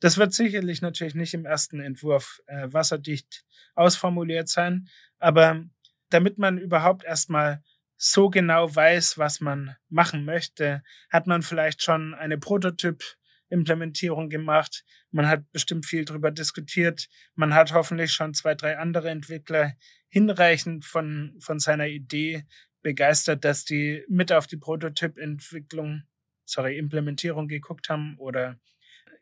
Das 0.00 0.18
wird 0.18 0.32
sicherlich 0.32 0.82
natürlich 0.82 1.14
nicht 1.14 1.34
im 1.34 1.44
ersten 1.44 1.80
Entwurf 1.80 2.40
äh, 2.46 2.72
wasserdicht 2.72 3.44
ausformuliert 3.74 4.48
sein, 4.48 4.88
aber 5.18 5.64
damit 6.08 6.38
man 6.38 6.58
überhaupt 6.58 7.04
erstmal 7.04 7.62
so 8.02 8.30
genau 8.30 8.74
weiß, 8.74 9.18
was 9.18 9.40
man 9.40 9.76
machen 9.90 10.24
möchte, 10.24 10.82
hat 11.10 11.26
man 11.26 11.42
vielleicht 11.42 11.82
schon 11.82 12.14
eine 12.14 12.38
Prototyp-Implementierung 12.38 14.30
gemacht. 14.30 14.84
Man 15.10 15.28
hat 15.28 15.52
bestimmt 15.52 15.84
viel 15.84 16.06
darüber 16.06 16.30
diskutiert. 16.30 17.08
Man 17.34 17.52
hat 17.52 17.74
hoffentlich 17.74 18.12
schon 18.12 18.32
zwei, 18.32 18.54
drei 18.54 18.78
andere 18.78 19.10
Entwickler 19.10 19.74
hinreichend 20.08 20.86
von, 20.86 21.36
von 21.40 21.58
seiner 21.58 21.88
Idee 21.88 22.46
begeistert, 22.80 23.44
dass 23.44 23.66
die 23.66 24.02
mit 24.08 24.32
auf 24.32 24.46
die 24.46 24.56
Prototyp-Entwicklung, 24.56 26.04
sorry, 26.46 26.78
Implementierung 26.78 27.48
geguckt 27.48 27.90
haben 27.90 28.16
oder 28.16 28.58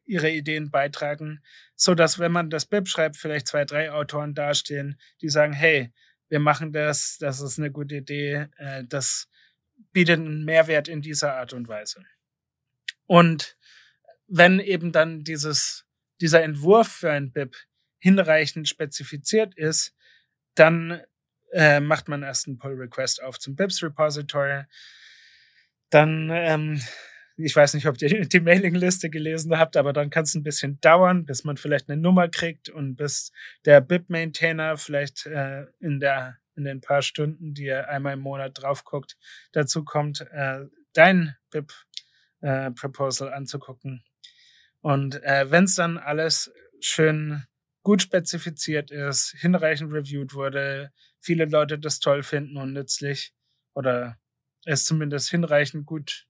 ihre 0.04 0.30
Ideen 0.30 0.70
beitragen, 0.70 1.42
so 1.74 1.96
dass 1.96 2.20
wenn 2.20 2.30
man 2.30 2.48
das 2.48 2.66
BIP 2.66 2.86
schreibt, 2.86 3.16
vielleicht 3.16 3.48
zwei, 3.48 3.64
drei 3.64 3.90
Autoren 3.90 4.34
dastehen, 4.34 5.00
die 5.20 5.30
sagen, 5.30 5.52
hey, 5.52 5.92
wir 6.28 6.40
machen 6.40 6.72
das, 6.72 7.18
das 7.18 7.40
ist 7.40 7.58
eine 7.58 7.70
gute 7.70 7.96
Idee, 7.96 8.48
äh, 8.56 8.84
das 8.84 9.28
bietet 9.92 10.18
einen 10.18 10.44
Mehrwert 10.44 10.88
in 10.88 11.02
dieser 11.02 11.34
Art 11.34 11.52
und 11.52 11.68
Weise. 11.68 12.04
Und 13.06 13.56
wenn 14.26 14.60
eben 14.60 14.92
dann 14.92 15.24
dieses, 15.24 15.86
dieser 16.20 16.42
Entwurf 16.42 16.88
für 16.88 17.10
ein 17.10 17.32
BIP 17.32 17.56
hinreichend 17.98 18.68
spezifiziert 18.68 19.54
ist, 19.56 19.94
dann 20.54 21.02
äh, 21.52 21.80
macht 21.80 22.08
man 22.08 22.22
erst 22.22 22.46
einen 22.46 22.58
Pull-Request 22.58 23.22
auf 23.22 23.38
zum 23.38 23.56
BIPs-Repository. 23.56 24.64
Dann, 25.90 26.30
ähm, 26.30 26.82
ich 27.38 27.54
weiß 27.54 27.74
nicht, 27.74 27.86
ob 27.86 28.00
ihr 28.02 28.26
die 28.26 28.40
Mailingliste 28.40 29.10
gelesen 29.10 29.56
habt, 29.56 29.76
aber 29.76 29.92
dann 29.92 30.10
kann 30.10 30.24
es 30.24 30.34
ein 30.34 30.42
bisschen 30.42 30.80
dauern, 30.80 31.24
bis 31.24 31.44
man 31.44 31.56
vielleicht 31.56 31.88
eine 31.88 32.00
Nummer 32.00 32.28
kriegt 32.28 32.68
und 32.68 32.96
bis 32.96 33.32
der 33.64 33.80
BIP-Maintainer 33.80 34.76
vielleicht 34.76 35.26
äh, 35.26 35.66
in 35.78 36.00
der 36.00 36.38
in 36.56 36.64
den 36.64 36.80
paar 36.80 37.02
Stunden, 37.02 37.54
die 37.54 37.68
er 37.68 37.88
einmal 37.88 38.14
im 38.14 38.20
Monat 38.20 38.60
drauf 38.60 38.82
guckt, 38.82 39.16
dazu 39.52 39.84
kommt, 39.84 40.22
äh, 40.32 40.64
dein 40.92 41.36
BIP-Proposal 41.50 43.28
äh, 43.28 43.32
anzugucken. 43.32 44.02
Und 44.80 45.22
äh, 45.22 45.50
wenn 45.52 45.64
es 45.64 45.76
dann 45.76 45.98
alles 45.98 46.52
schön 46.80 47.44
gut 47.84 48.02
spezifiziert 48.02 48.90
ist, 48.90 49.36
hinreichend 49.38 49.92
reviewed 49.92 50.34
wurde, 50.34 50.90
viele 51.20 51.44
Leute 51.44 51.78
das 51.78 52.00
toll 52.00 52.24
finden 52.24 52.56
und 52.56 52.72
nützlich 52.72 53.32
oder 53.74 54.18
es 54.64 54.84
zumindest 54.84 55.30
hinreichend 55.30 55.86
gut 55.86 56.27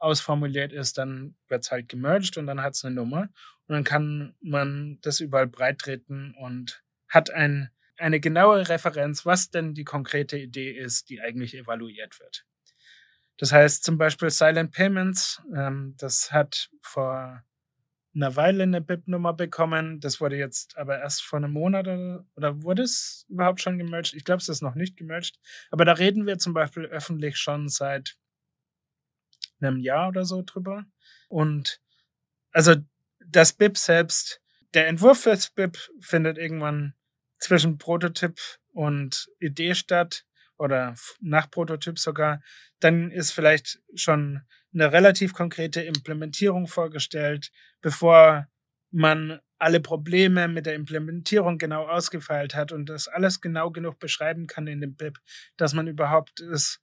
ausformuliert 0.00 0.72
ist, 0.72 0.98
dann 0.98 1.36
wird's 1.48 1.70
halt 1.70 1.88
gemerged 1.88 2.36
und 2.38 2.46
dann 2.46 2.62
hat's 2.62 2.84
eine 2.84 2.94
Nummer 2.94 3.28
und 3.66 3.74
dann 3.74 3.84
kann 3.84 4.34
man 4.40 4.98
das 5.02 5.20
überall 5.20 5.46
breit 5.46 5.78
treten 5.78 6.34
und 6.34 6.82
hat 7.08 7.30
ein, 7.30 7.70
eine 7.98 8.20
genaue 8.20 8.68
Referenz, 8.68 9.26
was 9.26 9.50
denn 9.50 9.74
die 9.74 9.84
konkrete 9.84 10.38
Idee 10.38 10.70
ist, 10.72 11.10
die 11.10 11.20
eigentlich 11.20 11.54
evaluiert 11.56 12.18
wird. 12.20 12.46
Das 13.36 13.52
heißt 13.52 13.84
zum 13.84 13.96
Beispiel 13.96 14.30
Silent 14.30 14.72
Payments, 14.72 15.42
ähm, 15.54 15.94
das 15.98 16.32
hat 16.32 16.70
vor 16.82 17.42
einer 18.14 18.36
Weile 18.36 18.64
eine 18.64 18.80
BIP-Nummer 18.80 19.32
bekommen. 19.32 20.00
Das 20.00 20.20
wurde 20.20 20.36
jetzt 20.36 20.76
aber 20.76 20.98
erst 20.98 21.22
vor 21.22 21.38
einem 21.38 21.52
Monat 21.52 21.86
oder, 21.86 22.26
oder 22.36 22.62
wurde 22.62 22.82
es 22.82 23.24
überhaupt 23.28 23.60
schon 23.60 23.78
gemerged? 23.78 24.14
Ich 24.14 24.24
glaube, 24.24 24.40
es 24.40 24.48
ist 24.48 24.62
noch 24.62 24.74
nicht 24.74 24.96
gemerged. 24.96 25.38
Aber 25.70 25.84
da 25.84 25.92
reden 25.92 26.26
wir 26.26 26.38
zum 26.38 26.52
Beispiel 26.52 26.84
öffentlich 26.86 27.36
schon 27.36 27.68
seit 27.68 28.16
einem 29.62 29.78
Jahr 29.78 30.08
oder 30.08 30.24
so 30.24 30.42
drüber. 30.42 30.84
Und 31.28 31.80
also 32.52 32.74
das 33.24 33.52
BIP 33.52 33.76
selbst, 33.76 34.40
der 34.74 34.88
Entwurf 34.88 35.22
fürs 35.22 35.50
BIP 35.50 35.78
findet 36.00 36.38
irgendwann 36.38 36.94
zwischen 37.38 37.78
Prototyp 37.78 38.38
und 38.72 39.28
Idee 39.38 39.74
statt 39.74 40.24
oder 40.58 40.94
nach 41.20 41.50
Prototyp 41.50 41.98
sogar. 41.98 42.42
Dann 42.80 43.10
ist 43.10 43.32
vielleicht 43.32 43.80
schon 43.94 44.42
eine 44.72 44.92
relativ 44.92 45.32
konkrete 45.32 45.80
Implementierung 45.82 46.68
vorgestellt, 46.68 47.50
bevor 47.80 48.46
man 48.90 49.40
alle 49.58 49.80
Probleme 49.80 50.48
mit 50.48 50.66
der 50.66 50.74
Implementierung 50.74 51.58
genau 51.58 51.86
ausgefeilt 51.86 52.54
hat 52.54 52.72
und 52.72 52.88
das 52.88 53.08
alles 53.08 53.40
genau 53.40 53.70
genug 53.70 53.98
beschreiben 53.98 54.46
kann 54.46 54.66
in 54.66 54.80
dem 54.80 54.96
BIP, 54.96 55.18
dass 55.56 55.74
man 55.74 55.86
überhaupt 55.86 56.40
ist, 56.40 56.80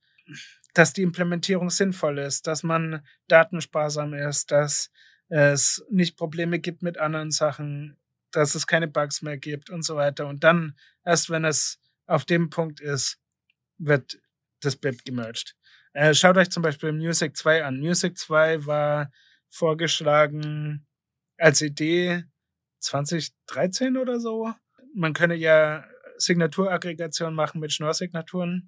dass 0.78 0.94
die 0.94 1.02
Implementierung 1.02 1.72
sinnvoll 1.72 2.20
ist, 2.20 2.46
dass 2.46 2.62
man 2.62 3.04
datensparsam 3.28 4.14
ist, 4.14 4.52
dass 4.52 4.92
es 5.28 5.84
nicht 5.90 6.18
Probleme 6.18 6.60
gibt 6.60 6.84
mit 6.84 7.00
anderen 7.00 7.32
Sachen, 7.32 7.98
dass 8.32 8.54
es 8.54 8.68
keine 8.68 8.88
Bugs 8.88 9.24
mehr 9.24 9.40
gibt 9.40 9.72
und 9.72 9.82
so 9.82 9.96
weiter. 9.96 10.28
Und 10.28 10.44
dann, 10.44 10.78
erst 11.04 11.32
wenn 11.32 11.46
es 11.46 11.80
auf 12.06 12.26
dem 12.26 12.52
Punkt 12.52 12.80
ist, 12.80 13.18
wird 13.80 14.20
das 14.62 14.76
BIP 14.76 15.04
gemerged. 15.04 15.56
Äh, 15.94 16.14
schaut 16.14 16.38
euch 16.38 16.52
zum 16.52 16.62
Beispiel 16.62 16.92
Music 16.92 17.36
2 17.36 17.64
an. 17.64 17.80
Music 17.80 18.16
2 18.16 18.68
war 18.68 19.12
vorgeschlagen 19.50 20.86
als 21.40 21.64
Idee 21.64 22.26
2013 22.82 23.98
oder 23.98 24.20
so. 24.20 24.54
Man 24.94 25.14
könne 25.14 25.36
ja 25.36 25.86
Signaturaggregation 26.18 27.34
machen 27.34 27.62
mit 27.62 27.74
Schnorr-Signaturen. 27.74 28.68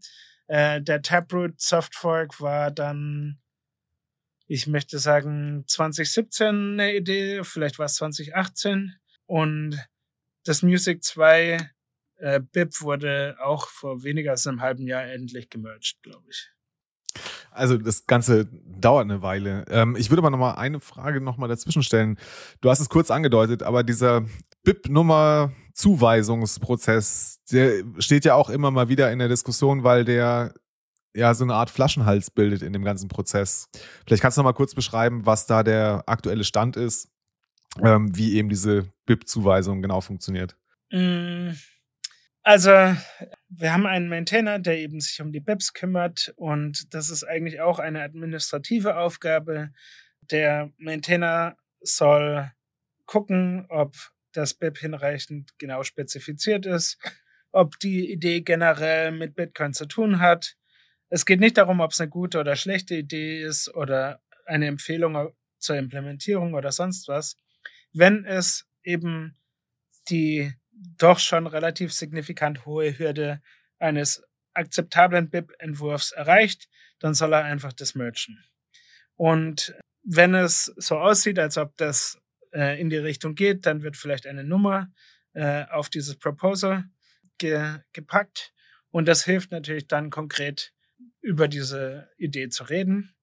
Äh, 0.50 0.82
der 0.82 1.04
Taproot 1.04 1.62
Softfork 1.62 2.42
war 2.42 2.72
dann, 2.72 3.38
ich 4.48 4.66
möchte 4.66 4.98
sagen, 4.98 5.64
2017 5.68 6.48
eine 6.74 6.96
Idee, 6.96 7.44
vielleicht 7.44 7.78
war 7.78 7.86
es 7.86 7.94
2018. 7.96 8.96
Und 9.28 9.80
das 10.46 10.64
Music 10.64 11.04
2 11.04 11.70
äh, 12.16 12.40
BIP 12.40 12.82
wurde 12.82 13.38
auch 13.40 13.68
vor 13.68 14.04
weniger 14.04 14.32
als 14.32 14.48
einem 14.48 14.62
halben 14.62 14.88
Jahr 14.88 15.04
endlich 15.04 15.52
gemerged, 15.52 16.02
glaube 16.02 16.26
ich. 16.32 16.50
Also 17.52 17.78
das 17.78 18.08
Ganze 18.08 18.46
dauert 18.46 19.04
eine 19.04 19.22
Weile. 19.22 19.66
Ähm, 19.70 19.96
ich 19.96 20.10
würde 20.10 20.22
aber 20.22 20.32
noch 20.32 20.40
mal 20.40 20.54
eine 20.54 20.80
Frage 20.80 21.22
noch 21.22 21.38
mal 21.38 21.48
dazwischen 21.48 21.84
stellen. 21.84 22.18
Du 22.62 22.72
hast 22.72 22.80
es 22.80 22.90
kurz 22.90 23.12
angedeutet, 23.12 23.62
aber 23.62 23.84
dieser 23.84 24.26
BIP-Nummer-Zuweisungsprozess, 24.64 27.40
der 27.52 27.84
steht 28.00 28.26
ja 28.26 28.34
auch 28.36 28.50
immer 28.50 28.72
mal 28.72 28.90
wieder 28.90 29.12
in 29.12 29.20
der 29.20 29.28
Diskussion, 29.28 29.84
weil 29.84 30.06
der 30.06 30.54
ja 31.16 31.34
so 31.34 31.44
eine 31.44 31.56
Art 31.56 31.70
Flaschenhals 31.70 32.32
bildet 32.32 32.62
in 32.62 32.74
dem 32.74 32.84
ganzen 32.84 33.08
Prozess. 33.08 33.70
Vielleicht 34.06 34.22
kannst 34.22 34.38
du 34.38 34.42
noch 34.42 34.50
mal 34.50 34.54
kurz 34.54 34.76
beschreiben, 34.76 35.26
was 35.26 35.48
da 35.48 35.64
der 35.64 36.04
aktuelle 36.06 36.44
Stand 36.44 36.78
ist, 36.78 37.10
ähm, 37.82 38.16
wie 38.16 38.36
eben 38.36 38.50
diese 38.50 38.92
BIP-Zuweisung 39.06 39.82
genau 39.82 40.02
funktioniert. 40.02 40.56
Mm, 40.92 41.52
also, 42.44 42.70
wir 43.50 43.74
haben 43.74 43.86
einen 43.86 44.10
Maintainer, 44.10 44.60
der 44.60 44.80
eben 44.80 45.00
sich 45.00 45.22
um 45.22 45.32
die 45.32 45.40
BIPs 45.40 45.74
kümmert 45.74 46.34
und 46.36 46.94
das 46.94 47.10
ist 47.10 47.24
eigentlich 47.24 47.62
auch 47.62 47.80
eine 47.80 48.02
administrative 48.02 48.98
Aufgabe. 48.98 49.72
Der 50.32 50.72
Maintainer 50.78 51.56
soll 51.82 52.52
gucken, 53.06 53.66
ob 53.70 53.96
das 54.32 54.54
BIP 54.54 54.78
hinreichend 54.78 55.58
genau 55.58 55.84
spezifiziert 55.84 56.66
ist, 56.66 56.98
ob 57.52 57.80
die 57.80 58.12
Idee 58.12 58.42
generell 58.42 59.12
mit 59.12 59.36
Bitcoin 59.36 59.74
zu 59.74 59.86
tun 59.86 60.20
hat. 60.20 60.56
Es 61.10 61.26
geht 61.26 61.40
nicht 61.40 61.58
darum, 61.58 61.80
ob 61.80 61.92
es 61.92 62.00
eine 62.00 62.10
gute 62.10 62.40
oder 62.40 62.56
schlechte 62.56 62.96
Idee 62.96 63.42
ist 63.42 63.74
oder 63.74 64.22
eine 64.46 64.68
Empfehlung 64.68 65.34
zur 65.58 65.76
Implementierung 65.76 66.54
oder 66.54 66.72
sonst 66.72 67.08
was. 67.08 67.38
Wenn 67.92 68.26
es 68.26 68.68
eben 68.84 69.38
die 70.10 70.54
doch 70.98 71.20
schon 71.20 71.48
relativ 71.48 71.94
signifikant 71.94 72.66
hohe 72.66 72.98
Hürde 72.98 73.42
eines 73.80 74.24
akzeptablen 74.54 75.30
BIP-Entwurfs 75.30 76.12
erreicht, 76.12 76.70
dann 77.00 77.14
soll 77.14 77.34
er 77.34 77.44
einfach 77.44 77.74
das 77.74 77.96
merchen. 77.96 78.44
Und 79.16 79.76
wenn 80.04 80.34
es 80.34 80.66
so 80.78 80.98
aussieht, 80.98 81.40
als 81.40 81.58
ob 81.58 81.76
das 81.78 82.20
äh, 82.52 82.80
in 82.80 82.90
die 82.90 82.98
Richtung 82.98 83.36
geht, 83.36 83.66
dann 83.66 83.84
wird 83.84 83.98
vielleicht 83.98 84.28
eine 84.28 84.44
Nummer 84.44 84.92
äh, 85.34 85.66
auf 85.66 85.90
dieses 85.90 86.18
Proposal 86.18 86.86
ge 87.38 87.80
gepackt. 87.94 88.54
Und 88.92 89.08
das 89.08 89.24
hilft 89.24 89.52
natürlich 89.52 89.88
dann 89.88 90.10
konkret 90.10 90.74
über 91.22 91.48
diese 91.48 92.10
Idee 92.18 92.50
zu 92.50 92.64
reden. 92.64 93.16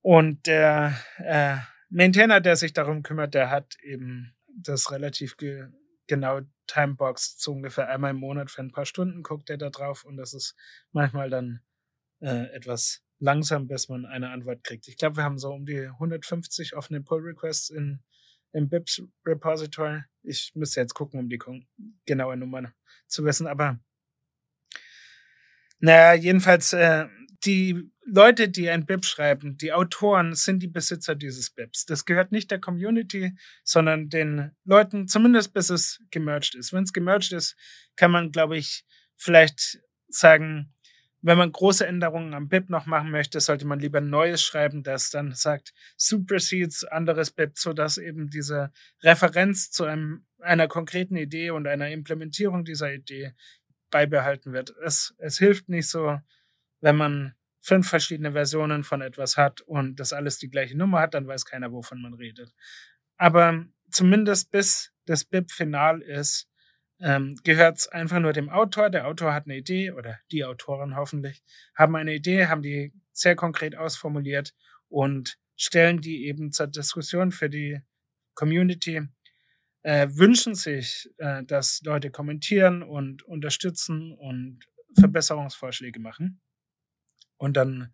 Und 0.00 0.46
der 0.46 0.98
äh, 1.18 1.56
Maintainer, 1.88 2.40
der 2.40 2.56
sich 2.56 2.72
darum 2.72 3.02
kümmert, 3.02 3.34
der 3.34 3.50
hat 3.50 3.76
eben 3.82 4.34
das 4.46 4.90
relativ 4.90 5.36
ge 5.36 5.68
genau 6.06 6.40
Timebox 6.66 7.36
so 7.38 7.52
ungefähr 7.52 7.88
einmal 7.88 8.10
im 8.10 8.18
Monat 8.18 8.50
für 8.50 8.62
ein 8.62 8.72
paar 8.72 8.86
Stunden 8.86 9.22
guckt 9.22 9.50
er 9.50 9.58
da 9.58 9.70
drauf 9.70 10.04
und 10.04 10.16
das 10.16 10.34
ist 10.34 10.54
manchmal 10.92 11.30
dann 11.30 11.60
äh, 12.20 12.46
etwas 12.54 13.03
langsam, 13.18 13.66
bis 13.66 13.88
man 13.88 14.06
eine 14.06 14.30
Antwort 14.30 14.64
kriegt. 14.64 14.88
Ich 14.88 14.96
glaube, 14.96 15.16
wir 15.16 15.24
haben 15.24 15.38
so 15.38 15.52
um 15.52 15.66
die 15.66 15.86
150 15.86 16.74
offene 16.76 17.00
Pull 17.00 17.22
Requests 17.22 17.70
in, 17.70 18.00
im 18.52 18.68
BIPS 18.68 19.02
Repository. 19.26 20.02
Ich 20.22 20.52
müsste 20.54 20.80
jetzt 20.80 20.94
gucken, 20.94 21.20
um 21.20 21.28
die 21.28 21.40
genaue 22.06 22.36
Nummer 22.36 22.72
zu 23.06 23.24
wissen, 23.24 23.46
aber 23.46 23.80
naja, 25.78 26.14
jedenfalls 26.14 26.72
äh, 26.72 27.06
die 27.44 27.90
Leute, 28.06 28.48
die 28.48 28.68
ein 28.68 28.86
BIP 28.86 29.04
schreiben, 29.04 29.56
die 29.56 29.72
Autoren, 29.72 30.34
sind 30.34 30.62
die 30.62 30.68
Besitzer 30.68 31.14
dieses 31.14 31.50
BIPs. 31.50 31.86
Das 31.86 32.04
gehört 32.04 32.32
nicht 32.32 32.50
der 32.50 32.60
Community, 32.60 33.34
sondern 33.64 34.08
den 34.08 34.52
Leuten, 34.64 35.08
zumindest 35.08 35.54
bis 35.54 35.70
es 35.70 36.02
gemerged 36.10 36.54
ist. 36.54 36.72
Wenn 36.72 36.84
es 36.84 36.92
gemerged 36.92 37.32
ist, 37.32 37.56
kann 37.96 38.10
man, 38.10 38.30
glaube 38.30 38.56
ich, 38.56 38.84
vielleicht 39.16 39.80
sagen, 40.08 40.73
wenn 41.24 41.38
man 41.38 41.52
große 41.52 41.86
Änderungen 41.86 42.34
am 42.34 42.50
BIP 42.50 42.68
noch 42.68 42.84
machen 42.84 43.10
möchte, 43.10 43.40
sollte 43.40 43.66
man 43.66 43.80
lieber 43.80 44.02
neues 44.02 44.42
schreiben, 44.42 44.82
das 44.82 45.08
dann 45.08 45.32
sagt, 45.32 45.72
supersedes 45.96 46.84
anderes 46.84 47.30
BIP, 47.30 47.58
sodass 47.58 47.96
eben 47.96 48.28
diese 48.28 48.70
Referenz 49.02 49.70
zu 49.70 49.84
einem, 49.84 50.26
einer 50.38 50.68
konkreten 50.68 51.16
Idee 51.16 51.48
und 51.48 51.66
einer 51.66 51.88
Implementierung 51.88 52.66
dieser 52.66 52.92
Idee 52.92 53.32
beibehalten 53.90 54.52
wird. 54.52 54.74
Es, 54.84 55.14
es 55.16 55.38
hilft 55.38 55.70
nicht 55.70 55.88
so, 55.88 56.20
wenn 56.82 56.96
man 56.96 57.34
fünf 57.58 57.88
verschiedene 57.88 58.32
Versionen 58.32 58.84
von 58.84 59.00
etwas 59.00 59.38
hat 59.38 59.62
und 59.62 59.98
das 60.00 60.12
alles 60.12 60.36
die 60.38 60.50
gleiche 60.50 60.76
Nummer 60.76 61.00
hat, 61.00 61.14
dann 61.14 61.26
weiß 61.26 61.46
keiner, 61.46 61.72
wovon 61.72 62.02
man 62.02 62.12
redet. 62.12 62.52
Aber 63.16 63.64
zumindest 63.90 64.50
bis 64.50 64.92
das 65.06 65.24
BIP 65.24 65.50
final 65.50 66.02
ist, 66.02 66.50
ähm, 67.00 67.36
gehört 67.44 67.78
es 67.78 67.88
einfach 67.88 68.20
nur 68.20 68.32
dem 68.32 68.48
Autor. 68.48 68.90
Der 68.90 69.06
Autor 69.06 69.34
hat 69.34 69.44
eine 69.46 69.56
Idee 69.56 69.90
oder 69.90 70.18
die 70.30 70.44
Autoren 70.44 70.96
hoffentlich 70.96 71.42
haben 71.74 71.96
eine 71.96 72.14
Idee, 72.14 72.46
haben 72.46 72.62
die 72.62 72.92
sehr 73.12 73.36
konkret 73.36 73.76
ausformuliert 73.76 74.54
und 74.88 75.38
stellen 75.56 76.00
die 76.00 76.26
eben 76.26 76.52
zur 76.52 76.66
Diskussion 76.66 77.32
für 77.32 77.48
die 77.48 77.80
Community, 78.34 79.02
äh, 79.82 80.08
wünschen 80.10 80.54
sich, 80.54 81.10
äh, 81.18 81.44
dass 81.44 81.80
Leute 81.84 82.10
kommentieren 82.10 82.82
und 82.82 83.22
unterstützen 83.22 84.12
und 84.12 84.60
Verbesserungsvorschläge 84.98 86.00
machen. 86.00 86.40
Und 87.36 87.56
dann, 87.56 87.92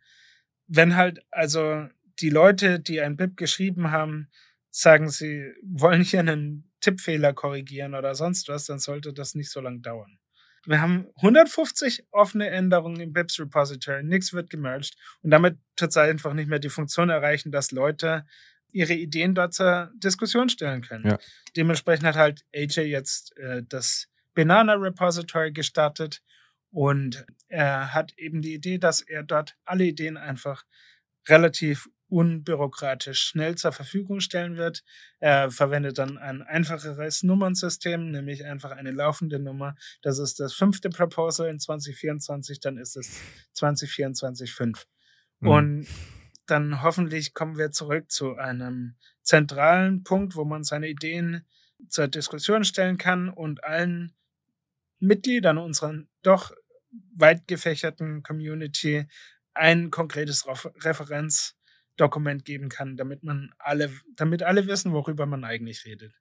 wenn 0.67 0.97
halt, 0.97 1.21
also 1.31 1.89
die 2.21 2.31
Leute, 2.31 2.81
die 2.81 3.01
ein 3.01 3.17
BIP 3.17 3.37
geschrieben 3.37 3.91
haben, 3.91 4.31
sagen, 4.71 5.09
sie 5.09 5.53
wollen 5.63 6.03
hier 6.03 6.21
einen 6.21 6.70
Tippfehler 6.81 7.33
korrigieren 7.33 7.95
oder 7.95 8.15
sonst 8.15 8.49
was, 8.49 8.67
dann 8.67 8.79
sollte 8.79 9.13
das 9.13 9.35
nicht 9.35 9.51
so 9.51 9.61
lange 9.61 9.81
dauern. 9.81 10.19
Wir 10.67 10.83
haben 10.83 11.07
150 11.17 12.05
offene 12.11 12.51
Änderungen 12.51 13.01
im 13.01 13.13
BIPs 13.13 13.41
Repository, 13.41 14.03
nichts 14.05 14.33
wird 14.33 14.51
gemerged 14.51 14.97
und 15.23 15.31
damit 15.31 15.59
tut 15.77 15.91
es 15.91 15.97
einfach 15.97 16.35
nicht 16.35 16.49
mehr 16.49 16.59
die 16.59 16.69
Funktion 16.69 17.09
erreichen, 17.09 17.51
dass 17.51 17.71
Leute 17.71 18.27
ihre 18.73 18.95
Ideen 18.95 19.35
dort 19.35 19.55
zur 19.55 19.91
Diskussion 19.95 20.49
stellen 20.49 20.83
können. 20.83 21.07
Ja. 21.07 21.19
Dementsprechend 21.57 22.07
hat 22.07 22.17
halt 22.17 22.45
AJ 22.55 22.83
jetzt 22.83 23.37
äh, 23.39 23.63
das 23.67 24.09
Banana 24.35 24.75
Repository 24.75 25.53
gestartet 25.53 26.23
und 26.71 27.25
er 27.49 27.95
hat 27.95 28.13
eben 28.17 28.43
die 28.43 28.55
Idee, 28.55 28.79
dass 28.79 29.01
er 29.01 29.23
dort 29.23 29.57
alle 29.65 29.85
Ideen 29.85 30.17
einfach 30.17 30.65
relativ 31.29 31.89
unbürokratisch 32.11 33.23
schnell 33.23 33.57
zur 33.57 33.73
Verfügung 33.73 34.21
stellen 34.21 34.57
wird. 34.57 34.83
Er 35.19 35.51
verwendet 35.51 35.99
dann 35.99 36.19
ein 36.19 36.43
einfacheres 36.43 37.23
Nummernsystem, 37.23 38.11
nämlich 38.11 38.45
einfach 38.45 38.73
eine 38.73 38.91
laufende 38.91 39.39
Nummer. 39.39 39.77
Das 40.03 40.19
ist 40.19 40.41
das 40.41 40.53
fünfte 40.53 40.91
Proposal 40.91 41.49
in 41.49 41.59
2024, 41.59 42.61
dann 42.61 42.77
ist 42.77 42.97
es 42.97 43.21
2024 43.53 44.53
5. 44.53 44.87
Mhm. 45.41 45.49
Und 45.49 45.87
dann 46.47 46.83
hoffentlich 46.83 47.33
kommen 47.33 47.57
wir 47.57 47.71
zurück 47.71 48.11
zu 48.11 48.37
einem 48.37 48.97
zentralen 49.23 50.03
Punkt, 50.03 50.35
wo 50.35 50.45
man 50.45 50.65
seine 50.65 50.89
Ideen 50.89 51.47
zur 51.89 52.09
Diskussion 52.09 52.65
stellen 52.65 52.99
kann 52.99 53.29
und 53.29 53.65
allen 53.65 54.15
Mitgliedern 54.99 55.59
unserer 55.59 55.95
doch 56.23 56.53
weit 57.15 57.47
gefächerten 57.47 58.23
Community 58.23 59.07
ein 59.55 59.91
konkretes 59.91 60.47
Referenzdokument 62.01 62.45
geben 62.45 62.69
kann, 62.69 62.97
damit 62.97 63.23
man 63.23 63.51
alle, 63.59 63.91
damit 64.17 64.43
alle 64.43 64.67
wissen, 64.67 64.93
worüber 64.93 65.27
man 65.27 65.45
eigentlich 65.45 65.85
redet. 65.85 66.15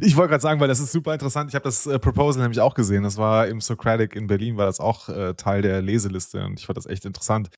Ich 0.00 0.16
wollte 0.16 0.30
gerade 0.30 0.42
sagen, 0.42 0.58
weil 0.58 0.68
das 0.68 0.80
ist 0.80 0.92
super 0.92 1.12
interessant. 1.12 1.50
Ich 1.50 1.54
habe 1.54 1.64
das 1.64 1.86
äh, 1.86 1.98
Proposal 1.98 2.42
nämlich 2.42 2.60
auch 2.60 2.74
gesehen. 2.74 3.02
Das 3.02 3.18
war 3.18 3.46
im 3.46 3.60
Socratic 3.60 4.16
in 4.16 4.26
Berlin, 4.26 4.56
war 4.56 4.64
das 4.64 4.80
auch 4.80 5.10
äh, 5.10 5.34
Teil 5.34 5.60
der 5.60 5.82
Leseliste 5.82 6.44
und 6.44 6.58
ich 6.58 6.66
fand 6.66 6.78
das 6.78 6.86
echt 6.86 7.04
interessant. 7.04 7.50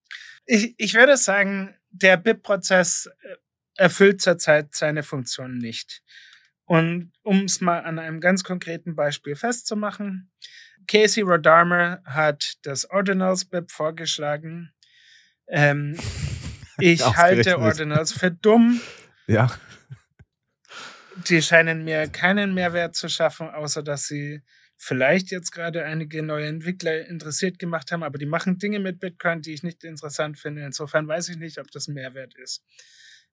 Ich, 0.45 0.75
ich 0.79 0.95
würde 0.95 1.17
sagen, 1.17 1.77
der 1.91 2.17
BIP-Prozess 2.17 3.09
äh, 3.21 3.37
erfüllt 3.77 4.21
zurzeit 4.21 4.75
seine 4.75 5.05
Funktion 5.05 5.59
nicht. 5.59 6.03
Und 6.65 7.13
um 7.23 7.45
es 7.45 7.61
mal 7.61 7.85
an 7.85 8.01
einem 8.01 8.21
ganz 8.21 8.43
konkreten 8.43 8.97
Beispiel 8.97 9.37
festzumachen, 9.37 10.31
Casey 10.89 11.23
Rodarmer 11.23 12.03
hat 12.05 12.55
das 12.63 12.91
Ordinals 12.91 13.45
BIP 13.45 13.71
vorgeschlagen. 13.71 14.73
Ähm, 15.47 15.97
ich 16.79 17.03
halte 17.17 17.59
Ordinals 17.59 18.13
für 18.13 18.31
dumm. 18.31 18.81
Ja. 19.27 19.51
Die 21.29 21.43
scheinen 21.43 21.85
mir 21.85 22.09
keinen 22.09 22.55
Mehrwert 22.55 22.95
zu 22.95 23.09
schaffen, 23.09 23.51
außer 23.51 23.83
dass 23.83 24.07
sie 24.07 24.43
vielleicht 24.77 25.31
jetzt 25.31 25.51
gerade 25.51 25.85
einige 25.85 26.23
neue 26.23 26.47
Entwickler 26.47 27.07
interessiert 27.07 27.59
gemacht 27.59 27.91
haben, 27.91 28.05
aber 28.05 28.17
die 28.17 28.27
machen 28.27 28.59
Dinge 28.59 28.79
mit 28.79 29.01
Bitcoin, 29.01 29.43
die 29.43 29.53
ich 29.53 29.65
nicht 29.65 29.83
interessant 29.83 30.39
finde. 30.39 30.65
Insofern 30.65 31.09
weiß 31.09 31.31
ich 31.31 31.37
nicht, 31.37 31.59
ob 31.59 31.71
das 31.73 31.89
ein 31.89 31.95
Mehrwert 31.95 32.35
ist. 32.37 32.63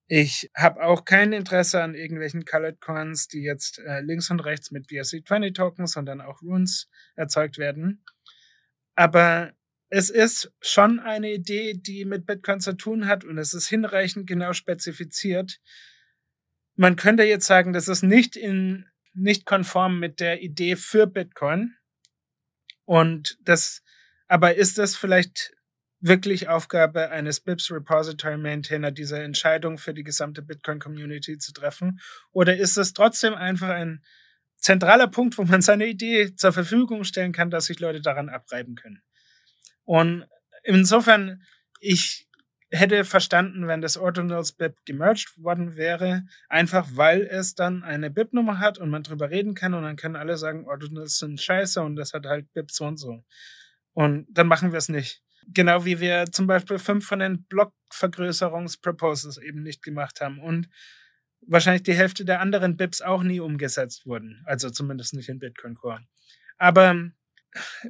Ich 0.07 0.51
habe 0.55 0.83
auch 0.83 1.05
kein 1.05 1.33
Interesse 1.33 1.81
an 1.81 1.95
irgendwelchen 1.95 2.45
Colored 2.45 2.81
Coins, 2.81 3.27
die 3.27 3.41
jetzt 3.41 3.79
äh, 3.79 4.01
links 4.01 4.29
und 4.29 4.39
rechts 4.39 4.71
mit 4.71 4.87
BSC20 4.87 5.53
Tokens, 5.53 5.93
sondern 5.93 6.21
auch 6.21 6.41
Runes 6.41 6.89
erzeugt 7.15 7.57
werden. 7.57 8.03
Aber 8.95 9.53
es 9.89 10.09
ist 10.09 10.51
schon 10.61 10.99
eine 10.99 11.31
Idee, 11.31 11.73
die 11.73 12.05
mit 12.05 12.25
Bitcoin 12.25 12.59
zu 12.59 12.73
tun 12.73 13.07
hat 13.07 13.23
und 13.23 13.37
es 13.37 13.53
ist 13.53 13.67
hinreichend 13.67 14.27
genau 14.27 14.53
spezifiziert. 14.53 15.59
Man 16.75 16.95
könnte 16.95 17.23
jetzt 17.23 17.47
sagen, 17.47 17.73
das 17.73 17.87
ist 17.87 18.03
nicht 18.03 18.35
in 18.35 18.85
nicht 19.15 19.45
konform 19.45 19.99
mit 19.99 20.19
der 20.19 20.41
Idee 20.41 20.75
für 20.75 21.07
Bitcoin. 21.07 21.75
Und 22.83 23.37
das, 23.41 23.81
aber 24.27 24.55
ist 24.55 24.77
das 24.77 24.95
vielleicht 24.95 25.53
wirklich 25.99 26.49
Aufgabe 26.49 27.09
eines 27.09 27.39
BIPs 27.39 27.71
Repository 27.71 28.37
Maintainer, 28.37 28.91
diese 28.91 29.17
Entscheidung 29.19 29.77
für 29.77 29.93
die 29.93 30.03
gesamte 30.03 30.41
Bitcoin 30.41 30.79
Community 30.79 31.37
zu 31.37 31.53
treffen? 31.53 31.99
Oder 32.31 32.57
ist 32.57 32.77
es 32.77 32.93
trotzdem 32.93 33.33
einfach 33.33 33.69
ein 33.69 34.03
zentraler 34.57 35.07
Punkt, 35.07 35.37
wo 35.37 35.43
man 35.43 35.61
seine 35.61 35.87
Idee 35.87 36.35
zur 36.35 36.53
Verfügung 36.53 37.03
stellen 37.05 37.31
kann, 37.31 37.49
dass 37.49 37.65
sich 37.65 37.79
Leute 37.79 38.01
daran 38.01 38.29
abreiben 38.29 38.75
können? 38.75 39.01
Und 39.85 40.27
insofern, 40.63 41.41
ich 41.79 42.27
hätte 42.71 43.05
verstanden, 43.05 43.67
wenn 43.67 43.81
das 43.81 43.97
Ordinals 43.97 44.51
BIP 44.51 44.75
gemerged 44.85 45.37
worden 45.37 45.75
wäre, 45.75 46.23
einfach 46.49 46.87
weil 46.93 47.21
es 47.21 47.55
dann 47.55 47.83
eine 47.83 48.09
BIP-Nummer 48.09 48.59
hat 48.59 48.77
und 48.77 48.89
man 48.89 49.03
drüber 49.03 49.29
reden 49.29 49.53
kann 49.53 49.73
und 49.73 49.83
dann 49.83 49.95
können 49.95 50.15
alle 50.15 50.37
sagen, 50.37 50.65
Ordinals 50.67 51.17
sind 51.19 51.39
scheiße 51.39 51.81
und 51.81 51.95
das 51.95 52.13
hat 52.13 52.25
halt 52.25 52.51
BIP 52.53 52.71
so 52.71 52.85
und 52.85 52.97
so. 52.97 53.23
Und 53.93 54.27
dann 54.29 54.47
machen 54.47 54.71
wir 54.71 54.77
es 54.77 54.89
nicht. 54.89 55.21
Genau 55.47 55.85
wie 55.85 55.99
wir 55.99 56.25
zum 56.31 56.47
Beispiel 56.47 56.79
fünf 56.79 57.05
von 57.05 57.19
den 57.19 57.45
Blockvergrößerungsproposals 57.45 59.37
eben 59.37 59.61
nicht 59.61 59.83
gemacht 59.83 60.19
haben 60.19 60.39
und 60.39 60.67
wahrscheinlich 61.47 61.83
die 61.83 61.93
Hälfte 61.93 62.25
der 62.25 62.41
anderen 62.41 62.77
BIPs 62.77 63.01
auch 63.01 63.21
nie 63.23 63.39
umgesetzt 63.39 64.05
wurden. 64.07 64.41
Also 64.45 64.71
zumindest 64.71 65.13
nicht 65.13 65.29
in 65.29 65.39
Bitcoin 65.39 65.75
Core. 65.75 66.01
Aber 66.57 67.11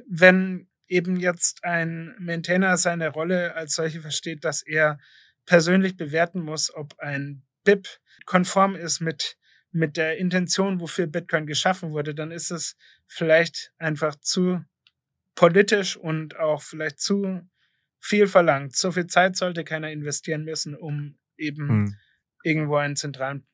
wenn 0.06 0.68
eben 0.88 1.16
jetzt 1.16 1.64
ein 1.64 2.14
Maintainer 2.18 2.76
seine 2.76 3.08
Rolle 3.08 3.54
als 3.54 3.74
solche 3.74 4.00
versteht, 4.00 4.44
dass 4.44 4.62
er 4.62 4.98
persönlich 5.46 5.96
bewerten 5.96 6.40
muss, 6.40 6.74
ob 6.74 6.98
ein 6.98 7.44
BIP 7.64 7.88
konform 8.24 8.74
ist 8.74 9.00
mit, 9.00 9.36
mit 9.70 9.96
der 9.96 10.18
Intention, 10.18 10.80
wofür 10.80 11.06
Bitcoin 11.06 11.46
geschaffen 11.46 11.90
wurde, 11.90 12.14
dann 12.14 12.30
ist 12.30 12.50
es 12.50 12.76
vielleicht 13.06 13.72
einfach 13.78 14.16
zu 14.16 14.64
politisch 15.34 15.96
und 15.96 16.36
auch 16.36 16.62
vielleicht 16.62 17.00
zu 17.00 17.48
viel 17.98 18.26
verlangt. 18.26 18.76
So 18.76 18.92
viel 18.92 19.06
Zeit 19.06 19.36
sollte 19.36 19.64
keiner 19.64 19.90
investieren 19.90 20.44
müssen, 20.44 20.74
um 20.74 21.18
eben 21.36 21.68
hm. 21.68 21.96
irgendwo 22.42 22.76
ein 22.76 22.96
zentralen, 22.96 23.46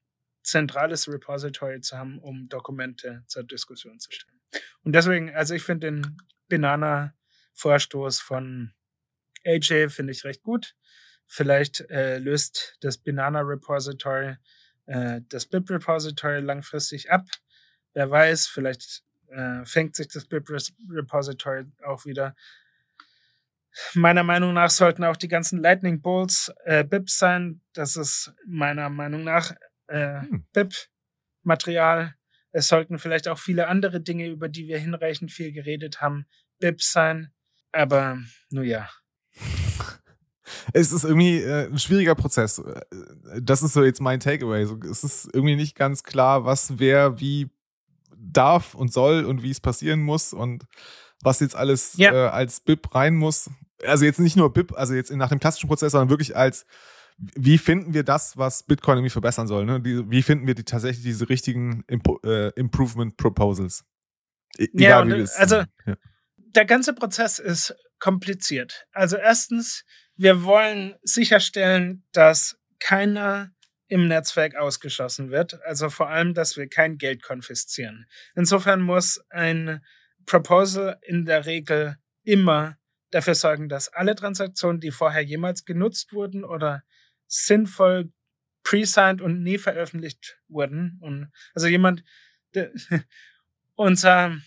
zentrales 0.43 1.09
Repository 1.09 1.81
zu 1.81 1.99
haben, 1.99 2.19
um 2.19 2.49
Dokumente 2.49 3.25
zur 3.27 3.45
Diskussion 3.45 3.99
zu 3.99 4.11
stellen. 4.13 4.41
Und 4.83 4.95
deswegen, 4.95 5.35
also 5.35 5.55
ich 5.55 5.63
finde 5.63 5.91
den 5.91 6.17
Banana 6.49 7.15
Vorstoß 7.55 8.21
von 8.21 8.73
AJ 9.45 9.89
finde 9.89 10.13
ich 10.13 10.25
recht 10.25 10.43
gut. 10.43 10.75
Vielleicht 11.27 11.81
äh, 11.91 12.19
löst 12.19 12.77
das 12.81 12.99
Banana 12.99 13.41
Repository 13.41 14.37
äh, 14.87 15.21
das 15.29 15.47
BIP 15.47 15.71
Repository 15.71 16.41
langfristig 16.41 17.11
ab. 17.11 17.27
Wer 17.95 18.11
weiß, 18.11 18.47
vielleicht 18.47 19.03
äh, 19.29 19.65
fängt 19.65 19.97
sich 19.97 20.09
das 20.09 20.27
BIP 20.27 20.51
Repository 20.91 21.65
auch 21.85 22.05
wieder. 22.05 22.35
Meiner 23.95 24.23
Meinung 24.23 24.53
nach 24.53 24.71
sollten 24.71 25.05
auch 25.05 25.17
die 25.17 25.29
ganzen 25.29 25.61
Lightning 25.61 26.03
Bolts 26.03 26.53
äh, 26.65 26.85
BIPs 26.85 27.19
sein. 27.19 27.63
Das 27.73 27.97
ist 27.97 28.35
meiner 28.47 28.91
Meinung 28.91 29.25
nach 29.25 29.55
äh, 29.87 30.21
hm. 30.21 30.47
BIP-Material. 30.53 32.15
Es 32.51 32.69
sollten 32.69 32.99
vielleicht 32.99 33.29
auch 33.29 33.39
viele 33.39 33.69
andere 33.69 34.03
Dinge, 34.03 34.29
über 34.29 34.51
die 34.51 34.69
wir 34.69 34.79
hinreichend 34.79 35.33
viel 35.33 35.53
geredet 35.53 36.03
haben, 36.03 36.27
BIPs 36.59 36.93
sein. 36.93 37.33
Aber, 37.73 38.19
nur 38.51 38.65
ja. 38.65 38.89
Es 40.73 40.93
ist 40.93 41.05
irgendwie 41.05 41.39
äh, 41.39 41.67
ein 41.67 41.79
schwieriger 41.79 42.15
Prozess. 42.15 42.59
Äh, 42.59 42.83
das 43.41 43.63
ist 43.63 43.73
so 43.73 43.83
jetzt 43.83 44.01
mein 44.01 44.21
Takeaway. 44.21 44.67
So, 44.67 44.79
es 44.91 45.05
ist 45.05 45.31
irgendwie 45.33 45.57
nicht 45.57 45.77
ganz 45.77 46.03
klar, 46.03 46.45
was 46.45 46.79
wer 46.79 47.19
wie 47.21 47.51
darf 48.17 48.75
und 48.75 48.93
soll 48.93 49.25
und 49.25 49.43
wie 49.43 49.51
es 49.51 49.61
passieren 49.61 50.01
muss 50.01 50.33
und 50.33 50.65
was 51.23 51.41
jetzt 51.41 51.57
alles 51.57 51.95
ja. 51.97 52.13
äh, 52.13 52.29
als 52.29 52.61
BIP 52.61 52.95
rein 52.95 53.17
muss. 53.17 53.51
Also 53.85 54.05
jetzt 54.05 54.21
nicht 54.21 54.37
nur 54.37 54.53
BIP, 54.53 54.73
also 54.77 54.95
jetzt 54.95 55.11
nach 55.13 55.31
dem 55.31 55.41
klassischen 55.41 55.69
Prozess, 55.69 55.93
sondern 55.93 56.11
wirklich 56.11 56.37
als 56.37 56.67
wie 57.19 57.59
finden 57.59 57.95
wir 57.95 58.05
das, 58.05 58.37
was 58.37 58.63
Bitcoin 58.63 58.99
irgendwie 58.99 59.11
verbessern 59.11 59.47
soll? 59.47 59.65
Ne? 59.65 59.81
Die, 59.81 60.11
wie 60.11 60.23
finden 60.23 60.47
wir 60.47 60.55
die, 60.55 60.65
tatsächlich 60.65 61.05
diese 61.05 61.29
richtigen 61.29 61.85
Impo 61.87 62.19
äh, 62.25 62.49
Improvement 62.57 63.17
Proposals? 63.17 63.85
E 64.59 64.65
egal, 64.65 65.09
ja, 65.09 65.17
und, 65.17 65.31
also 65.37 65.57
ja 65.87 65.97
der 66.55 66.65
ganze 66.65 66.95
Prozess 66.95 67.39
ist 67.39 67.75
kompliziert. 67.99 68.87
Also 68.93 69.17
erstens, 69.17 69.85
wir 70.17 70.45
wollen 70.45 70.97
sicherstellen, 71.03 72.05
dass 72.13 72.59
keiner 72.79 73.53
im 73.89 74.09
Netzwerk 74.09 74.57
ausgeschlossen 74.57 75.31
wird. 75.31 75.63
Also 75.65 75.91
vor 75.91 76.09
allem, 76.09 76.35
dass 76.35 76.57
wir 76.57 76.69
kein 76.69 76.97
Geld 76.97 77.23
konfiszieren. 77.23 78.07
Insofern 78.35 78.81
muss 78.81 79.21
ein 79.29 79.85
Proposal 80.25 80.99
in 81.03 81.27
der 81.27 81.47
Regel 81.47 81.97
immer 82.23 82.79
dafür 83.11 83.35
sorgen, 83.35 83.69
dass 83.69 83.89
alle 83.89 84.15
Transaktionen, 84.15 84.81
die 84.81 84.91
vorher 84.91 85.23
jemals 85.23 85.65
genutzt 85.65 86.13
wurden 86.13 86.45
oder 86.45 86.83
sinnvoll 87.27 88.11
pre-signed 88.63 89.21
und 89.21 89.43
nie 89.43 89.59
veröffentlicht 89.59 90.39
wurden. 90.49 90.99
Und 91.01 91.31
also 91.55 91.67
jemand, 91.67 92.03
der, 92.55 92.73
unser 93.75 94.39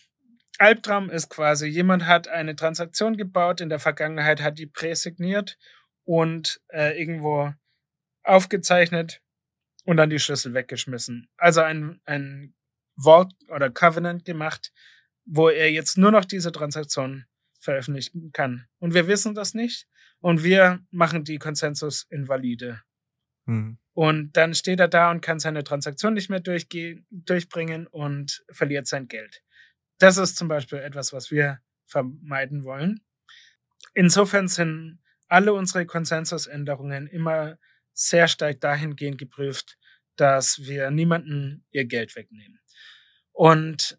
Albtraum 0.59 1.09
ist 1.09 1.29
quasi, 1.29 1.67
jemand 1.67 2.05
hat 2.05 2.27
eine 2.27 2.55
Transaktion 2.55 3.17
gebaut, 3.17 3.61
in 3.61 3.69
der 3.69 3.79
Vergangenheit 3.79 4.41
hat 4.41 4.57
die 4.57 4.67
präsigniert 4.67 5.57
und 6.03 6.61
äh, 6.69 6.99
irgendwo 6.99 7.53
aufgezeichnet 8.23 9.21
und 9.85 9.97
dann 9.97 10.09
die 10.09 10.19
Schlüssel 10.19 10.53
weggeschmissen. 10.53 11.29
Also 11.37 11.61
ein, 11.61 11.99
ein 12.05 12.53
Vault 12.97 13.33
oder 13.49 13.69
Covenant 13.69 14.25
gemacht, 14.25 14.71
wo 15.25 15.49
er 15.49 15.71
jetzt 15.71 15.97
nur 15.97 16.11
noch 16.11 16.25
diese 16.25 16.51
Transaktion 16.51 17.25
veröffentlichen 17.59 18.31
kann. 18.31 18.67
Und 18.79 18.93
wir 18.93 19.07
wissen 19.07 19.35
das 19.35 19.53
nicht 19.53 19.87
und 20.19 20.43
wir 20.43 20.79
machen 20.91 21.23
die 21.23 21.39
Konsensus 21.39 22.05
invalide. 22.09 22.81
Hm. 23.45 23.77
Und 23.93 24.33
dann 24.33 24.53
steht 24.53 24.79
er 24.79 24.87
da 24.87 25.11
und 25.11 25.21
kann 25.21 25.39
seine 25.39 25.63
Transaktion 25.63 26.13
nicht 26.13 26.29
mehr 26.29 26.41
durchbringen 26.41 27.87
und 27.87 28.43
verliert 28.51 28.87
sein 28.87 29.07
Geld. 29.07 29.41
Das 29.97 30.17
ist 30.17 30.37
zum 30.37 30.47
Beispiel 30.47 30.79
etwas, 30.79 31.13
was 31.13 31.31
wir 31.31 31.59
vermeiden 31.85 32.63
wollen. 32.63 33.01
Insofern 33.93 34.47
sind 34.47 34.99
alle 35.27 35.53
unsere 35.53 35.85
Konsensusänderungen 35.85 37.07
immer 37.07 37.57
sehr 37.93 38.27
stark 38.27 38.59
dahingehend 38.59 39.17
geprüft, 39.17 39.77
dass 40.17 40.59
wir 40.59 40.91
niemanden 40.91 41.65
ihr 41.71 41.85
Geld 41.85 42.15
wegnehmen. 42.15 42.59
Und 43.31 43.97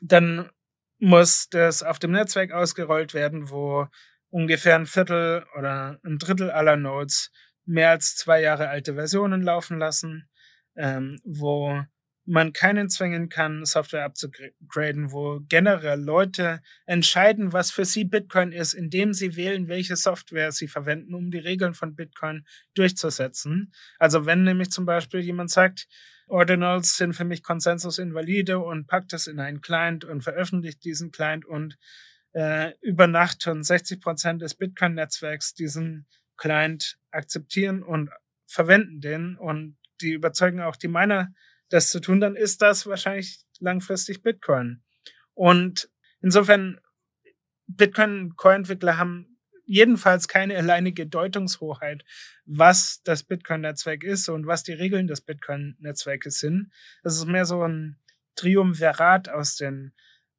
dann 0.00 0.50
muss 0.98 1.48
das 1.48 1.82
auf 1.82 1.98
dem 1.98 2.12
Netzwerk 2.12 2.52
ausgerollt 2.52 3.14
werden, 3.14 3.50
wo 3.50 3.86
ungefähr 4.30 4.76
ein 4.76 4.86
Viertel 4.86 5.44
oder 5.56 5.98
ein 6.04 6.18
Drittel 6.18 6.50
aller 6.50 6.76
Nodes 6.76 7.30
mehr 7.64 7.90
als 7.90 8.16
zwei 8.16 8.40
Jahre 8.40 8.68
alte 8.68 8.94
Versionen 8.94 9.42
laufen 9.42 9.78
lassen, 9.78 10.28
ähm, 10.76 11.20
wo 11.24 11.84
man 12.26 12.52
keinen 12.52 12.90
zwingen 12.90 13.28
kann, 13.28 13.64
Software 13.64 14.04
abzugraden, 14.04 15.12
wo 15.12 15.40
generell 15.48 16.00
Leute 16.00 16.60
entscheiden, 16.84 17.52
was 17.52 17.70
für 17.70 17.84
sie 17.84 18.04
Bitcoin 18.04 18.52
ist, 18.52 18.74
indem 18.74 19.12
sie 19.12 19.36
wählen, 19.36 19.68
welche 19.68 19.96
Software 19.96 20.52
sie 20.52 20.68
verwenden, 20.68 21.14
um 21.14 21.30
die 21.30 21.38
Regeln 21.38 21.74
von 21.74 21.94
Bitcoin 21.94 22.44
durchzusetzen. 22.74 23.72
Also 23.98 24.26
wenn 24.26 24.42
nämlich 24.42 24.70
zum 24.70 24.86
Beispiel 24.86 25.20
jemand 25.20 25.50
sagt, 25.50 25.86
Ordinals 26.28 26.96
sind 26.96 27.14
für 27.14 27.24
mich 27.24 27.44
konsensusinvalide 27.44 28.58
und 28.58 28.88
packt 28.88 29.12
es 29.12 29.28
in 29.28 29.38
einen 29.38 29.60
Client 29.60 30.04
und 30.04 30.22
veröffentlicht 30.22 30.84
diesen 30.84 31.12
Client 31.12 31.44
und 31.44 31.78
äh, 32.32 32.72
über 32.80 33.06
Nacht 33.06 33.44
schon 33.44 33.62
60 33.62 34.00
Prozent 34.00 34.42
des 34.42 34.56
Bitcoin-Netzwerks 34.56 35.54
diesen 35.54 36.06
Client 36.36 36.98
akzeptieren 37.12 37.82
und 37.82 38.10
verwenden 38.46 39.00
den 39.00 39.36
und 39.36 39.76
die 40.00 40.12
überzeugen 40.12 40.60
auch 40.60 40.76
die 40.76 40.88
Miner 40.88 41.32
das 41.68 41.88
zu 41.88 42.00
tun, 42.00 42.20
dann 42.20 42.36
ist 42.36 42.62
das 42.62 42.86
wahrscheinlich 42.86 43.44
langfristig 43.60 44.22
Bitcoin. 44.22 44.82
Und 45.34 45.90
insofern, 46.20 46.80
Bitcoin-Core-Entwickler 47.68 48.96
haben 48.98 49.38
jedenfalls 49.64 50.28
keine 50.28 50.56
alleinige 50.56 51.06
Deutungshoheit, 51.06 52.04
was 52.44 53.00
das 53.02 53.24
Bitcoin-Netzwerk 53.24 54.04
ist 54.04 54.28
und 54.28 54.46
was 54.46 54.62
die 54.62 54.72
Regeln 54.72 55.08
des 55.08 55.20
Bitcoin-Netzwerkes 55.20 56.38
sind. 56.38 56.70
Das 57.02 57.16
ist 57.16 57.26
mehr 57.26 57.44
so 57.44 57.62
ein 57.62 57.98
Triumvirat 58.36 59.28
aus 59.28 59.56
den 59.56 59.92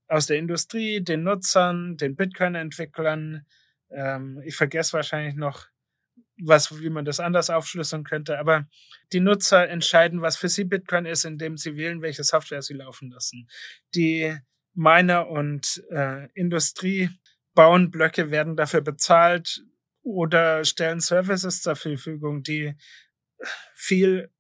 aus 0.07 0.28
der 0.28 0.38
Industrie, 0.38 1.03
den 1.03 1.23
Nutzern, 1.23 1.97
den 1.97 2.15
Bitcoin-Entwicklern. 2.15 3.45
Ähm, 3.89 4.41
ich 4.45 4.55
vergesse 4.55 4.93
wahrscheinlich 4.93 5.36
noch 5.36 5.67
was, 6.41 6.79
wie 6.79 6.89
man 6.89 7.05
das 7.05 7.19
anders 7.19 7.49
aufschlüsseln 7.49 8.03
könnte, 8.03 8.39
aber 8.39 8.67
die 9.11 9.19
Nutzer 9.19 9.67
entscheiden, 9.67 10.21
was 10.21 10.38
für 10.38 10.49
sie 10.49 10.63
Bitcoin 10.63 11.05
ist, 11.05 11.25
indem 11.25 11.57
sie 11.57 11.75
wählen, 11.75 12.01
welche 12.01 12.23
Software 12.23 12.61
sie 12.61 12.75
laufen 12.75 13.09
lassen. 13.09 13.47
Die 13.95 14.38
Miner 14.73 15.27
und 15.27 15.83
äh, 15.89 16.27
Industrie 16.33 17.09
bauen 17.55 17.89
Blöcke, 17.89 18.29
werden 18.29 18.55
dafür 18.55 18.81
bezahlt 18.81 19.63
oder 20.03 20.63
stellen 20.63 20.99
Services 20.99 21.63
zur 21.63 21.75
Verfügung, 21.75 22.43
die 22.43 22.75
viel 23.73 24.31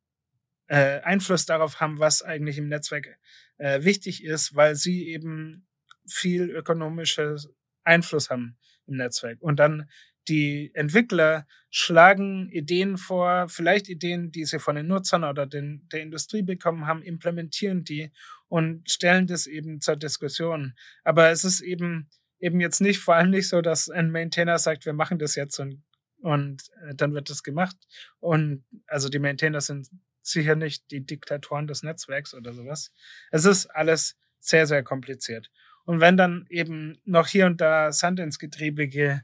äh, 0.67 0.99
Einfluss 1.01 1.45
darauf 1.45 1.79
haben, 1.79 1.99
was 1.99 2.21
eigentlich 2.21 2.59
im 2.59 2.67
Netzwerk 2.67 3.17
äh, 3.57 3.83
wichtig 3.83 4.23
ist, 4.23 4.55
weil 4.55 4.75
sie 4.75 5.07
eben 5.07 5.67
viel 6.07 6.49
ökonomisches 6.49 7.49
Einfluss 7.83 8.29
haben 8.29 8.57
im 8.85 8.97
Netzwerk. 8.97 9.41
Und 9.41 9.57
dann 9.57 9.89
die 10.27 10.71
Entwickler 10.73 11.47
schlagen 11.69 12.49
Ideen 12.49 12.97
vor, 12.97 13.47
vielleicht 13.49 13.89
Ideen, 13.89 14.31
die 14.31 14.45
sie 14.45 14.59
von 14.59 14.75
den 14.75 14.87
Nutzern 14.87 15.23
oder 15.23 15.45
den, 15.45 15.87
der 15.91 16.01
Industrie 16.01 16.41
bekommen 16.41 16.87
haben, 16.87 17.01
implementieren 17.01 17.83
die 17.83 18.11
und 18.47 18.89
stellen 18.89 19.27
das 19.27 19.47
eben 19.47 19.81
zur 19.81 19.95
Diskussion. 19.95 20.73
Aber 21.03 21.29
es 21.29 21.43
ist 21.43 21.61
eben, 21.61 22.09
eben 22.39 22.59
jetzt 22.59 22.81
nicht, 22.81 22.99
vor 22.99 23.15
allem 23.15 23.29
nicht 23.29 23.49
so, 23.49 23.61
dass 23.61 23.89
ein 23.89 24.11
Maintainer 24.11 24.57
sagt, 24.59 24.85
wir 24.85 24.93
machen 24.93 25.19
das 25.19 25.35
jetzt 25.35 25.59
und, 25.59 25.83
und 26.21 26.63
äh, 26.87 26.95
dann 26.95 27.13
wird 27.13 27.29
das 27.29 27.43
gemacht. 27.43 27.77
Und 28.19 28.63
also 28.87 29.09
die 29.09 29.19
Maintainer 29.19 29.61
sind 29.61 29.89
sicher 30.21 30.55
nicht 30.55 30.89
die 30.91 31.05
Diktatoren 31.05 31.67
des 31.67 31.83
Netzwerks 31.83 32.33
oder 32.33 32.53
sowas. 32.53 32.91
Es 33.31 33.45
ist 33.45 33.67
alles 33.67 34.17
sehr, 34.39 34.67
sehr 34.67 34.83
kompliziert. 34.83 35.49
Und 35.85 36.01
wenn 36.01 36.17
dann 36.17 36.45
eben 36.49 36.99
noch 37.05 37.27
hier 37.27 37.45
und 37.45 37.61
da 37.61 37.91
Sand 37.93 38.19
ins 38.19 38.39
Getriebe 38.39 38.87
ge 38.87 39.21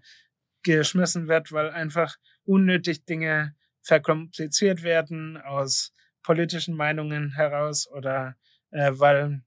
geschmissen 0.63 1.27
wird, 1.27 1.51
weil 1.51 1.69
einfach 1.69 2.17
unnötig 2.45 3.05
Dinge 3.05 3.55
verkompliziert 3.81 4.83
werden 4.83 5.37
aus 5.37 5.93
politischen 6.23 6.75
Meinungen 6.75 7.31
heraus 7.35 7.87
oder 7.87 8.35
äh, 8.71 8.91
weil 8.93 9.43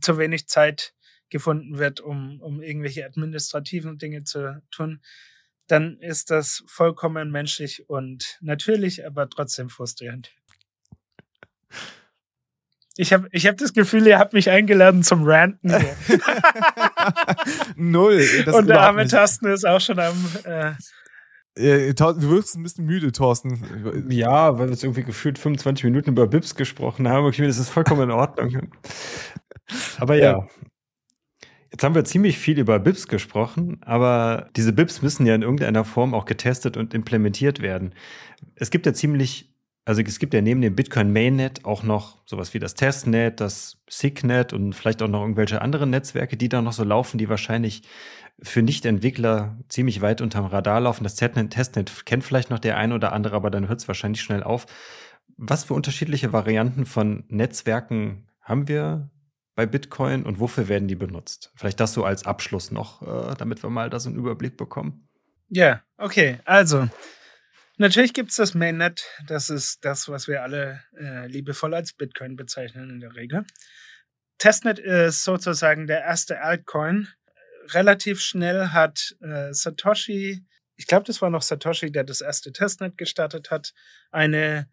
zu 0.00 0.18
wenig 0.18 0.48
Zeit 0.48 0.94
gefunden 1.28 1.78
wird, 1.78 2.00
um, 2.00 2.40
um 2.40 2.60
irgendwelche 2.62 3.04
administrativen 3.04 3.98
Dinge 3.98 4.24
zu 4.24 4.62
tun, 4.70 5.00
dann 5.66 5.98
ist 6.00 6.30
das 6.30 6.64
vollkommen 6.66 7.30
menschlich 7.30 7.88
und 7.88 8.38
natürlich, 8.40 9.06
aber 9.06 9.28
trotzdem 9.28 9.70
frustrierend. 9.70 10.32
Ich 12.96 13.12
habe 13.12 13.28
ich 13.32 13.46
hab 13.46 13.56
das 13.56 13.72
Gefühl, 13.72 14.06
ihr 14.06 14.18
habt 14.18 14.32
mich 14.32 14.50
eingeladen 14.50 15.02
zum 15.02 15.24
Ranten. 15.24 15.70
Null. 17.76 18.24
Und 18.52 18.68
der 18.68 18.80
arme 18.80 19.06
Tasten 19.06 19.46
ist 19.46 19.66
auch 19.66 19.80
schon 19.80 19.98
am. 19.98 20.16
Äh 20.44 20.72
Du 21.54 22.30
wirkst 22.30 22.56
ein 22.56 22.62
bisschen 22.62 22.86
müde, 22.86 23.12
Thorsten. 23.12 24.06
Ja, 24.08 24.58
weil 24.58 24.68
wir 24.68 24.72
jetzt 24.72 24.84
irgendwie 24.84 25.02
gefühlt 25.02 25.38
25 25.38 25.84
Minuten 25.84 26.10
über 26.10 26.26
Bips 26.26 26.54
gesprochen 26.54 27.08
haben. 27.08 27.26
Okay, 27.26 27.46
das 27.46 27.58
ist 27.58 27.68
vollkommen 27.68 28.02
in 28.02 28.10
Ordnung. 28.12 28.70
Aber 29.98 30.14
ja. 30.16 30.32
ja. 30.32 30.48
Jetzt 31.72 31.84
haben 31.84 31.94
wir 31.94 32.04
ziemlich 32.04 32.38
viel 32.38 32.58
über 32.58 32.80
Bips 32.80 33.06
gesprochen, 33.06 33.78
aber 33.82 34.48
diese 34.56 34.72
Bips 34.72 35.02
müssen 35.02 35.24
ja 35.24 35.36
in 35.36 35.42
irgendeiner 35.42 35.84
Form 35.84 36.14
auch 36.14 36.24
getestet 36.24 36.76
und 36.76 36.94
implementiert 36.94 37.62
werden. 37.62 37.94
Es 38.56 38.70
gibt 38.70 38.86
ja 38.86 38.92
ziemlich 38.92 39.49
also 39.90 40.02
es 40.02 40.20
gibt 40.20 40.34
ja 40.34 40.40
neben 40.40 40.60
dem 40.60 40.76
Bitcoin 40.76 41.12
Mainnet 41.12 41.64
auch 41.64 41.82
noch 41.82 42.18
sowas 42.24 42.54
wie 42.54 42.60
das 42.60 42.76
Testnet, 42.76 43.40
das 43.40 43.82
SIGNet 43.88 44.52
und 44.52 44.72
vielleicht 44.72 45.02
auch 45.02 45.08
noch 45.08 45.22
irgendwelche 45.22 45.60
anderen 45.60 45.90
Netzwerke, 45.90 46.36
die 46.36 46.48
da 46.48 46.62
noch 46.62 46.74
so 46.74 46.84
laufen, 46.84 47.18
die 47.18 47.28
wahrscheinlich 47.28 47.82
für 48.40 48.62
Nicht-Entwickler 48.62 49.58
ziemlich 49.68 50.00
weit 50.00 50.20
unterm 50.20 50.46
Radar 50.46 50.80
laufen. 50.82 51.02
Das 51.02 51.16
Testnet, 51.16 52.06
kennt 52.06 52.22
vielleicht 52.22 52.50
noch 52.50 52.60
der 52.60 52.76
ein 52.76 52.92
oder 52.92 53.12
andere, 53.12 53.34
aber 53.34 53.50
dann 53.50 53.66
hört 53.66 53.80
es 53.80 53.88
wahrscheinlich 53.88 54.22
schnell 54.22 54.44
auf. 54.44 54.66
Was 55.36 55.64
für 55.64 55.74
unterschiedliche 55.74 56.32
Varianten 56.32 56.86
von 56.86 57.24
Netzwerken 57.26 58.28
haben 58.42 58.68
wir 58.68 59.10
bei 59.56 59.66
Bitcoin 59.66 60.22
und 60.22 60.38
wofür 60.38 60.68
werden 60.68 60.86
die 60.86 60.94
benutzt? 60.94 61.50
Vielleicht 61.56 61.80
das 61.80 61.94
so 61.94 62.04
als 62.04 62.26
Abschluss 62.26 62.70
noch, 62.70 63.02
äh, 63.02 63.34
damit 63.36 63.60
wir 63.64 63.70
mal 63.70 63.90
da 63.90 63.98
so 63.98 64.08
einen 64.08 64.20
Überblick 64.20 64.56
bekommen. 64.56 65.08
Ja, 65.48 65.80
okay. 65.98 66.38
Also, 66.44 66.88
Natürlich 67.80 68.12
gibt 68.12 68.28
es 68.28 68.36
das 68.36 68.52
Mainnet. 68.52 69.06
Das 69.26 69.48
ist 69.48 69.86
das, 69.86 70.10
was 70.10 70.28
wir 70.28 70.42
alle 70.42 70.84
äh, 70.98 71.26
liebevoll 71.28 71.72
als 71.72 71.94
Bitcoin 71.94 72.36
bezeichnen 72.36 72.90
in 72.90 73.00
der 73.00 73.16
Regel. 73.16 73.46
Testnet 74.36 74.78
ist 74.78 75.24
sozusagen 75.24 75.86
der 75.86 76.02
erste 76.02 76.42
Altcoin. 76.42 77.08
Relativ 77.68 78.20
schnell 78.20 78.68
hat 78.68 79.16
äh, 79.22 79.54
Satoshi, 79.54 80.44
ich 80.76 80.88
glaube, 80.88 81.04
das 81.06 81.22
war 81.22 81.30
noch 81.30 81.40
Satoshi, 81.40 81.90
der 81.90 82.04
das 82.04 82.20
erste 82.20 82.52
Testnet 82.52 82.98
gestartet 82.98 83.50
hat, 83.50 83.72
eine, 84.10 84.68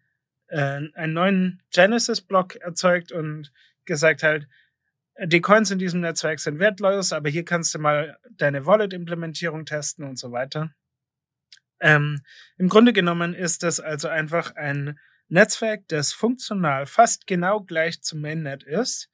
äh, 0.48 0.82
einen 0.92 1.14
neuen 1.14 1.62
Genesis-Block 1.72 2.56
erzeugt 2.56 3.10
und 3.10 3.50
gesagt 3.86 4.22
halt, 4.22 4.48
die 5.24 5.40
Coins 5.40 5.70
in 5.70 5.78
diesem 5.78 6.02
Netzwerk 6.02 6.40
sind 6.40 6.58
wertlos, 6.58 7.14
aber 7.14 7.30
hier 7.30 7.46
kannst 7.46 7.74
du 7.74 7.78
mal 7.78 8.18
deine 8.32 8.66
Wallet-Implementierung 8.66 9.64
testen 9.64 10.04
und 10.04 10.18
so 10.18 10.30
weiter. 10.30 10.74
Ähm, 11.80 12.22
Im 12.56 12.68
Grunde 12.68 12.92
genommen 12.92 13.34
ist 13.34 13.62
das 13.62 13.80
also 13.80 14.08
einfach 14.08 14.56
ein 14.56 14.98
Netzwerk, 15.28 15.86
das 15.88 16.12
funktional 16.12 16.86
fast 16.86 17.26
genau 17.26 17.60
gleich 17.60 18.02
zum 18.02 18.20
Mainnet 18.20 18.62
ist, 18.62 19.10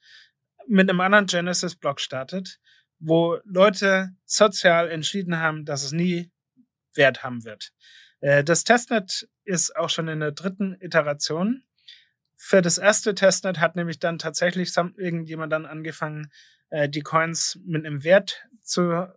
mit 0.66 0.88
einem 0.88 1.00
anderen 1.00 1.26
Genesis-Block 1.26 2.00
startet, 2.00 2.60
wo 2.98 3.38
Leute 3.44 4.10
sozial 4.24 4.90
entschieden 4.90 5.38
haben, 5.38 5.64
dass 5.64 5.82
es 5.82 5.92
nie 5.92 6.30
Wert 6.94 7.22
haben 7.22 7.44
wird. 7.44 7.72
Äh, 8.20 8.44
das 8.44 8.64
Testnet 8.64 9.28
ist 9.44 9.76
auch 9.76 9.90
schon 9.90 10.08
in 10.08 10.20
der 10.20 10.32
dritten 10.32 10.74
Iteration. 10.80 11.64
Für 12.36 12.62
das 12.62 12.78
erste 12.78 13.14
Testnet 13.14 13.60
hat 13.60 13.76
nämlich 13.76 13.98
dann 13.98 14.18
tatsächlich 14.18 14.74
irgendjemand 14.76 15.52
dann 15.52 15.66
angefangen, 15.66 16.30
äh, 16.70 16.88
die 16.88 17.02
Coins 17.02 17.58
mit 17.64 17.84
einem 17.84 18.04
Wert 18.04 18.46
zu 18.62 19.08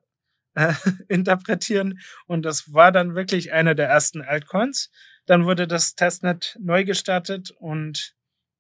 äh, 0.57 0.73
interpretieren. 1.07 1.99
Und 2.25 2.43
das 2.43 2.73
war 2.73 2.91
dann 2.91 3.15
wirklich 3.15 3.53
einer 3.53 3.75
der 3.75 3.87
ersten 3.87 4.21
Altcoins. 4.21 4.91
Dann 5.25 5.45
wurde 5.45 5.67
das 5.67 5.95
Testnet 5.95 6.57
neu 6.59 6.83
gestartet 6.83 7.51
und, 7.51 8.15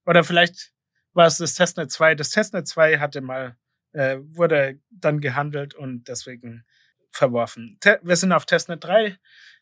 oder 0.05 0.23
vielleicht 0.23 0.73
war 1.13 1.25
es 1.25 1.37
das 1.37 1.55
Testnet 1.55 1.91
2. 1.91 2.15
Das 2.15 2.29
Testnet 2.29 2.67
2 2.67 2.99
hatte 2.99 3.21
mal, 3.21 3.57
äh, 3.93 4.17
wurde 4.21 4.79
dann 4.89 5.19
gehandelt 5.19 5.73
und 5.73 6.07
deswegen 6.07 6.65
verworfen. 7.11 7.77
Te 7.79 7.99
wir 8.03 8.15
sind 8.15 8.31
auf 8.31 8.45
Testnet 8.45 8.83
3. 8.83 9.17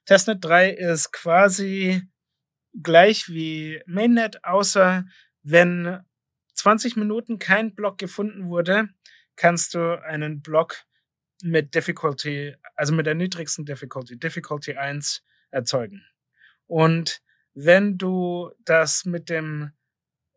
Testnet 0.06 0.44
3 0.44 0.72
ist 0.72 1.14
quasi 1.14 2.02
gleich 2.74 3.30
wie 3.30 3.82
Mainnet, 3.86 4.44
außer 4.44 5.06
wenn 5.44 6.00
20 6.56 6.98
Minuten 6.98 7.40
kein 7.40 7.76
Block 7.76 7.98
gefunden 7.98 8.50
wurde, 8.50 8.90
kannst 9.36 9.74
du 9.74 10.02
einen 10.04 10.42
Block 10.42 10.86
mit 11.46 11.76
Difficulty, 11.76 12.56
also 12.76 12.92
mit 12.92 13.06
der 13.06 13.14
niedrigsten 13.14 13.66
Difficulty, 13.66 14.18
Difficulty 14.18 14.74
1 14.74 15.24
erzeugen. 15.52 16.04
Und 16.66 17.22
wenn 17.54 18.00
du 18.00 18.52
das 18.66 19.06
mit 19.06 19.30
dem 19.30 19.72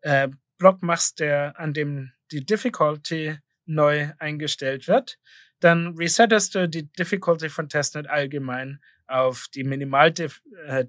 äh, 0.01 0.29
Block 0.59 0.83
machst, 0.83 1.19
der 1.19 1.59
an 1.59 1.73
dem 1.73 2.11
die 2.31 2.45
Difficulty 2.45 3.39
neu 3.65 4.11
eingestellt 4.19 4.87
wird, 4.87 5.17
dann 5.59 5.95
resettest 5.97 6.53
du 6.53 6.69
die 6.69 6.91
Difficulty 6.93 7.49
von 7.49 7.69
Testnet 7.69 8.07
allgemein 8.07 8.79
auf 9.07 9.47
die 9.53 9.63
Minimal 9.63 10.13
äh, 10.67 10.85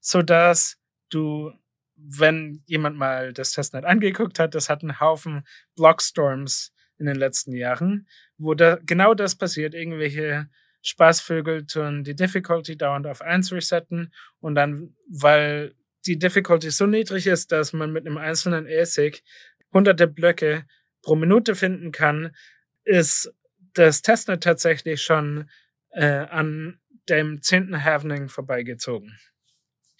so 0.00 0.22
dass 0.22 0.78
du, 1.10 1.52
wenn 1.96 2.62
jemand 2.66 2.96
mal 2.96 3.32
das 3.32 3.52
Testnet 3.52 3.84
angeguckt 3.84 4.38
hat, 4.38 4.54
das 4.54 4.70
hat 4.70 4.82
einen 4.82 5.00
Haufen 5.00 5.44
Blockstorms 5.74 6.72
in 6.98 7.06
den 7.06 7.16
letzten 7.16 7.52
Jahren, 7.52 8.08
wo 8.36 8.54
da 8.54 8.78
genau 8.84 9.14
das 9.14 9.36
passiert. 9.36 9.74
Irgendwelche 9.74 10.48
Spaßvögel 10.82 11.66
tun 11.66 12.04
die 12.04 12.14
Difficulty 12.14 12.76
dauernd 12.76 13.06
auf 13.06 13.22
eins 13.22 13.52
resetten 13.52 14.12
und 14.40 14.54
dann, 14.54 14.94
weil 15.08 15.74
die 16.06 16.18
Difficulty 16.18 16.70
so 16.70 16.86
niedrig 16.86 17.26
ist, 17.26 17.52
dass 17.52 17.72
man 17.72 17.92
mit 17.92 18.06
einem 18.06 18.18
einzelnen 18.18 18.66
ASIC 18.66 19.22
hunderte 19.72 20.06
Blöcke 20.06 20.64
pro 21.02 21.16
Minute 21.16 21.54
finden 21.54 21.92
kann, 21.92 22.34
ist 22.84 23.32
das 23.74 24.02
Testnet 24.02 24.42
tatsächlich 24.42 25.02
schon 25.02 25.48
äh, 25.90 26.06
an 26.06 26.80
dem 27.08 27.42
zehnten 27.42 27.84
Halvening 27.84 28.28
vorbeigezogen. 28.28 29.18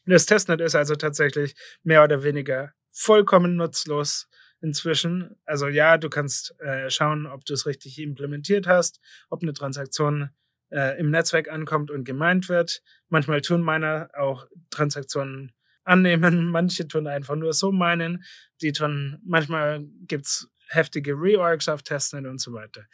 Das 0.06 0.26
Testnet 0.26 0.60
ist 0.60 0.74
also 0.74 0.94
tatsächlich 0.94 1.54
mehr 1.82 2.02
oder 2.02 2.22
weniger 2.22 2.72
vollkommen 2.92 3.56
nutzlos 3.56 4.28
inzwischen. 4.60 5.36
Also 5.44 5.68
ja, 5.68 5.98
du 5.98 6.08
kannst 6.08 6.58
äh, 6.60 6.90
schauen, 6.90 7.26
ob 7.26 7.44
du 7.44 7.54
es 7.54 7.66
richtig 7.66 7.98
implementiert 7.98 8.66
hast, 8.66 9.00
ob 9.30 9.42
eine 9.42 9.52
Transaktion 9.52 10.30
äh, 10.70 10.98
im 10.98 11.10
Netzwerk 11.10 11.50
ankommt 11.50 11.90
und 11.90 12.04
gemeint 12.04 12.48
wird. 12.48 12.82
Manchmal 13.08 13.40
tun 13.40 13.62
Miner 13.62 14.10
auch 14.14 14.46
Transaktionen 14.70 15.52
annehmen, 15.84 16.46
manche 16.50 16.86
tun 16.86 17.06
einfach 17.06 17.36
nur 17.36 17.52
so 17.52 17.72
meinen, 17.72 18.24
die 18.60 18.72
tun, 18.72 19.18
manchmal 19.24 19.84
gibt's 20.06 20.48
heftige 20.68 21.12
Reorgs 21.12 21.68
auf 21.68 21.82
Testnet 21.82 22.26
und 22.26 22.40
so 22.40 22.52
weiter. 22.52 22.86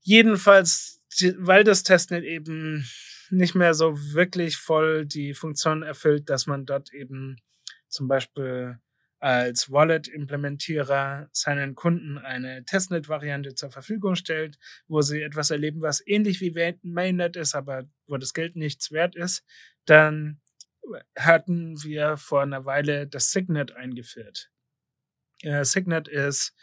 Jedenfalls, 0.00 1.00
weil 1.36 1.62
das 1.62 1.82
Testnet 1.82 2.24
eben 2.24 2.84
nicht 3.30 3.54
mehr 3.54 3.74
so 3.74 3.96
wirklich 4.12 4.56
voll 4.56 5.06
die 5.06 5.34
Funktion 5.34 5.82
erfüllt, 5.82 6.28
dass 6.28 6.46
man 6.46 6.66
dort 6.66 6.92
eben 6.92 7.36
zum 7.88 8.08
Beispiel 8.08 8.80
als 9.20 9.70
Wallet-Implementierer 9.70 11.28
seinen 11.32 11.74
Kunden 11.74 12.18
eine 12.18 12.64
Testnet-Variante 12.64 13.54
zur 13.54 13.70
Verfügung 13.70 14.16
stellt, 14.16 14.58
wo 14.88 15.02
sie 15.02 15.22
etwas 15.22 15.50
erleben, 15.50 15.82
was 15.82 16.02
ähnlich 16.06 16.40
wie 16.40 16.74
Mainnet 16.82 17.36
ist, 17.36 17.54
aber 17.54 17.84
wo 18.06 18.16
das 18.16 18.32
Geld 18.32 18.56
nichts 18.56 18.90
wert 18.90 19.14
ist, 19.14 19.44
dann 19.84 20.40
hatten 21.16 21.82
wir 21.82 22.16
vor 22.16 22.42
einer 22.42 22.64
Weile 22.64 23.06
das 23.06 23.30
Signet 23.30 23.72
eingeführt. 23.72 24.50
Äh, 25.42 25.64
Signet 25.64 26.08
ist 26.08 26.54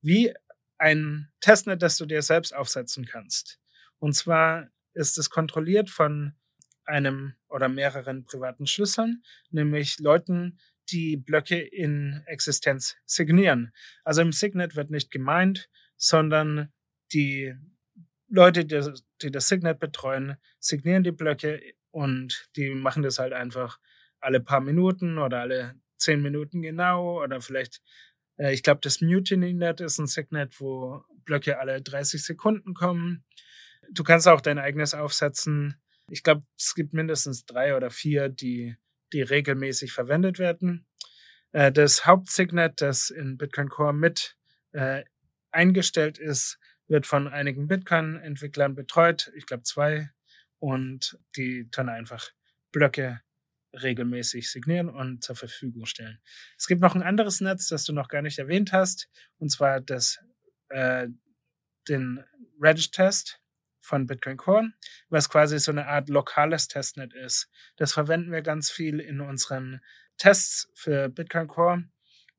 wie 0.00 0.32
ein 0.78 1.32
Testnet, 1.40 1.82
das 1.82 1.96
du 1.96 2.06
dir 2.06 2.22
selbst 2.22 2.54
aufsetzen 2.54 3.06
kannst. 3.06 3.58
Und 3.98 4.14
zwar 4.14 4.68
ist 4.92 5.18
es 5.18 5.30
kontrolliert 5.30 5.90
von 5.90 6.34
einem 6.84 7.34
oder 7.48 7.68
mehreren 7.68 8.24
privaten 8.24 8.66
Schlüsseln, 8.66 9.24
nämlich 9.50 9.98
Leuten, 9.98 10.58
die 10.90 11.16
Blöcke 11.16 11.58
in 11.58 12.22
Existenz 12.26 12.96
signieren. 13.04 13.72
Also 14.04 14.22
im 14.22 14.32
Signet 14.32 14.76
wird 14.76 14.90
nicht 14.90 15.10
gemeint, 15.10 15.68
sondern 15.96 16.72
die 17.12 17.54
Leute, 18.28 18.64
die, 18.64 18.82
die 19.22 19.30
das 19.30 19.48
Signet 19.48 19.78
betreuen, 19.78 20.36
signieren 20.58 21.04
die 21.04 21.12
Blöcke 21.12 21.60
und 21.90 22.48
die 22.56 22.70
machen 22.70 23.02
das 23.02 23.18
halt 23.18 23.32
einfach 23.32 23.78
alle 24.20 24.40
paar 24.40 24.60
Minuten 24.60 25.18
oder 25.18 25.40
alle 25.40 25.74
zehn 25.98 26.22
Minuten 26.22 26.62
genau 26.62 27.22
oder 27.22 27.40
vielleicht, 27.40 27.80
äh, 28.36 28.52
ich 28.52 28.62
glaube, 28.62 28.80
das 28.82 29.00
Mutiny-Net 29.00 29.80
ist 29.80 29.98
ein 29.98 30.06
Signet, 30.06 30.60
wo 30.60 31.04
Blöcke 31.24 31.58
alle 31.58 31.80
30 31.80 32.22
Sekunden 32.22 32.74
kommen. 32.74 33.24
Du 33.90 34.02
kannst 34.02 34.26
auch 34.28 34.40
dein 34.40 34.58
eigenes 34.58 34.94
aufsetzen. 34.94 35.80
Ich 36.10 36.22
glaube, 36.22 36.44
es 36.58 36.74
gibt 36.74 36.92
mindestens 36.92 37.46
drei 37.46 37.76
oder 37.76 37.90
vier, 37.90 38.28
die 38.28 38.76
die 39.14 39.22
regelmäßig 39.22 39.92
verwendet 39.92 40.38
werden. 40.38 40.86
Äh, 41.52 41.72
das 41.72 42.04
Hauptsignet, 42.04 42.82
das 42.82 43.08
in 43.08 43.38
Bitcoin 43.38 43.70
Core 43.70 43.94
mit 43.94 44.36
äh, 44.72 45.04
eingestellt 45.52 46.18
ist, 46.18 46.58
wird 46.88 47.06
von 47.06 47.28
einigen 47.28 47.68
Bitcoin-Entwicklern 47.68 48.74
betreut. 48.74 49.32
Ich 49.36 49.46
glaube 49.46 49.62
zwei. 49.62 50.10
Und 50.58 51.18
die 51.36 51.68
können 51.70 51.88
einfach 51.88 52.30
Blöcke 52.72 53.20
regelmäßig 53.72 54.50
signieren 54.50 54.88
und 54.88 55.22
zur 55.24 55.36
Verfügung 55.36 55.86
stellen. 55.86 56.18
Es 56.58 56.66
gibt 56.66 56.80
noch 56.80 56.94
ein 56.94 57.02
anderes 57.02 57.40
Netz, 57.40 57.68
das 57.68 57.84
du 57.84 57.92
noch 57.92 58.08
gar 58.08 58.22
nicht 58.22 58.38
erwähnt 58.38 58.72
hast, 58.72 59.08
und 59.38 59.50
zwar 59.50 59.80
das, 59.80 60.18
äh, 60.68 61.08
den 61.88 62.24
Redis-Test 62.60 63.40
von 63.84 64.06
Bitcoin 64.06 64.38
Core, 64.38 64.70
was 65.10 65.28
quasi 65.28 65.58
so 65.58 65.70
eine 65.70 65.86
Art 65.86 66.08
lokales 66.08 66.68
Testnet 66.68 67.12
ist. 67.12 67.50
Das 67.76 67.92
verwenden 67.92 68.32
wir 68.32 68.42
ganz 68.42 68.70
viel 68.70 68.98
in 68.98 69.20
unseren 69.20 69.80
Tests 70.16 70.70
für 70.74 71.10
Bitcoin 71.10 71.48
Core. 71.48 71.84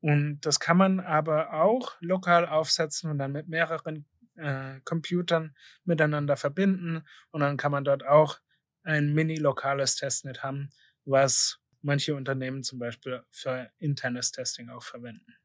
Und 0.00 0.40
das 0.40 0.60
kann 0.60 0.76
man 0.76 1.00
aber 1.00 1.52
auch 1.52 1.96
lokal 2.00 2.46
aufsetzen 2.46 3.10
und 3.10 3.18
dann 3.18 3.32
mit 3.32 3.48
mehreren 3.48 4.06
äh, 4.34 4.80
Computern 4.84 5.56
miteinander 5.84 6.36
verbinden. 6.36 7.04
Und 7.30 7.40
dann 7.40 7.56
kann 7.56 7.72
man 7.72 7.84
dort 7.84 8.04
auch 8.04 8.40
ein 8.82 9.14
mini-lokales 9.14 9.96
Testnet 9.96 10.42
haben, 10.42 10.70
was 11.04 11.60
manche 11.80 12.14
Unternehmen 12.16 12.64
zum 12.64 12.80
Beispiel 12.80 13.22
für 13.30 13.70
internes 13.78 14.32
Testing 14.32 14.68
auch 14.68 14.82
verwenden. 14.82 15.36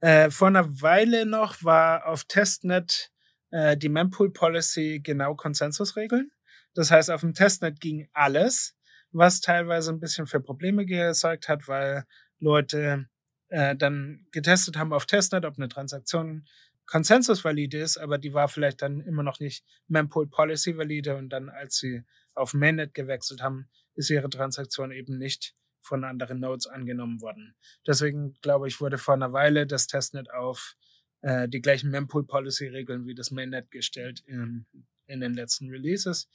Äh, 0.00 0.30
vor 0.30 0.48
einer 0.48 0.80
Weile 0.80 1.26
noch 1.26 1.62
war 1.62 2.06
auf 2.06 2.24
Testnet 2.24 3.12
äh, 3.50 3.76
die 3.76 3.88
Mempool 3.88 4.32
Policy 4.32 5.00
genau 5.02 5.34
Konsensusregeln. 5.34 6.30
Das 6.74 6.90
heißt, 6.90 7.10
auf 7.10 7.22
dem 7.22 7.34
Testnet 7.34 7.80
ging 7.80 8.08
alles, 8.12 8.74
was 9.12 9.40
teilweise 9.40 9.92
ein 9.92 10.00
bisschen 10.00 10.26
für 10.26 10.40
Probleme 10.40 10.84
gesorgt 10.84 11.48
hat, 11.48 11.68
weil 11.68 12.04
Leute 12.38 13.08
äh, 13.48 13.74
dann 13.76 14.26
getestet 14.30 14.76
haben 14.76 14.92
auf 14.92 15.06
Testnet, 15.06 15.44
ob 15.44 15.56
eine 15.56 15.68
Transaktion 15.68 16.46
konsensusvalide 16.86 17.78
ist, 17.78 17.96
aber 17.96 18.18
die 18.18 18.32
war 18.32 18.48
vielleicht 18.48 18.82
dann 18.82 19.00
immer 19.00 19.22
noch 19.22 19.40
nicht 19.40 19.64
Mempool 19.88 20.28
Policy 20.28 20.76
valide 20.76 21.16
und 21.16 21.30
dann, 21.30 21.48
als 21.48 21.78
sie 21.78 22.04
auf 22.34 22.54
Mainnet 22.54 22.94
gewechselt 22.94 23.42
haben, 23.42 23.68
ist 23.94 24.10
ihre 24.10 24.28
Transaktion 24.28 24.92
eben 24.92 25.18
nicht 25.18 25.54
von 25.80 26.04
anderen 26.04 26.40
Nodes 26.40 26.66
angenommen 26.66 27.20
worden. 27.20 27.56
Deswegen 27.86 28.34
glaube 28.40 28.68
ich, 28.68 28.80
wurde 28.80 28.98
vor 28.98 29.14
einer 29.14 29.32
Weile 29.32 29.66
das 29.66 29.86
Testnet 29.86 30.30
auf 30.30 30.76
äh, 31.22 31.48
die 31.48 31.60
gleichen 31.60 31.90
Mempool-Policy-Regeln 31.90 33.06
wie 33.06 33.14
das 33.14 33.30
Mainnet 33.30 33.70
gestellt 33.70 34.22
in, 34.26 34.66
in 35.06 35.20
den 35.20 35.34
letzten 35.34 35.70
Releases. 35.70 36.28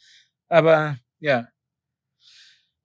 Aber 0.48 0.98
ja, 1.20 1.50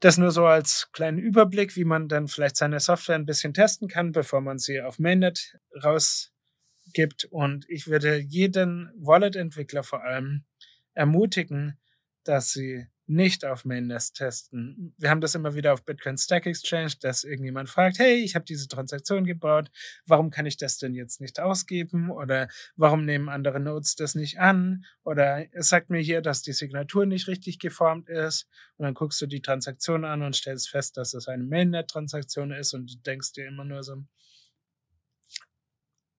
das 0.01 0.19
nur 0.19 0.31
so 0.31 0.47
als 0.47 0.91
kleinen 0.93 1.19
Überblick, 1.19 1.75
wie 1.77 1.85
man 1.85 2.09
dann 2.09 2.29
vielleicht 2.29 2.57
seine 2.57 2.81
Software 2.81 3.17
ein 3.17 3.27
bisschen 3.27 3.55
testen 3.55 3.89
kann, 3.89 4.13
bevor 4.13 4.41
man 4.41 4.59
sie 4.59 4.81
auf 4.81 4.99
Mainnet 4.99 5.59
rausgibt. 5.83 7.25
Und 7.31 7.69
ich 7.69 7.87
würde 7.87 8.17
jeden 8.17 8.91
Wallet-Entwickler 8.97 9.83
vor 9.83 10.05
allem 10.05 10.45
ermutigen, 10.93 11.79
dass 12.25 12.53
sie 12.53 12.87
nicht 13.09 13.45
auf 13.45 13.65
Mainnest 13.65 14.17
testen. 14.17 14.95
Wir 14.99 15.11
haben 15.11 15.21
das 15.21 15.35
immer 15.35 15.55
wieder 15.55 15.73
auf 15.73 15.85
Bitcoin 15.85 16.19
Stack 16.19 16.47
Exchange, 16.47 16.93
dass 17.01 17.25
irgendjemand 17.25 17.71
fragt, 17.71 17.99
hey, 17.99 18.17
ich 18.17 18.35
habe 18.35 18.45
diese 18.45 18.67
Transaktion 18.67 19.25
gebaut, 19.25 19.71
warum 20.07 20.31
kann 20.31 20.47
ich 20.47 20.57
das 20.57 20.79
denn 20.79 20.95
jetzt 20.95 21.21
nicht 21.21 21.39
ausgeben? 21.39 22.11
Oder 22.11 22.49
warum 22.75 23.05
nehmen 23.05 23.29
andere 23.29 23.61
Nodes 23.61 23.95
das 23.95 24.15
nicht 24.15 24.41
an? 24.41 24.85
Oder 25.05 25.47
es 25.53 25.69
sagt 25.69 25.89
mir 25.89 26.01
hier, 26.01 26.21
dass 26.21 26.43
die 26.43 26.53
Signatur 26.53 27.07
nicht 27.07 27.29
richtig 27.29 27.59
geformt 27.59 28.09
ist. 28.09 28.49
Und 28.77 28.85
dann 28.85 28.95
guckst 28.95 29.21
du 29.21 29.27
die 29.27 29.43
Transaktion 29.43 30.05
an 30.05 30.23
und 30.23 30.35
stellst 30.35 30.69
fest, 30.69 30.97
dass 30.97 31.15
es 31.15 31.29
eine 31.29 31.45
Mainnet-Transaktion 31.45 32.51
ist 32.51 32.75
und 32.75 32.93
du 32.93 32.97
denkst 32.99 33.33
dir 33.33 33.47
immer 33.47 33.65
nur 33.65 33.85
so, 33.85 34.03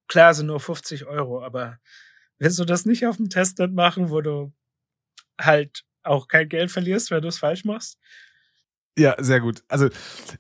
klar 0.07 0.34
sind 0.34 0.47
nur 0.47 0.61
50 0.61 1.05
Euro, 1.05 1.43
aber 1.43 1.80
willst 2.39 2.59
du 2.59 2.65
das 2.65 2.85
nicht 2.85 3.05
auf 3.05 3.18
dem 3.18 3.30
Testnet 3.30 3.73
machen, 3.73 4.09
wo 4.09 4.22
du 4.22 4.53
halt 5.39 5.84
auch 6.07 6.27
kein 6.27 6.49
Geld 6.49 6.71
verlierst, 6.71 7.11
wenn 7.11 7.21
du 7.21 7.27
es 7.27 7.39
falsch 7.39 7.65
machst. 7.65 7.97
Ja, 8.97 9.15
sehr 9.19 9.39
gut. 9.41 9.63
Also 9.67 9.89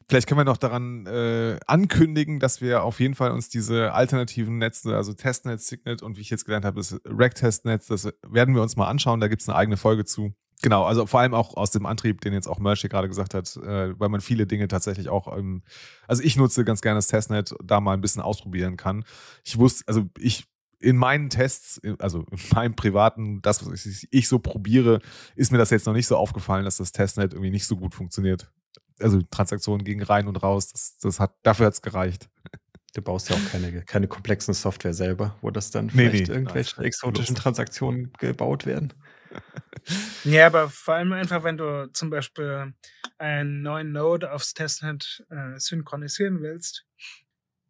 vielleicht 0.09 0.27
können 0.27 0.39
wir 0.39 0.43
noch 0.43 0.57
daran 0.57 1.05
äh, 1.05 1.59
ankündigen, 1.67 2.39
dass 2.39 2.59
wir 2.59 2.81
auf 2.81 2.99
jeden 2.99 3.13
Fall 3.13 3.29
uns 3.29 3.49
diese 3.49 3.93
alternativen 3.93 4.57
Netze, 4.57 4.95
also 4.95 5.13
Testnet, 5.13 5.61
Signet 5.61 6.01
und 6.01 6.17
wie 6.17 6.21
ich 6.21 6.31
jetzt 6.31 6.45
gelernt 6.45 6.65
habe, 6.65 6.77
das 6.77 6.99
Rack-Testnetz, 7.05 7.85
das 7.85 8.09
werden 8.27 8.55
wir 8.55 8.63
uns 8.63 8.75
mal 8.75 8.87
anschauen. 8.87 9.19
Da 9.19 9.27
gibt 9.27 9.43
es 9.43 9.49
eine 9.49 9.57
eigene 9.57 9.77
Folge 9.77 10.05
zu. 10.05 10.33
Genau, 10.63 10.85
also 10.85 11.05
vor 11.05 11.19
allem 11.19 11.35
auch 11.35 11.55
aus 11.55 11.69
dem 11.69 11.85
Antrieb, 11.85 12.21
den 12.21 12.33
jetzt 12.33 12.47
auch 12.47 12.57
Merch 12.57 12.81
hier 12.81 12.89
gerade 12.89 13.07
gesagt 13.07 13.35
hat, 13.35 13.55
äh, 13.57 13.99
weil 13.99 14.09
man 14.09 14.21
viele 14.21 14.47
Dinge 14.47 14.67
tatsächlich 14.67 15.07
auch, 15.07 15.37
ähm, 15.37 15.61
also 16.07 16.23
ich 16.23 16.35
nutze 16.35 16.65
ganz 16.65 16.81
gerne 16.81 16.97
das 16.97 17.07
Testnet, 17.07 17.53
da 17.63 17.79
mal 17.79 17.93
ein 17.93 18.01
bisschen 18.01 18.23
ausprobieren 18.23 18.75
kann. 18.75 19.05
Ich 19.43 19.59
wusste, 19.59 19.83
also 19.85 20.09
ich 20.17 20.45
in 20.79 20.97
meinen 20.97 21.29
Tests, 21.29 21.81
also 21.99 22.25
in 22.31 22.39
meinem 22.53 22.75
privaten, 22.75 23.41
das, 23.41 23.65
was 23.65 23.85
ich, 23.85 24.07
ich, 24.11 24.27
so 24.27 24.39
probiere, 24.39 25.01
ist 25.35 25.51
mir 25.51 25.57
das 25.57 25.69
jetzt 25.69 25.85
noch 25.85 25.93
nicht 25.93 26.07
so 26.07 26.17
aufgefallen, 26.17 26.65
dass 26.65 26.77
das 26.77 26.91
Testnet 26.91 27.33
irgendwie 27.33 27.51
nicht 27.51 27.67
so 27.67 27.75
gut 27.75 27.95
funktioniert. 27.95 28.51
Also 28.99 29.21
Transaktionen 29.21 29.83
gegen 29.83 30.01
rein 30.01 30.27
und 30.27 30.41
raus, 30.41 30.71
das, 30.71 30.97
das 30.97 31.19
hat, 31.19 31.35
dafür 31.43 31.67
hat 31.67 31.73
es 31.73 31.81
gereicht. 31.81 32.29
Du 32.93 33.03
baust 33.03 33.29
ja 33.29 33.35
auch 33.35 33.51
keine, 33.51 33.83
keine 33.83 34.07
komplexen 34.07 34.55
Software 34.55 34.93
selber, 34.93 35.35
wo 35.41 35.51
das 35.51 35.69
dann 35.69 35.91
vielleicht 35.91 36.13
nee, 36.13 36.21
nee, 36.21 36.33
irgendwelche 36.33 36.77
nein. 36.77 36.85
exotischen 36.85 37.35
Transaktionen 37.35 38.11
gebaut 38.17 38.65
werden. 38.65 38.93
Ja, 40.23 40.47
aber 40.47 40.69
vor 40.69 40.95
allem 40.95 41.13
einfach, 41.13 41.43
wenn 41.43 41.57
du 41.57 41.89
zum 41.93 42.09
Beispiel 42.09 42.73
einen 43.17 43.61
neuen 43.61 43.91
Node 43.91 44.31
aufs 44.31 44.53
Testnet 44.53 45.25
äh, 45.29 45.57
synchronisieren 45.57 46.41
willst. 46.41 46.85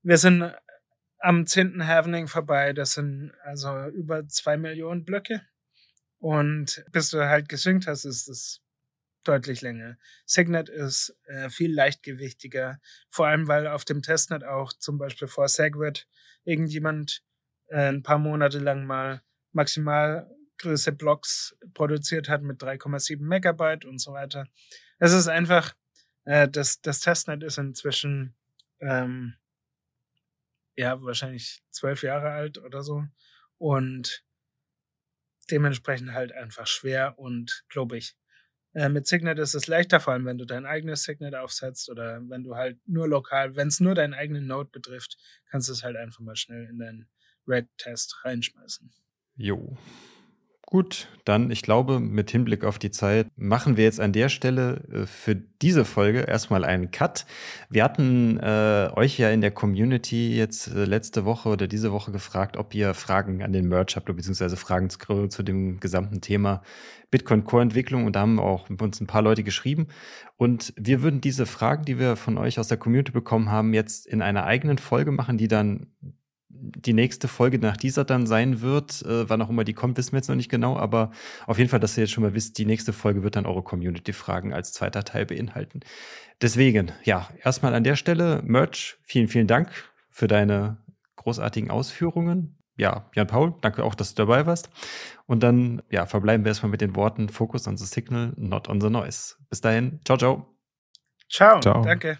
Wir 0.01 0.17
sind 0.17 0.51
am 1.19 1.45
10. 1.45 1.87
Halvening 1.87 2.27
vorbei. 2.27 2.73
Das 2.73 2.93
sind 2.93 3.33
also 3.43 3.87
über 3.87 4.27
zwei 4.27 4.57
Millionen 4.57 5.05
Blöcke. 5.05 5.41
Und 6.19 6.83
bis 6.91 7.09
du 7.09 7.27
halt 7.27 7.49
gesynkt 7.49 7.87
hast, 7.87 8.05
ist 8.05 8.27
es 8.27 8.61
deutlich 9.23 9.61
länger. 9.61 9.97
Signet 10.25 10.69
ist 10.69 11.15
äh, 11.25 11.49
viel 11.49 11.73
leichtgewichtiger, 11.73 12.79
vor 13.09 13.27
allem 13.27 13.47
weil 13.47 13.67
auf 13.67 13.83
dem 13.83 14.01
Testnet 14.01 14.43
auch 14.43 14.73
zum 14.73 14.97
Beispiel 14.97 15.27
vor 15.27 15.47
Segwit 15.47 16.07
irgendjemand 16.45 17.23
äh, 17.67 17.89
ein 17.89 18.03
paar 18.03 18.19
Monate 18.19 18.59
lang 18.59 18.85
mal 18.85 19.21
Maximalgröße 19.51 20.93
Blocks 20.93 21.55
produziert 21.73 22.29
hat 22.29 22.41
mit 22.41 22.61
3,7 22.61 23.21
Megabyte 23.21 23.85
und 23.85 23.99
so 23.99 24.13
weiter. 24.13 24.47
Es 24.99 25.11
ist 25.11 25.27
einfach, 25.27 25.75
äh, 26.23 26.47
das, 26.47 26.81
das 26.81 27.01
Testnet 27.01 27.43
ist 27.43 27.57
inzwischen 27.57 28.35
ähm, 28.79 29.35
ja, 30.77 31.01
wahrscheinlich 31.03 31.63
zwölf 31.71 32.03
Jahre 32.03 32.29
alt 32.29 32.59
oder 32.59 32.83
so. 32.83 33.03
Und 33.57 34.23
dementsprechend 35.49 36.13
halt 36.13 36.31
einfach 36.31 36.67
schwer 36.67 37.17
und 37.17 37.65
klobig. 37.69 38.15
Äh, 38.73 38.89
mit 38.89 39.07
Signet 39.07 39.39
ist 39.39 39.55
es 39.55 39.67
leichter, 39.67 39.99
vor 39.99 40.13
allem 40.13 40.25
wenn 40.25 40.37
du 40.37 40.45
dein 40.45 40.65
eigenes 40.65 41.03
Signet 41.03 41.33
aufsetzt 41.33 41.89
oder 41.89 42.21
wenn 42.29 42.43
du 42.43 42.55
halt 42.55 42.79
nur 42.85 43.07
lokal, 43.07 43.55
wenn 43.55 43.69
es 43.69 43.79
nur 43.79 43.95
deinen 43.95 44.13
eigenen 44.13 44.45
Node 44.45 44.69
betrifft, 44.69 45.17
kannst 45.49 45.67
du 45.67 45.73
es 45.73 45.83
halt 45.83 45.95
einfach 45.95 46.19
mal 46.19 46.35
schnell 46.35 46.65
in 46.69 46.77
deinen 46.77 47.09
Red-Test 47.47 48.23
reinschmeißen. 48.23 48.93
Jo. 49.35 49.77
Gut, 50.69 51.07
dann 51.23 51.49
ich 51.49 51.61
glaube, 51.61 52.01
mit 52.01 52.29
Hinblick 52.29 52.65
auf 52.65 52.77
die 52.77 52.91
Zeit 52.91 53.27
machen 53.37 53.77
wir 53.77 53.85
jetzt 53.85 54.01
an 54.01 54.11
der 54.11 54.27
Stelle 54.27 54.83
äh, 54.91 55.05
für 55.05 55.33
diese 55.33 55.85
Folge 55.85 56.19
erstmal 56.27 56.65
einen 56.65 56.91
Cut. 56.91 57.25
Wir 57.69 57.85
hatten 57.85 58.37
äh, 58.41 58.89
euch 58.93 59.17
ja 59.17 59.29
in 59.29 59.39
der 59.39 59.51
Community 59.51 60.35
jetzt 60.35 60.67
äh, 60.67 60.83
letzte 60.83 61.23
Woche 61.23 61.47
oder 61.47 61.67
diese 61.67 61.93
Woche 61.93 62.11
gefragt, 62.11 62.57
ob 62.57 62.75
ihr 62.75 62.93
Fragen 62.95 63.43
an 63.43 63.53
den 63.53 63.69
Merch 63.69 63.95
habt, 63.95 64.13
beziehungsweise 64.13 64.57
Fragen 64.57 64.89
zu, 64.89 65.29
zu 65.29 65.41
dem 65.41 65.79
gesamten 65.79 66.19
Thema 66.19 66.61
Bitcoin 67.11 67.45
Core 67.45 67.63
Entwicklung 67.63 68.03
und 68.03 68.17
da 68.17 68.19
haben 68.19 68.37
auch 68.37 68.69
uns 68.69 68.99
ein 68.99 69.07
paar 69.07 69.21
Leute 69.21 69.45
geschrieben. 69.45 69.87
Und 70.35 70.73
wir 70.75 71.01
würden 71.01 71.21
diese 71.21 71.45
Fragen, 71.45 71.85
die 71.85 71.97
wir 71.97 72.17
von 72.17 72.37
euch 72.37 72.59
aus 72.59 72.67
der 72.67 72.77
Community 72.77 73.13
bekommen 73.13 73.49
haben, 73.49 73.73
jetzt 73.73 74.05
in 74.05 74.21
einer 74.21 74.43
eigenen 74.43 74.79
Folge 74.79 75.13
machen, 75.13 75.37
die 75.37 75.47
dann 75.47 75.87
die 76.59 76.93
nächste 76.93 77.27
Folge 77.27 77.59
nach 77.59 77.77
dieser 77.77 78.05
dann 78.05 78.27
sein 78.27 78.61
wird. 78.61 79.01
Äh, 79.03 79.29
wann 79.29 79.41
auch 79.41 79.49
immer 79.49 79.63
die 79.63 79.73
kommt, 79.73 79.97
wissen 79.97 80.13
wir 80.13 80.19
jetzt 80.19 80.29
noch 80.29 80.35
nicht 80.35 80.49
genau, 80.49 80.77
aber 80.77 81.11
auf 81.45 81.57
jeden 81.57 81.69
Fall, 81.69 81.79
dass 81.79 81.97
ihr 81.97 82.03
jetzt 82.03 82.11
schon 82.11 82.23
mal 82.23 82.33
wisst, 82.33 82.57
die 82.57 82.65
nächste 82.65 82.93
Folge 82.93 83.23
wird 83.23 83.35
dann 83.35 83.45
eure 83.45 83.63
Community-Fragen 83.63 84.53
als 84.53 84.73
zweiter 84.73 85.03
Teil 85.03 85.25
beinhalten. 85.25 85.81
Deswegen, 86.41 86.91
ja, 87.03 87.29
erstmal 87.43 87.73
an 87.73 87.83
der 87.83 87.95
Stelle, 87.95 88.41
Merch, 88.43 88.97
vielen, 89.03 89.27
vielen 89.27 89.47
Dank 89.47 89.69
für 90.09 90.27
deine 90.27 90.77
großartigen 91.15 91.71
Ausführungen. 91.71 92.57
Ja, 92.77 93.09
Jan 93.15 93.27
Paul, 93.27 93.55
danke 93.61 93.83
auch, 93.83 93.95
dass 93.95 94.13
du 94.13 94.23
dabei 94.23 94.45
warst. 94.45 94.69
Und 95.25 95.41
dann, 95.41 95.81
ja, 95.89 96.05
verbleiben 96.05 96.45
wir 96.45 96.49
erstmal 96.49 96.69
mit 96.69 96.81
den 96.81 96.95
Worten 96.95 97.29
Focus 97.29 97.67
on 97.67 97.75
the 97.77 97.85
Signal, 97.85 98.33
not 98.37 98.69
on 98.69 98.79
the 98.79 98.89
Noise. 98.89 99.35
Bis 99.49 99.61
dahin, 99.61 99.99
ciao, 100.05 100.17
ciao. 100.17 100.57
Ciao, 101.29 101.59
ciao. 101.59 101.83
danke. 101.83 102.19